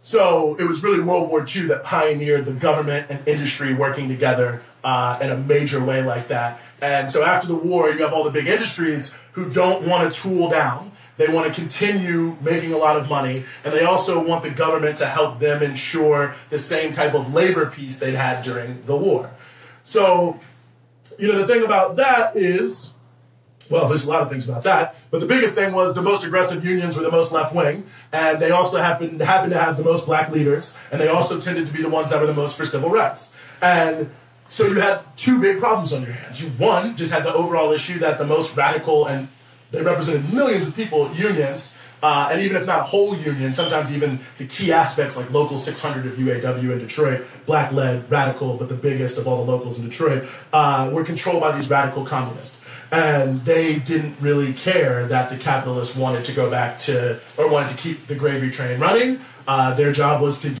So, 0.03 0.55
it 0.59 0.65
was 0.65 0.83
really 0.83 1.03
World 1.03 1.29
War 1.29 1.43
II 1.43 1.63
that 1.67 1.83
pioneered 1.83 2.45
the 2.45 2.53
government 2.53 3.07
and 3.09 3.27
industry 3.27 3.73
working 3.73 4.07
together 4.07 4.61
uh, 4.83 5.19
in 5.21 5.29
a 5.29 5.37
major 5.37 5.83
way 5.83 6.03
like 6.03 6.27
that. 6.29 6.59
And 6.81 7.09
so 7.09 7.23
after 7.23 7.47
the 7.47 7.55
war, 7.55 7.89
you 7.91 8.03
have 8.03 8.13
all 8.13 8.23
the 8.23 8.31
big 8.31 8.47
industries 8.47 9.13
who 9.33 9.49
don't 9.49 9.85
want 9.87 10.13
to 10.13 10.21
tool 10.21 10.49
down. 10.49 10.91
They 11.17 11.27
want 11.27 11.53
to 11.53 11.53
continue 11.53 12.37
making 12.41 12.71
a 12.71 12.77
lot 12.77 12.95
of 12.95 13.09
money, 13.09 13.43
and 13.65 13.73
they 13.73 13.83
also 13.83 14.23
want 14.23 14.43
the 14.43 14.49
government 14.49 14.97
to 14.99 15.05
help 15.05 15.39
them 15.39 15.61
ensure 15.61 16.33
the 16.49 16.57
same 16.57 16.93
type 16.93 17.13
of 17.13 17.33
labor 17.33 17.69
peace 17.69 17.99
they'd 17.99 18.15
had 18.15 18.41
during 18.41 18.85
the 18.85 18.95
war. 18.95 19.29
So, 19.83 20.39
you 21.17 21.27
know, 21.27 21.37
the 21.37 21.45
thing 21.45 21.65
about 21.65 21.97
that 21.97 22.37
is, 22.37 22.93
well, 23.69 23.89
there's 23.89 24.07
a 24.07 24.09
lot 24.09 24.21
of 24.21 24.29
things 24.29 24.47
about 24.47 24.63
that, 24.63 24.95
but 25.11 25.19
the 25.19 25.27
biggest 25.27 25.55
thing 25.55 25.73
was 25.73 25.93
the 25.93 26.01
most 26.01 26.25
aggressive 26.25 26.63
unions 26.63 26.95
were 26.95 27.03
the 27.03 27.11
most 27.11 27.33
left 27.33 27.53
wing, 27.53 27.85
and 28.13 28.41
they 28.41 28.51
also 28.51 28.79
happened, 28.81 29.19
happened 29.19 29.51
to 29.51 29.59
have 29.59 29.75
the 29.75 29.83
most 29.83 30.05
black 30.05 30.31
leaders, 30.31 30.77
and 30.89 31.01
they 31.01 31.09
also 31.09 31.37
tended 31.37 31.67
to 31.67 31.73
be 31.73 31.81
the 31.81 31.89
ones 31.89 32.11
that 32.11 32.21
were 32.21 32.27
the 32.27 32.33
most 32.33 32.55
for 32.55 32.65
civil 32.65 32.89
rights. 32.89 33.33
And 33.61 34.09
so 34.49 34.65
you 34.65 34.79
had 34.79 35.01
two 35.15 35.39
big 35.39 35.59
problems 35.59 35.93
on 35.93 36.01
your 36.01 36.11
hands. 36.11 36.41
You 36.41 36.49
one 36.49 36.97
just 36.97 37.11
had 37.11 37.23
the 37.23 37.33
overall 37.33 37.71
issue 37.71 37.99
that 37.99 38.17
the 38.17 38.25
most 38.25 38.55
radical 38.57 39.07
and 39.07 39.29
they 39.71 39.81
represented 39.83 40.33
millions 40.33 40.67
of 40.67 40.75
people 40.75 41.13
unions, 41.13 41.75
uh, 42.01 42.29
and 42.31 42.41
even 42.41 42.57
if 42.57 42.65
not 42.65 42.87
whole 42.87 43.15
union, 43.15 43.53
sometimes 43.53 43.93
even 43.93 44.19
the 44.37 44.47
key 44.47 44.71
aspects 44.71 45.15
like 45.17 45.29
local 45.31 45.57
600 45.57 46.07
of 46.07 46.17
UAW 46.17 46.71
in 46.71 46.79
Detroit, 46.79 47.25
black 47.45 47.71
led, 47.71 48.09
radical, 48.09 48.57
but 48.57 48.69
the 48.69 48.75
biggest 48.75 49.17
of 49.17 49.27
all 49.27 49.45
the 49.45 49.51
locals 49.51 49.77
in 49.77 49.87
Detroit, 49.87 50.27
uh, 50.53 50.89
were 50.91 51.03
controlled 51.03 51.41
by 51.41 51.55
these 51.55 51.69
radical 51.69 52.05
communists. 52.05 52.61
And 52.91 53.45
they 53.45 53.75
didn't 53.77 54.15
really 54.19 54.53
care 54.53 55.07
that 55.07 55.29
the 55.29 55.37
capitalists 55.37 55.95
wanted 55.95 56.25
to 56.25 56.33
go 56.33 56.49
back 56.49 56.79
to, 56.79 57.19
or 57.37 57.47
wanted 57.47 57.69
to 57.69 57.77
keep 57.77 58.07
the 58.07 58.15
gravy 58.15 58.49
train 58.49 58.79
running. 58.79 59.19
Uh, 59.47 59.75
their 59.75 59.91
job 59.91 60.21
was 60.21 60.39
to 60.39 60.57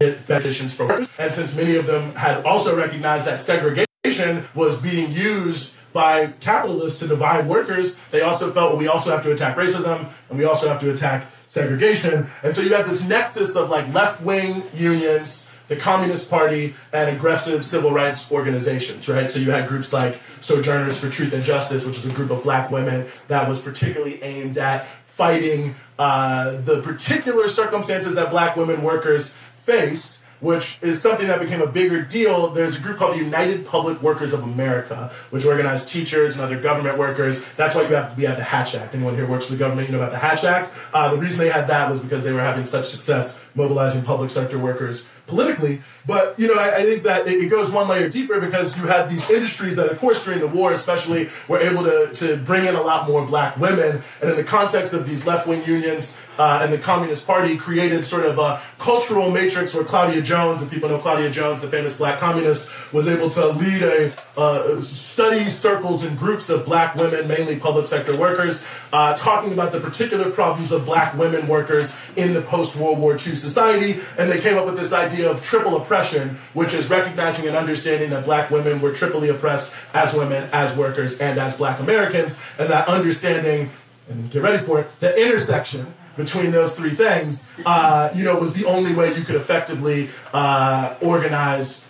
conditions 0.00 0.72
for 0.72 0.86
workers. 0.86 1.10
And 1.18 1.34
since 1.34 1.56
many 1.56 1.74
of 1.74 1.86
them 1.86 2.14
had 2.14 2.44
also 2.44 2.76
recognized 2.76 3.24
that 3.24 3.40
segregation 3.40 4.44
was 4.54 4.80
being 4.80 5.10
used 5.10 5.74
by 5.92 6.28
capitalists 6.38 7.00
to 7.00 7.08
divide 7.08 7.48
workers, 7.48 7.98
they 8.12 8.20
also 8.20 8.52
felt, 8.52 8.70
well, 8.70 8.78
we 8.78 8.86
also 8.86 9.10
have 9.10 9.24
to 9.24 9.32
attack 9.32 9.56
racism 9.56 10.08
and 10.30 10.38
we 10.38 10.44
also 10.44 10.68
have 10.68 10.80
to 10.82 10.92
attack 10.92 11.26
segregation. 11.48 12.30
And 12.44 12.54
so 12.54 12.62
you 12.62 12.72
had 12.74 12.86
this 12.86 13.06
nexus 13.06 13.56
of 13.56 13.70
like 13.70 13.92
left 13.92 14.22
wing 14.22 14.62
unions, 14.72 15.48
the 15.66 15.74
Communist 15.74 16.30
Party, 16.30 16.76
and 16.92 17.16
aggressive 17.16 17.64
civil 17.64 17.90
rights 17.90 18.30
organizations, 18.30 19.08
right? 19.08 19.28
So 19.28 19.40
you 19.40 19.50
had 19.50 19.66
groups 19.66 19.92
like 19.92 20.20
Sojourners 20.40 21.00
for 21.00 21.10
Truth 21.10 21.32
and 21.32 21.42
Justice, 21.42 21.84
which 21.84 21.98
is 21.98 22.06
a 22.06 22.10
group 22.10 22.30
of 22.30 22.44
black 22.44 22.70
women 22.70 23.08
that 23.26 23.48
was 23.48 23.60
particularly 23.60 24.22
aimed 24.22 24.58
at 24.58 24.86
fighting 25.06 25.74
uh, 25.98 26.60
the 26.60 26.80
particular 26.82 27.48
circumstances 27.48 28.14
that 28.14 28.30
black 28.30 28.54
women 28.54 28.84
workers 28.84 29.34
faced, 29.68 30.20
which 30.40 30.78
is 30.82 31.00
something 31.00 31.26
that 31.26 31.40
became 31.40 31.60
a 31.60 31.66
bigger 31.66 32.02
deal. 32.02 32.48
There's 32.50 32.78
a 32.78 32.80
group 32.80 32.96
called 32.96 33.14
the 33.14 33.22
United 33.22 33.66
Public 33.66 34.00
Workers 34.02 34.32
of 34.32 34.42
America, 34.42 35.12
which 35.30 35.44
organized 35.44 35.88
teachers 35.88 36.36
and 36.36 36.44
other 36.44 36.60
government 36.60 36.96
workers. 36.96 37.44
That's 37.56 37.74
why 37.74 37.82
you 37.82 37.94
have 37.94 38.10
to 38.10 38.16
be 38.16 38.26
at 38.26 38.36
the 38.36 38.44
Hatch 38.44 38.74
Act. 38.74 38.94
Anyone 38.94 39.14
here 39.14 39.26
works 39.26 39.46
for 39.46 39.52
the 39.52 39.58
government, 39.58 39.88
you 39.88 39.92
know 39.92 40.00
about 40.00 40.12
the 40.12 40.18
Hatch 40.18 40.44
Act. 40.44 40.72
Uh, 40.94 41.14
the 41.14 41.18
reason 41.18 41.38
they 41.38 41.50
had 41.50 41.68
that 41.68 41.90
was 41.90 42.00
because 42.00 42.22
they 42.22 42.32
were 42.32 42.40
having 42.40 42.64
such 42.64 42.88
success 42.88 43.38
mobilizing 43.58 44.02
public 44.02 44.30
sector 44.30 44.58
workers 44.58 45.08
politically. 45.26 45.82
But, 46.06 46.38
you 46.38 46.48
know, 46.48 46.58
I, 46.58 46.76
I 46.76 46.82
think 46.84 47.02
that 47.02 47.28
it, 47.28 47.50
goes 47.50 47.70
one 47.70 47.86
layer 47.88 48.08
deeper 48.08 48.40
because 48.40 48.78
you 48.78 48.86
had 48.86 49.10
these 49.10 49.28
industries 49.28 49.76
that, 49.76 49.90
of 49.90 49.98
course, 49.98 50.24
during 50.24 50.40
the 50.40 50.46
war 50.46 50.72
especially, 50.72 51.28
were 51.48 51.58
able 51.58 51.82
to, 51.84 52.10
to 52.14 52.36
bring 52.38 52.64
in 52.64 52.74
a 52.74 52.80
lot 52.80 53.06
more 53.06 53.26
black 53.26 53.58
women. 53.58 54.02
And 54.22 54.30
in 54.30 54.36
the 54.36 54.44
context 54.44 54.94
of 54.94 55.06
these 55.06 55.26
left-wing 55.26 55.66
unions, 55.66 56.16
uh, 56.38 56.60
and 56.62 56.72
the 56.72 56.78
Communist 56.78 57.26
Party 57.26 57.56
created 57.56 58.04
sort 58.04 58.24
of 58.24 58.38
a 58.38 58.62
cultural 58.78 59.30
matrix 59.30 59.74
where 59.74 59.84
Claudia 59.84 60.22
Jones, 60.22 60.62
if 60.62 60.70
people 60.70 60.88
know 60.88 60.98
Claudia 60.98 61.30
Jones, 61.30 61.60
the 61.60 61.68
famous 61.68 61.96
black 61.96 62.20
communist, 62.20 62.70
was 62.92 63.08
able 63.08 63.28
to 63.30 63.48
lead 63.48 63.82
a 63.82 64.12
uh, 64.36 64.80
study 64.80 65.50
circles 65.50 66.04
and 66.04 66.18
groups 66.18 66.48
of 66.48 66.64
black 66.64 66.94
women, 66.94 67.26
mainly 67.28 67.56
public 67.56 67.86
sector 67.86 68.16
workers, 68.16 68.64
uh, 68.92 69.14
talking 69.16 69.52
about 69.52 69.72
the 69.72 69.80
particular 69.80 70.30
problems 70.30 70.72
of 70.72 70.84
black 70.84 71.14
women 71.16 71.46
workers 71.48 71.96
in 72.16 72.32
the 72.34 72.42
post 72.42 72.76
World 72.76 72.98
War 72.98 73.12
II 73.12 73.34
society. 73.34 74.00
And 74.16 74.30
they 74.30 74.40
came 74.40 74.56
up 74.56 74.66
with 74.66 74.78
this 74.78 74.92
idea 74.92 75.30
of 75.30 75.42
triple 75.42 75.76
oppression, 75.76 76.38
which 76.54 76.74
is 76.74 76.88
recognizing 76.90 77.46
and 77.46 77.56
understanding 77.56 78.10
that 78.10 78.24
black 78.24 78.50
women 78.50 78.80
were 78.80 78.92
triply 78.92 79.28
oppressed 79.28 79.72
as 79.92 80.14
women, 80.14 80.48
as 80.52 80.76
workers, 80.76 81.18
and 81.18 81.38
as 81.38 81.56
black 81.56 81.80
Americans, 81.80 82.40
and 82.58 82.70
that 82.70 82.88
understanding, 82.88 83.70
and 84.08 84.30
get 84.30 84.42
ready 84.42 84.62
for 84.62 84.80
it, 84.80 84.88
the 85.00 85.14
intersection 85.20 85.94
between 86.16 86.50
those 86.50 86.76
three 86.76 86.94
things, 86.94 87.46
uh, 87.64 88.10
you 88.14 88.24
know, 88.24 88.36
was 88.36 88.52
the 88.52 88.64
only 88.64 88.92
way 88.92 89.16
you 89.16 89.22
could 89.22 89.36
effectively 89.36 90.10
uh, 90.34 90.94
organize 91.00 91.82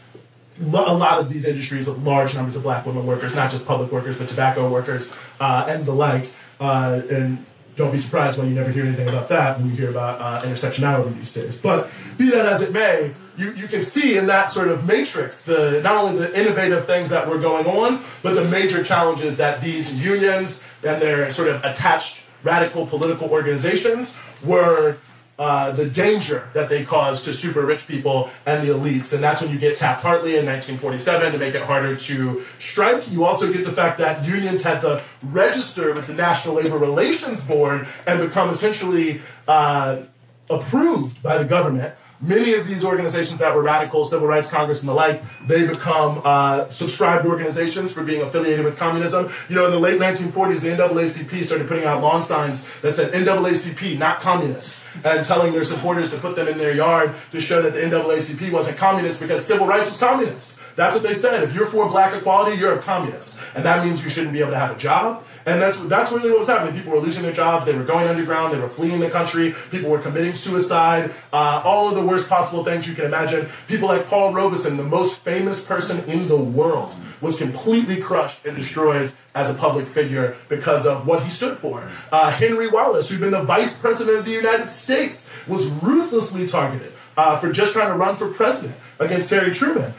a 0.61 0.65
lot 0.65 1.21
of 1.21 1.29
these 1.29 1.47
industries 1.47 1.87
with 1.87 1.99
large 1.99 2.35
numbers 2.35 2.57
of 2.57 2.63
black 2.63 2.85
women 2.87 3.07
workers, 3.07 3.35
not 3.35 3.51
just 3.51 3.67
public 3.67 3.93
workers, 3.93 4.19
but 4.19 4.29
tobacco 4.29 4.69
workers 4.69 5.15
uh, 5.41 5.67
and 5.69 5.87
the 5.87 5.93
like. 5.93 6.31
Uh, 6.61 7.01
and 7.11 7.45
don't 7.77 7.93
be 7.93 7.99
surprised 7.99 8.39
when 8.39 8.49
you 8.49 8.55
never 8.55 8.71
hear 8.71 8.85
anything 8.85 9.09
about 9.09 9.29
that 9.29 9.57
when 9.59 9.71
you 9.71 9.77
hear 9.77 9.89
about 9.89 10.21
uh, 10.21 10.45
intersectionality 10.45 11.15
these 11.15 11.33
days. 11.33 11.57
But 11.57 11.89
be 12.19 12.29
that 12.31 12.45
as 12.45 12.61
it 12.61 12.73
may, 12.73 13.15
you, 13.37 13.53
you 13.53 13.69
can 13.69 13.83
see 13.83 14.19
in 14.19 14.27
that 14.27 14.51
sort 14.51 14.67
of 14.67 14.85
matrix 14.85 15.43
the 15.43 15.81
not 15.83 16.05
only 16.05 16.19
the 16.19 16.39
innovative 16.39 16.87
things 16.87 17.09
that 17.11 17.29
were 17.29 17.39
going 17.39 17.67
on, 17.67 18.03
but 18.23 18.35
the 18.35 18.45
major 18.45 18.83
challenges 18.83 19.37
that 19.37 19.63
these 19.63 19.95
unions 19.95 20.63
and 20.83 21.01
their 21.01 21.31
sort 21.31 21.49
of 21.49 21.63
attached 21.65 22.23
radical 22.43 22.85
political 22.85 23.31
organizations 23.31 24.17
were 24.43 24.97
uh, 25.39 25.71
the 25.73 25.89
danger 25.89 26.49
that 26.55 26.69
they 26.69 26.85
cause 26.85 27.23
to 27.23 27.33
super 27.33 27.65
rich 27.65 27.87
people 27.87 28.31
and 28.45 28.67
the 28.67 28.73
elites. 28.73 29.13
And 29.13 29.23
that's 29.23 29.41
when 29.41 29.51
you 29.51 29.59
get 29.59 29.77
Taft 29.77 30.03
Hartley 30.03 30.37
in 30.37 30.47
1947 30.47 31.33
to 31.33 31.39
make 31.39 31.55
it 31.55 31.63
harder 31.63 31.97
to 31.97 32.45
strike. 32.59 33.11
You 33.11 33.25
also 33.25 33.53
get 33.53 33.65
the 33.65 33.73
fact 33.73 33.99
that 33.99 34.25
unions 34.25 34.63
had 34.63 34.81
to 34.81 35.03
register 35.23 35.95
with 35.95 36.07
the 36.07 36.15
National 36.15 36.57
Labor 36.57 36.79
Relations 36.79 37.41
Board 37.41 37.87
and 38.07 38.21
become 38.21 38.51
essentially 38.51 39.23
uh, 39.47 40.03
approved 40.51 41.23
by 41.23 41.39
the 41.39 41.45
government 41.45 41.95
many 42.21 42.55
of 42.55 42.67
these 42.67 42.85
organizations 42.85 43.39
that 43.39 43.55
were 43.55 43.63
radical, 43.63 44.05
civil 44.05 44.27
rights 44.27 44.51
Congress 44.51 44.81
and 44.81 44.89
the 44.89 44.95
like, 44.95 45.23
they 45.47 45.67
become 45.67 46.21
uh, 46.25 46.69
subscribed 46.71 47.27
organizations 47.27 47.93
for 47.93 48.03
being 48.03 48.23
affiliated 48.23 48.65
with 48.65 48.77
communism. 48.77 49.31
You 49.49 49.57
know, 49.57 49.67
in 49.67 49.73
the 49.73 49.79
late 49.79 50.01
1940s, 50.01 50.61
the 50.61 50.69
NAACP 50.69 51.45
started 51.45 51.69
putting 51.69 51.85
out 51.85 52.03
lawn 52.03 52.23
signs 52.23 52.67
that 52.83 52.97
said 52.97 53.13
NAACP, 53.13 53.99
not 53.99 54.21
communist, 54.21 54.79
and 55.05 55.25
telling 55.25 55.53
their 55.53 55.65
supporters 55.65 56.11
to 56.11 56.19
put 56.19 56.37
them 56.37 56.49
in 56.49 56.59
their 56.59 56.75
yard 56.75 57.15
to 57.33 57.41
show 57.41 57.63
that 57.63 57.73
the 57.73 57.81
NAACP 57.81 58.51
wasn't 58.53 58.77
communist 58.77 59.21
because 59.21 59.45
civil 59.45 59.67
rights 59.67 59.89
was 59.89 59.99
communist. 59.99 60.57
That's 60.77 60.95
what 60.95 61.03
they 61.03 61.13
said. 61.13 61.43
If 61.43 61.53
you're 61.55 61.67
for 61.67 61.89
black 61.89 62.15
equality, 62.15 62.57
you're 62.57 62.79
a 62.79 62.81
communist. 62.81 63.41
And 63.57 63.65
that 63.65 63.85
means 63.85 64.05
you 64.05 64.09
shouldn't 64.09 64.33
be 64.33 64.39
able 64.39 64.53
to 64.53 64.59
have 64.59 64.77
a 64.77 64.79
job. 64.79 65.25
And 65.45 65.61
that's, 65.61 65.81
that's 65.83 66.13
really 66.13 66.31
what 66.31 66.39
was 66.39 66.49
happening. 66.49 66.75
People 66.75 66.93
were 66.93 67.01
losing 67.01 67.25
their 67.25 67.33
jobs. 67.33 67.67
They 67.67 67.77
were 67.77 67.83
going 67.83 68.07
underground. 68.07 68.55
They 68.55 68.61
were 68.61 68.69
fleeing 68.69 69.01
the 69.01 69.11
country. 69.11 69.57
People 69.73 69.91
were 69.91 69.99
committing 69.99 70.35
suicide. 70.35 71.13
Uh, 71.33 71.63
all 71.65 71.89
of 71.89 71.97
the 71.97 72.05
worst 72.05 72.29
possible 72.29 72.65
things 72.65 72.87
you 72.87 72.95
can 72.95 73.07
imagine. 73.07 73.49
People 73.67 73.89
like 73.89 74.07
Paul 74.07 74.33
Robeson, 74.33 74.77
the 74.77 74.85
most 74.85 75.23
famous 75.23 75.65
person 75.65 76.05
in 76.05 76.29
the 76.29 76.37
world, 76.37 76.95
was 77.21 77.39
completely 77.39 78.01
crushed 78.01 78.45
and 78.47 78.57
destroyed 78.57 79.11
as 79.35 79.51
a 79.51 79.55
public 79.55 79.87
figure 79.87 80.37
because 80.49 80.87
of 80.87 81.07
what 81.07 81.23
he 81.23 81.31
stood 81.31 81.59
for. 81.59 81.91
Uh, 82.13 82.31
Henry 82.31 82.69
Wallace, 82.69 83.09
who'd 83.09 83.21
been 83.21 83.31
the 83.31 83.43
vice 83.43 83.79
president 83.79 84.19
of 84.19 84.25
the 84.25 84.31
United 84.31 84.69
States, 84.69 85.29
was 85.47 85.67
ruthlessly 85.67 86.47
targeted 86.47 86.93
uh, 87.17 87.39
for 87.39 87.53
just 87.53 87.73
trying 87.73 87.89
to 87.89 87.95
run 87.95 88.17
for 88.17 88.33
president 88.33 88.77
against 88.99 89.31
Harry 89.31 89.53
Truman. 89.53 89.95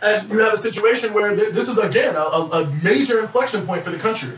And 0.00 0.28
you 0.30 0.38
have 0.40 0.52
a 0.52 0.56
situation 0.56 1.14
where 1.14 1.36
this 1.36 1.68
is, 1.68 1.78
again, 1.78 2.16
a, 2.16 2.18
a 2.18 2.66
major 2.82 3.20
inflection 3.20 3.64
point 3.64 3.84
for 3.84 3.90
the 3.90 3.98
country. 3.98 4.36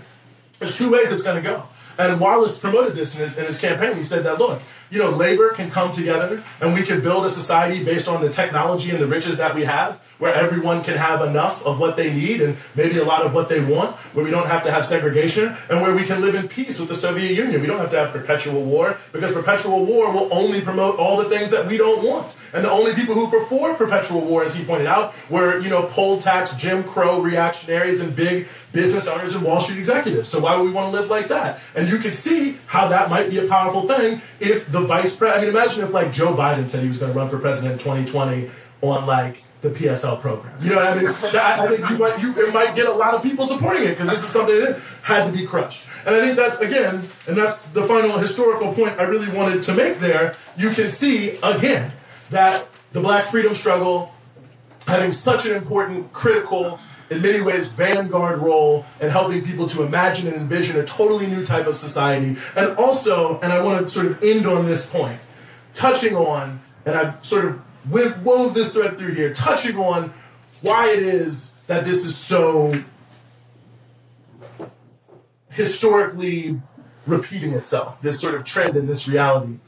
There's 0.58 0.76
two 0.76 0.90
ways 0.90 1.10
it's 1.10 1.22
going 1.22 1.42
to 1.42 1.48
go. 1.48 1.66
And 1.96 2.20
Wallace 2.20 2.58
promoted 2.58 2.96
this 2.96 3.16
in 3.16 3.22
his, 3.22 3.38
in 3.38 3.46
his 3.46 3.60
campaign. 3.60 3.96
He 3.96 4.02
said 4.02 4.24
that, 4.24 4.38
look, 4.38 4.60
you 4.90 4.98
know, 4.98 5.10
labor 5.10 5.50
can 5.50 5.70
come 5.70 5.92
together 5.92 6.42
and 6.60 6.74
we 6.74 6.82
can 6.82 7.00
build 7.00 7.24
a 7.24 7.30
society 7.30 7.84
based 7.84 8.08
on 8.08 8.20
the 8.20 8.30
technology 8.30 8.90
and 8.90 9.00
the 9.00 9.06
riches 9.06 9.38
that 9.38 9.54
we 9.54 9.64
have 9.64 10.02
where 10.24 10.34
everyone 10.34 10.82
can 10.82 10.96
have 10.96 11.20
enough 11.20 11.62
of 11.66 11.78
what 11.78 11.98
they 11.98 12.10
need 12.10 12.40
and 12.40 12.56
maybe 12.74 12.96
a 12.96 13.04
lot 13.04 13.26
of 13.26 13.34
what 13.34 13.50
they 13.50 13.62
want, 13.62 13.94
where 14.14 14.24
we 14.24 14.30
don't 14.30 14.46
have 14.46 14.64
to 14.64 14.70
have 14.70 14.86
segregation, 14.86 15.54
and 15.68 15.82
where 15.82 15.94
we 15.94 16.02
can 16.02 16.22
live 16.22 16.34
in 16.34 16.48
peace 16.48 16.80
with 16.80 16.88
the 16.88 16.94
Soviet 16.94 17.32
Union. 17.32 17.60
We 17.60 17.66
don't 17.66 17.78
have 17.78 17.90
to 17.90 17.98
have 17.98 18.10
perpetual 18.10 18.64
war 18.64 18.96
because 19.12 19.32
perpetual 19.32 19.84
war 19.84 20.10
will 20.10 20.32
only 20.32 20.62
promote 20.62 20.98
all 20.98 21.18
the 21.18 21.28
things 21.28 21.50
that 21.50 21.66
we 21.66 21.76
don't 21.76 22.02
want. 22.02 22.38
And 22.54 22.64
the 22.64 22.70
only 22.70 22.94
people 22.94 23.14
who 23.14 23.28
prefer 23.28 23.74
perpetual 23.74 24.22
war, 24.22 24.42
as 24.42 24.54
he 24.54 24.64
pointed 24.64 24.86
out, 24.86 25.14
were, 25.28 25.58
you 25.58 25.68
know, 25.68 25.82
poll 25.82 26.18
tax, 26.18 26.54
Jim 26.54 26.84
Crow 26.84 27.20
reactionaries 27.20 28.00
and 28.00 28.16
big 28.16 28.48
business 28.72 29.06
owners 29.06 29.34
and 29.34 29.44
Wall 29.44 29.60
Street 29.60 29.76
executives. 29.76 30.30
So 30.30 30.40
why 30.40 30.56
would 30.56 30.64
we 30.64 30.70
want 30.70 30.94
to 30.94 31.00
live 31.02 31.10
like 31.10 31.28
that? 31.28 31.60
And 31.74 31.86
you 31.86 31.98
can 31.98 32.14
see 32.14 32.56
how 32.64 32.88
that 32.88 33.10
might 33.10 33.28
be 33.28 33.40
a 33.40 33.46
powerful 33.46 33.86
thing 33.86 34.22
if 34.40 34.72
the 34.72 34.80
vice 34.80 35.14
president, 35.14 35.42
I 35.42 35.52
mean, 35.52 35.54
imagine 35.54 35.84
if 35.84 35.92
like 35.92 36.12
Joe 36.12 36.34
Biden 36.34 36.70
said 36.70 36.82
he 36.82 36.88
was 36.88 36.96
going 36.96 37.12
to 37.12 37.18
run 37.18 37.28
for 37.28 37.38
president 37.38 37.74
in 37.74 37.78
2020 37.78 38.50
on 38.80 39.04
like 39.04 39.44
the 39.64 39.70
PSL 39.70 40.20
program. 40.20 40.54
You 40.60 40.70
know 40.70 40.76
what 40.76 40.86
I 40.86 40.94
mean? 40.94 41.04
That, 41.32 41.58
I 41.58 41.68
think 41.68 41.90
you 41.90 41.98
might, 41.98 42.20
you, 42.20 42.46
it 42.46 42.52
might 42.52 42.76
get 42.76 42.86
a 42.86 42.92
lot 42.92 43.14
of 43.14 43.22
people 43.22 43.46
supporting 43.46 43.84
it 43.84 43.90
because 43.90 44.10
this 44.10 44.20
is 44.20 44.26
something 44.26 44.60
that 44.60 44.78
had 45.02 45.24
to 45.24 45.32
be 45.32 45.46
crushed. 45.46 45.86
And 46.04 46.14
I 46.14 46.20
think 46.20 46.36
that's, 46.36 46.60
again, 46.60 47.08
and 47.26 47.36
that's 47.36 47.60
the 47.72 47.84
final 47.86 48.18
historical 48.18 48.74
point 48.74 49.00
I 49.00 49.04
really 49.04 49.32
wanted 49.32 49.62
to 49.64 49.74
make 49.74 50.00
there. 50.00 50.36
You 50.58 50.68
can 50.68 50.88
see, 50.88 51.38
again, 51.42 51.92
that 52.30 52.68
the 52.92 53.00
black 53.00 53.26
freedom 53.26 53.54
struggle 53.54 54.12
having 54.86 55.10
such 55.10 55.46
an 55.46 55.56
important, 55.56 56.12
critical, 56.12 56.78
in 57.08 57.22
many 57.22 57.40
ways, 57.40 57.72
vanguard 57.72 58.40
role 58.40 58.84
in 59.00 59.08
helping 59.08 59.42
people 59.42 59.66
to 59.70 59.82
imagine 59.82 60.26
and 60.28 60.36
envision 60.36 60.78
a 60.78 60.84
totally 60.84 61.26
new 61.26 61.46
type 61.46 61.66
of 61.66 61.78
society. 61.78 62.36
And 62.54 62.76
also, 62.76 63.40
and 63.40 63.50
I 63.50 63.62
want 63.62 63.88
to 63.88 63.92
sort 63.92 64.06
of 64.06 64.22
end 64.22 64.46
on 64.46 64.66
this 64.66 64.84
point, 64.84 65.20
touching 65.72 66.14
on, 66.14 66.60
and 66.84 66.94
I've 66.94 67.24
sort 67.24 67.46
of 67.46 67.62
we've 67.91 68.16
wove 68.22 68.55
this 68.55 68.72
thread 68.72 68.99
through 68.99 69.14
here, 69.14 69.32
touching 69.32 69.76
on 69.76 70.12
why 70.61 70.91
it 70.91 71.03
is 71.03 71.53
that 71.66 71.85
this 71.85 72.05
is 72.07 72.16
so 72.16 72.72
historically 75.51 76.61
repeating 77.07 77.53
itself, 77.53 78.01
this 78.03 78.20
sort 78.20 78.35
of 78.35 78.45
trend 78.45 78.76
and 78.76 78.89
this 78.89 79.07
reality. 79.07 79.59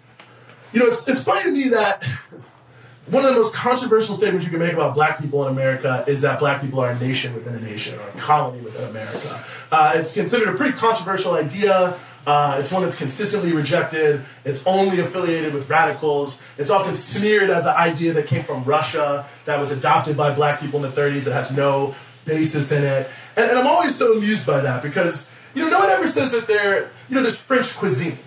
You 0.72 0.80
know, 0.80 0.86
it's, 0.86 1.08
it's 1.08 1.22
funny 1.22 1.44
to 1.44 1.50
me 1.50 1.68
that 1.68 2.04
one 3.06 3.24
of 3.24 3.34
the 3.34 3.40
most 3.40 3.54
controversial 3.54 4.14
statements 4.14 4.44
you 4.44 4.50
can 4.50 4.60
make 4.60 4.72
about 4.72 4.94
black 4.94 5.20
people 5.20 5.46
in 5.46 5.52
America 5.52 6.04
is 6.08 6.22
that 6.22 6.38
black 6.38 6.60
people 6.60 6.80
are 6.80 6.90
a 6.90 6.98
nation 6.98 7.34
within 7.34 7.54
a 7.54 7.60
nation 7.60 7.98
or 7.98 8.08
a 8.08 8.12
colony 8.12 8.60
within 8.62 8.88
America. 8.88 9.44
Uh, 9.70 9.92
it's 9.94 10.12
considered 10.12 10.48
a 10.48 10.56
pretty 10.56 10.76
controversial 10.76 11.34
idea. 11.34 11.98
Uh, 12.26 12.56
it's 12.58 12.72
one 12.72 12.82
that's 12.82 12.96
consistently 12.96 13.52
rejected. 13.52 14.20
It's 14.44 14.66
only 14.66 14.98
affiliated 14.98 15.54
with 15.54 15.70
radicals. 15.70 16.42
It's 16.58 16.70
often 16.70 16.96
smeared 16.96 17.50
as 17.50 17.66
an 17.66 17.76
idea 17.76 18.12
that 18.14 18.26
came 18.26 18.42
from 18.42 18.64
Russia, 18.64 19.28
that 19.44 19.60
was 19.60 19.70
adopted 19.70 20.16
by 20.16 20.34
black 20.34 20.60
people 20.60 20.84
in 20.84 20.90
the 20.90 21.00
30s, 21.00 21.24
that 21.24 21.34
has 21.34 21.56
no 21.56 21.94
basis 22.24 22.72
in 22.72 22.82
it. 22.82 23.08
And, 23.36 23.48
and 23.48 23.58
I'm 23.58 23.66
always 23.68 23.94
so 23.94 24.16
amused 24.16 24.44
by 24.44 24.60
that 24.60 24.82
because, 24.82 25.30
you 25.54 25.62
know, 25.62 25.70
no 25.70 25.78
one 25.78 25.90
ever 25.90 26.06
says 26.06 26.32
that 26.32 26.48
they're, 26.48 26.90
you 27.08 27.14
know, 27.14 27.22
there's 27.22 27.36
French 27.36 27.74
cuisine. 27.76 28.18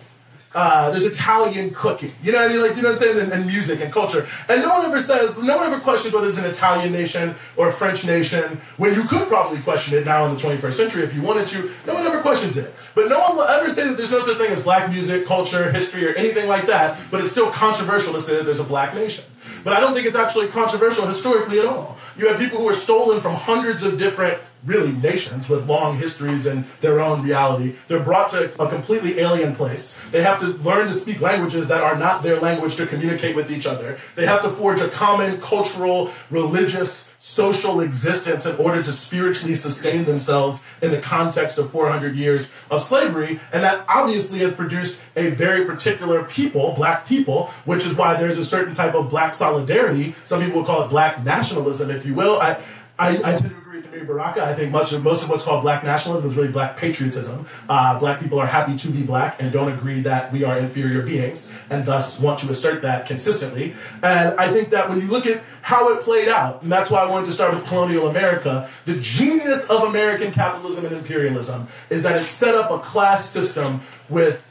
Uh, 0.54 0.90
there's 0.90 1.06
Italian 1.06 1.70
cooking. 1.76 2.12
You 2.24 2.32
know 2.32 2.40
what 2.40 2.50
I 2.50 2.54
mean? 2.54 2.62
Like, 2.64 2.76
you 2.76 2.82
know 2.82 2.90
what 2.90 3.02
I'm 3.02 3.04
saying? 3.04 3.20
And, 3.20 3.32
and, 3.32 3.46
music 3.46 3.82
and 3.82 3.94
culture. 3.94 4.28
And 4.48 4.62
no 4.62 4.70
one 4.70 4.86
ever 4.86 5.00
says, 5.00 5.38
no 5.38 5.58
one 5.58 5.72
ever 5.72 5.80
questions 5.80 6.12
whether 6.12 6.28
it's 6.28 6.40
an 6.40 6.46
Italian 6.46 6.92
nation 6.92 7.36
or 7.56 7.70
a 7.70 7.74
French 7.74 8.04
nation, 8.04 8.60
when 8.78 8.96
you 8.96 9.04
could 9.04 9.28
probably 9.28 9.60
question 9.62 9.96
it 9.96 10.06
now 10.06 10.26
in 10.26 10.36
the 10.36 10.42
21st 10.42 10.74
century 10.74 11.04
if 11.04 11.14
you 11.14 11.22
wanted 11.22 11.46
to. 11.48 11.72
No 11.86 11.94
one 11.94 12.06
ever 12.08 12.22
questions 12.22 12.58
it. 12.58 12.74
But 12.96 13.10
no 13.10 13.20
one 13.20 13.36
will 13.36 13.44
ever 13.44 13.70
say 13.70 13.88
that 13.88 13.96
there's 13.96 14.10
no 14.10 14.22
such 14.22 14.38
thing 14.38 14.52
as 14.52 14.60
black 14.60 14.90
music, 14.90 15.28
culture, 15.28 15.72
history, 15.72 16.08
or 16.08 16.16
anything 16.16 16.48
like 16.48 16.66
that, 16.66 17.00
but 17.12 17.22
it's 17.22 17.32
still 17.32 17.52
controversial 17.52 18.14
to 18.14 18.20
say 18.20 18.36
that 18.38 18.46
there's 18.46 18.60
a 18.60 18.64
black 18.64 18.96
nation. 18.96 19.26
But 19.64 19.74
I 19.74 19.80
don't 19.80 19.94
think 19.94 20.08
it's 20.08 20.16
actually 20.16 20.48
controversial 20.48 21.06
historically 21.06 21.60
at 21.60 21.66
all. 21.66 21.98
You 22.18 22.28
have 22.28 22.40
people 22.40 22.58
who 22.58 22.68
are 22.68 22.74
stolen 22.74 23.22
from 23.22 23.36
hundreds 23.36 23.84
of 23.84 24.00
different 24.00 24.40
really 24.66 24.92
nations 24.92 25.48
with 25.48 25.68
long 25.68 25.98
histories 25.98 26.46
and 26.46 26.66
their 26.82 27.00
own 27.00 27.22
reality. 27.22 27.76
They're 27.88 28.04
brought 28.04 28.30
to 28.32 28.62
a 28.62 28.68
completely 28.70 29.20
alien 29.20 29.56
place. 29.56 29.96
They 30.12 30.22
have 30.22 30.40
to 30.40 30.48
learn 30.48 30.88
to 30.88 30.94
speak 30.94 31.22
languages 31.22 31.68
that 31.70 31.82
are 31.82 31.98
not 31.98 32.24
their 32.24 32.40
language 32.40 32.76
to 32.78 32.88
communicate 32.88 33.36
with 33.36 33.52
each 33.52 33.66
other. 33.66 33.98
They 34.16 34.26
have 34.26 34.42
to 34.44 34.50
forge 34.50 34.82
a 34.82 34.90
common 34.90 35.40
cultural, 35.40 36.12
religious, 36.30 37.10
social 37.22 37.82
existence 37.82 38.46
in 38.46 38.56
order 38.56 38.82
to 38.82 38.92
spiritually 38.94 39.54
sustain 39.56 40.06
themselves 40.06 40.64
in 40.82 40.90
the 40.92 41.02
context 41.02 41.58
of 41.58 41.70
400 41.72 42.16
years 42.16 42.54
of 42.72 42.82
slavery. 42.82 43.40
And 43.52 43.64
that 43.64 43.86
obviously 43.90 44.40
has 44.40 44.54
produced 44.54 45.02
a 45.16 45.30
very 45.32 45.66
particular 45.66 46.24
people, 46.24 46.72
black 46.74 47.06
people, 47.06 47.52
which 47.66 47.86
is 47.86 47.96
why 47.96 48.16
there's 48.16 48.38
a 48.38 48.46
certain 48.46 48.74
type 48.74 48.96
of 48.96 49.10
black 49.10 49.34
solidarity. 49.34 50.16
Some 50.24 50.42
people 50.42 50.64
call 50.64 50.84
it 50.84 50.90
black 50.90 51.24
nationalism, 51.24 51.92
if 51.92 52.06
you 52.06 52.16
will. 52.16 52.40
I, 52.40 52.58
I, 52.98 53.18
I 53.24 53.36
Baraka. 54.06 54.44
I 54.44 54.54
think 54.56 54.72
much 54.72 54.92
of, 54.92 55.04
most 55.04 55.24
of 55.24 55.30
what's 55.30 55.44
called 55.44 55.62
black 55.62 55.84
nationalism 55.84 56.30
is 56.30 56.36
really 56.36 56.52
black 56.52 56.78
patriotism. 56.78 57.48
Uh, 57.68 57.98
black 58.00 58.20
people 58.20 58.40
are 58.40 58.48
happy 58.48 58.78
to 58.78 58.92
be 58.92 59.04
black 59.04 59.42
and 59.42 59.52
don't 59.52 59.72
agree 59.72 60.02
that 60.02 60.32
we 60.32 60.44
are 60.44 60.60
inferior 60.60 61.02
beings 61.02 61.52
and 61.70 61.86
thus 61.86 62.20
want 62.20 62.40
to 62.40 62.50
assert 62.50 62.82
that 62.82 63.08
consistently. 63.08 63.76
And 64.04 64.40
I 64.40 64.48
think 64.48 64.70
that 64.72 64.90
when 64.90 65.00
you 65.00 65.08
look 65.08 65.26
at 65.26 65.44
how 65.62 65.90
it 65.94 66.04
played 66.04 66.30
out, 66.30 66.64
and 66.64 66.72
that's 66.72 66.90
why 66.90 67.04
I 67.04 67.10
wanted 67.10 67.28
to 67.28 67.32
start 67.32 67.54
with 67.54 67.66
colonial 67.66 68.08
America, 68.08 68.70
the 68.86 69.00
genius 69.00 69.70
of 69.70 69.84
American 69.84 70.32
capitalism 70.32 70.86
and 70.86 70.96
imperialism 70.96 71.68
is 71.90 72.04
that 72.04 72.20
it 72.20 72.24
set 72.24 72.56
up 72.56 72.72
a 72.72 72.80
class 72.80 73.30
system 73.30 73.82
with 74.10 74.44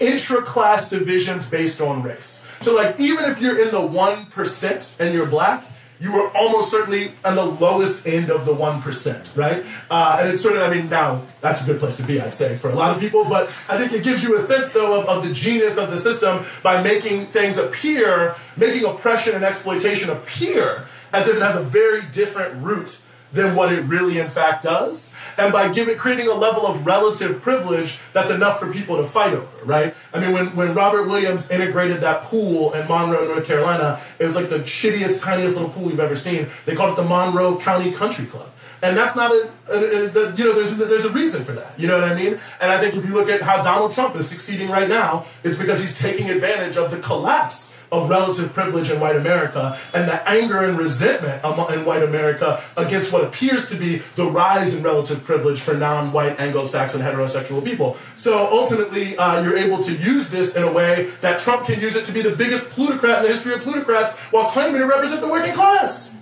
intra-class 0.00 0.90
divisions 0.90 1.46
based 1.48 1.80
on 1.80 2.02
race. 2.02 2.42
So 2.60 2.74
like 2.74 2.98
even 2.98 3.30
if 3.30 3.40
you're 3.40 3.60
in 3.60 3.70
the 3.70 3.80
1% 3.80 5.00
and 5.00 5.14
you're 5.14 5.26
black, 5.26 5.64
you 6.00 6.12
were 6.12 6.28
almost 6.36 6.70
certainly 6.70 7.12
on 7.24 7.34
the 7.34 7.44
lowest 7.44 8.06
end 8.06 8.30
of 8.30 8.46
the 8.46 8.54
1%, 8.54 9.26
right? 9.34 9.64
Uh, 9.90 10.18
and 10.20 10.32
it's 10.32 10.42
sort 10.42 10.56
of, 10.56 10.62
I 10.62 10.74
mean, 10.74 10.88
now 10.88 11.22
that's 11.40 11.62
a 11.62 11.66
good 11.66 11.80
place 11.80 11.96
to 11.96 12.02
be, 12.02 12.20
I'd 12.20 12.34
say, 12.34 12.56
for 12.58 12.70
a 12.70 12.74
lot 12.74 12.94
of 12.94 13.00
people, 13.00 13.24
but 13.24 13.48
I 13.68 13.78
think 13.78 13.92
it 13.92 14.04
gives 14.04 14.22
you 14.22 14.36
a 14.36 14.40
sense, 14.40 14.68
though, 14.68 15.00
of, 15.00 15.06
of 15.06 15.26
the 15.26 15.34
genius 15.34 15.76
of 15.76 15.90
the 15.90 15.98
system 15.98 16.46
by 16.62 16.82
making 16.82 17.26
things 17.26 17.58
appear, 17.58 18.36
making 18.56 18.84
oppression 18.84 19.34
and 19.34 19.44
exploitation 19.44 20.10
appear 20.10 20.86
as 21.12 21.26
if 21.26 21.36
it 21.36 21.42
has 21.42 21.56
a 21.56 21.62
very 21.62 22.02
different 22.12 22.62
root 22.62 23.00
than 23.32 23.54
what 23.54 23.72
it 23.72 23.82
really 23.82 24.18
in 24.18 24.28
fact 24.28 24.62
does 24.62 25.14
and 25.38 25.52
by 25.52 25.72
giving 25.72 25.96
creating 25.96 26.28
a 26.28 26.34
level 26.34 26.66
of 26.66 26.84
relative 26.84 27.40
privilege 27.40 28.00
that's 28.12 28.30
enough 28.30 28.58
for 28.58 28.70
people 28.72 28.96
to 28.96 29.04
fight 29.04 29.32
over, 29.32 29.64
right? 29.64 29.94
I 30.12 30.20
mean, 30.20 30.32
when, 30.32 30.56
when 30.56 30.74
Robert 30.74 31.06
Williams 31.06 31.50
integrated 31.50 32.00
that 32.00 32.24
pool 32.24 32.72
in 32.74 32.86
Monroe, 32.88 33.24
North 33.24 33.46
Carolina, 33.46 34.00
it 34.18 34.24
was 34.24 34.34
like 34.34 34.50
the 34.50 34.58
shittiest, 34.58 35.22
tiniest 35.22 35.56
little 35.56 35.70
pool 35.70 35.90
you've 35.90 36.00
ever 36.00 36.16
seen. 36.16 36.48
They 36.66 36.74
called 36.74 36.98
it 36.98 37.02
the 37.02 37.08
Monroe 37.08 37.58
County 37.58 37.92
Country 37.92 38.26
Club. 38.26 38.50
And 38.82 38.96
that's 38.96 39.16
not 39.16 39.32
a, 39.32 39.50
a, 39.68 39.76
a, 39.76 40.34
you 40.36 40.44
know, 40.44 40.52
there's, 40.54 40.76
there's 40.76 41.04
a 41.04 41.12
reason 41.12 41.44
for 41.44 41.52
that. 41.52 41.78
You 41.78 41.88
know 41.88 42.00
what 42.00 42.10
I 42.10 42.14
mean? 42.14 42.38
And 42.60 42.70
I 42.70 42.78
think 42.78 42.94
if 42.94 43.04
you 43.04 43.14
look 43.14 43.28
at 43.28 43.40
how 43.40 43.62
Donald 43.62 43.92
Trump 43.92 44.14
is 44.16 44.28
succeeding 44.28 44.70
right 44.70 44.88
now, 44.88 45.26
it's 45.42 45.56
because 45.56 45.80
he's 45.80 45.96
taking 45.96 46.30
advantage 46.30 46.76
of 46.76 46.90
the 46.90 46.98
collapse 46.98 47.72
of 47.90 48.08
relative 48.10 48.52
privilege 48.52 48.90
in 48.90 49.00
white 49.00 49.16
America 49.16 49.78
and 49.94 50.08
the 50.08 50.28
anger 50.28 50.58
and 50.58 50.78
resentment 50.78 51.42
in 51.44 51.84
white 51.84 52.02
America 52.02 52.62
against 52.76 53.12
what 53.12 53.24
appears 53.24 53.68
to 53.70 53.76
be 53.76 54.02
the 54.16 54.24
rise 54.24 54.74
in 54.74 54.82
relative 54.82 55.24
privilege 55.24 55.60
for 55.60 55.74
non-white 55.74 56.38
Anglo-Saxon 56.38 57.00
heterosexual 57.00 57.64
people. 57.64 57.96
So 58.16 58.46
ultimately, 58.46 59.16
uh, 59.16 59.42
you're 59.42 59.56
able 59.56 59.82
to 59.84 59.96
use 59.96 60.28
this 60.28 60.56
in 60.56 60.62
a 60.62 60.72
way 60.72 61.10
that 61.20 61.40
Trump 61.40 61.66
can 61.66 61.80
use 61.80 61.96
it 61.96 62.04
to 62.06 62.12
be 62.12 62.22
the 62.22 62.36
biggest 62.36 62.70
plutocrat 62.70 63.18
in 63.18 63.22
the 63.24 63.30
history 63.30 63.54
of 63.54 63.62
plutocrats 63.62 64.16
while 64.32 64.50
claiming 64.50 64.80
to 64.80 64.86
represent 64.86 65.20
the 65.20 65.28
working 65.28 65.54
class. 65.54 66.12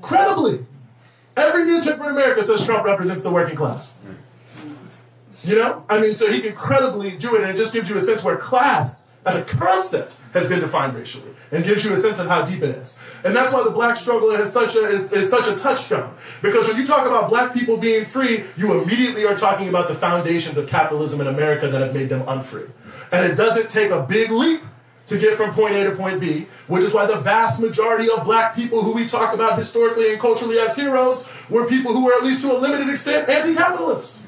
Credibly. 0.00 0.64
Every 1.36 1.64
newspaper 1.64 2.04
in 2.04 2.10
America 2.10 2.42
says 2.42 2.64
Trump 2.64 2.84
represents 2.84 3.22
the 3.22 3.30
working 3.30 3.56
class. 3.56 3.94
You 5.44 5.56
know? 5.56 5.84
I 5.88 6.00
mean, 6.00 6.14
so 6.14 6.32
he 6.32 6.40
can 6.40 6.54
credibly 6.54 7.10
do 7.12 7.36
it, 7.36 7.42
and 7.42 7.50
it 7.50 7.56
just 7.56 7.72
gives 7.72 7.88
you 7.88 7.96
a 7.96 8.00
sense 8.00 8.24
where 8.24 8.36
class 8.36 9.06
as 9.26 9.36
a 9.36 9.44
concept 9.44 10.16
has 10.36 10.46
been 10.46 10.60
defined 10.60 10.94
racially 10.94 11.30
and 11.50 11.64
gives 11.64 11.84
you 11.84 11.92
a 11.92 11.96
sense 11.96 12.18
of 12.18 12.26
how 12.26 12.44
deep 12.44 12.62
it 12.62 12.76
is. 12.76 12.98
And 13.24 13.34
that's 13.34 13.52
why 13.52 13.62
the 13.62 13.70
black 13.70 13.96
struggle 13.96 14.30
is 14.32 14.52
such 14.52 14.74
a, 14.74 14.86
is, 14.86 15.12
is 15.12 15.30
such 15.30 15.48
a 15.48 15.56
touchstone. 15.56 16.14
Because 16.42 16.66
when 16.68 16.76
you 16.76 16.84
talk 16.84 17.06
about 17.06 17.28
black 17.28 17.54
people 17.54 17.76
being 17.76 18.04
free, 18.04 18.44
you 18.56 18.80
immediately 18.80 19.24
are 19.24 19.36
talking 19.36 19.68
about 19.68 19.88
the 19.88 19.94
foundations 19.94 20.56
of 20.56 20.68
capitalism 20.68 21.20
in 21.20 21.26
America 21.26 21.68
that 21.68 21.80
have 21.80 21.94
made 21.94 22.08
them 22.08 22.22
unfree. 22.28 22.68
And 23.12 23.24
it 23.30 23.36
doesn't 23.36 23.70
take 23.70 23.90
a 23.90 24.02
big 24.02 24.30
leap 24.30 24.62
to 25.06 25.18
get 25.18 25.36
from 25.36 25.54
point 25.54 25.74
A 25.76 25.84
to 25.84 25.96
point 25.96 26.20
B, 26.20 26.46
which 26.66 26.82
is 26.82 26.92
why 26.92 27.06
the 27.06 27.20
vast 27.20 27.60
majority 27.60 28.10
of 28.10 28.24
black 28.24 28.56
people 28.56 28.82
who 28.82 28.92
we 28.92 29.06
talk 29.06 29.32
about 29.32 29.56
historically 29.56 30.10
and 30.10 30.20
culturally 30.20 30.58
as 30.58 30.74
heroes 30.74 31.28
were 31.48 31.66
people 31.66 31.92
who 31.92 32.04
were 32.04 32.12
at 32.12 32.24
least 32.24 32.40
to 32.42 32.52
a 32.52 32.58
limited 32.58 32.88
extent 32.88 33.28
anti-capitalist. 33.28 34.22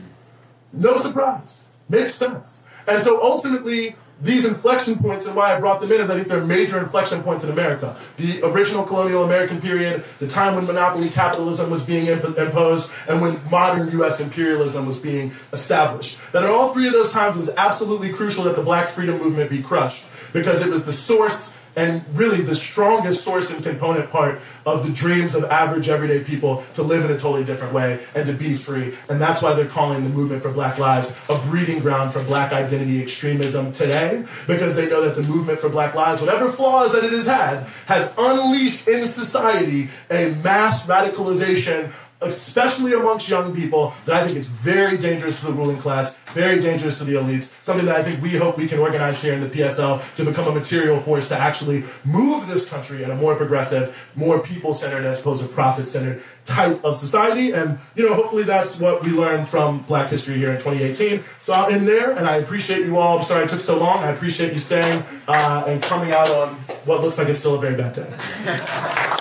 No 0.73 0.97
surprise. 0.97 1.65
Makes 1.89 2.15
sense. 2.15 2.61
And 2.87 3.03
so 3.03 3.23
ultimately, 3.23 3.97
these 4.21 4.45
inflection 4.45 4.99
points 4.99 5.27
and 5.27 5.37
why 5.37 5.55
I 5.55 5.61
brought 5.61 5.81
them 5.81 5.93
in 5.93 6.01
is 6.01 6.11
I 6.11 6.17
think 6.17 6.29
they're 6.29 6.45
major 6.45 6.79
inflection 6.79 7.23
points 7.23 7.45
in 7.45 7.51
America. 7.51 7.97
The 8.17 8.43
original 8.43 8.85
colonial 8.85 9.25
American 9.25 9.61
period, 9.61 10.05
the 10.19 10.27
time 10.27 10.57
when 10.57 10.67
monopoly 10.67 11.09
capitalism 11.09 11.71
was 11.71 11.85
being 11.85 12.07
imp- 12.07 12.37
imposed, 12.37 12.91
and 13.07 13.21
when 13.21 13.41
modern 13.51 13.91
US 14.01 14.21
imperialism 14.21 14.87
was 14.87 14.99
being 14.99 15.33
established. 15.53 16.19
That 16.33 16.43
at 16.43 16.51
all 16.51 16.73
three 16.73 16.87
of 16.87 16.93
those 16.93 17.13
times 17.13 17.37
it 17.37 17.41
was 17.41 17.51
absolutely 17.57 18.13
crucial 18.13 18.45
that 18.45 18.57
the 18.57 18.63
black 18.63 18.89
freedom 18.89 19.19
movement 19.19 19.51
be 19.51 19.63
crushed 19.63 20.05
because 20.33 20.67
it 20.67 20.71
was 20.71 20.83
the 20.83 20.93
source 20.93 21.53
and 21.79 22.05
really 22.17 22.43
the 22.43 22.55
strongest 22.55 23.23
source 23.23 23.51
and 23.51 23.63
component 23.63 24.11
part 24.11 24.41
of 24.67 24.85
the 24.85 24.93
dreams 24.93 25.35
of 25.37 25.45
average 25.45 25.89
everyday 25.89 26.25
people 26.25 26.65
to 26.75 26.83
live 26.83 27.05
in 27.05 27.11
a 27.11 27.19
totally 27.19 27.45
different 27.45 27.73
way 27.73 28.05
and 28.15 28.27
to 28.27 28.33
be 28.33 28.55
free. 28.55 28.97
And 29.09 29.21
that's 29.21 29.41
why 29.41 29.55
they're 29.55 29.67
calling 29.67 30.03
the 30.03 30.11
movement 30.11 30.43
for 30.43 30.51
Black 30.51 30.79
Lives 30.79 31.17
a 31.29 31.39
breeding 31.39 31.79
ground 31.79 32.13
for 32.13 32.23
black 32.25 32.53
identity 32.53 33.01
extremism 33.01 33.71
today, 33.71 34.25
because 34.47 34.75
they 34.75 34.89
know 34.89 35.03
that 35.03 35.15
the 35.15 35.27
movement 35.29 35.61
for 35.61 35.69
Black 35.69 35.95
Lives, 35.95 36.21
whatever 36.21 36.51
flaws 36.51 36.93
that 36.93 37.05
it 37.05 37.13
has 37.13 37.27
had, 37.27 37.65
has 37.87 38.13
unleashed 38.19 38.89
in 38.89 39.07
society 39.07 39.89
a 40.11 40.35
mass 40.43 40.87
radicalization 40.87 41.93
especially 42.21 42.95
amongst 42.95 43.29
young 43.29 43.55
people, 43.55 43.95
that 44.05 44.17
I 44.17 44.27
think 44.27 44.37
is 44.37 44.47
very 44.47 44.99
dangerous 44.99 45.41
to 45.41 45.47
the 45.47 45.53
ruling 45.53 45.79
class, 45.79 46.17
very 46.33 46.61
dangerous 46.61 46.99
to 46.99 47.05
the 47.05 47.15
elites, 47.15 47.53
something 47.61 47.87
that 47.87 47.97
I 47.97 48.03
think 48.03 48.23
we 48.23 48.37
hope 48.37 48.59
we 48.59 48.67
can 48.67 48.79
organize 48.79 49.23
here 49.23 49.35
in 49.35 49.41
the 49.41 49.49
PSL 49.49 50.03
to 50.17 50.25
become 50.25 50.49
a 50.49 50.53
material 50.53 51.01
force 51.01 51.29
to 51.29 51.39
actually 51.39 51.85
move 52.05 52.49
this 52.49 52.69
country 52.69 53.05
in 53.05 53.11
a 53.11 53.15
more 53.15 53.37
progressive, 53.37 53.95
more 54.17 54.41
people-centered 54.41 55.05
as 55.05 55.21
opposed 55.21 55.43
to 55.43 55.49
profit-centered 55.49 56.23
type 56.45 56.83
of 56.85 56.97
society. 56.97 57.53
And, 57.53 57.79
you 57.95 58.09
know, 58.09 58.15
hopefully 58.15 58.43
that's 58.43 58.81
what 58.81 59.05
we 59.05 59.11
learned 59.11 59.49
from 59.49 59.83
Black 59.83 60.11
History 60.11 60.39
here 60.39 60.51
in 60.51 60.59
2018. 60.59 61.23
So 61.41 61.53
I'll 61.53 61.71
end 61.71 61.87
there, 61.87 62.13
and 62.13 62.27
I 62.27 62.37
appreciate 62.37 62.85
you 62.85 62.99
all. 62.99 63.19
I'm 63.19 63.25
sorry 63.25 63.45
it 63.45 63.51
took 63.51 63.61
so 63.61 63.79
long. 63.79 63.99
I 63.99 64.11
appreciate 64.11 64.53
you 64.53 64.59
staying 64.59 65.05
uh, 65.29 65.65
and 65.67 65.83
coming 65.83 66.13
out 66.13 66.31
on 66.31 66.55
what 66.85 67.01
looks 67.03 67.19
like 67.19 67.29
it's 67.29 67.39
still 67.39 67.55
a 67.55 67.61
very 67.61 67.77
bad 67.77 67.95
day. 67.95 69.15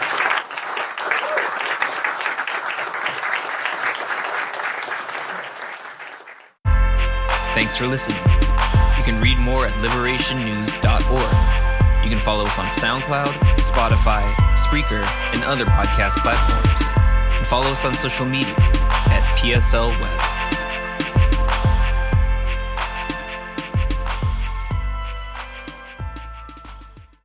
Thanks 7.58 7.76
for 7.76 7.88
listening. 7.88 8.22
You 8.98 9.04
can 9.04 9.20
read 9.20 9.40
more 9.40 9.66
at 9.66 9.74
liberationnews.org. 9.84 12.04
You 12.04 12.10
can 12.12 12.20
follow 12.20 12.44
us 12.44 12.60
on 12.60 12.68
SoundCloud, 12.68 13.34
Spotify, 13.58 14.22
Spreaker, 14.54 15.04
and 15.34 15.44
other 15.44 15.66
podcast 15.66 16.18
platforms. 16.18 16.82
And 17.36 17.48
follow 17.48 17.72
us 17.72 17.84
on 17.84 17.96
social 17.96 18.28
media 18.28 18.54
at 19.10 19.24
PSL 19.40 20.00
Web. 20.00 20.37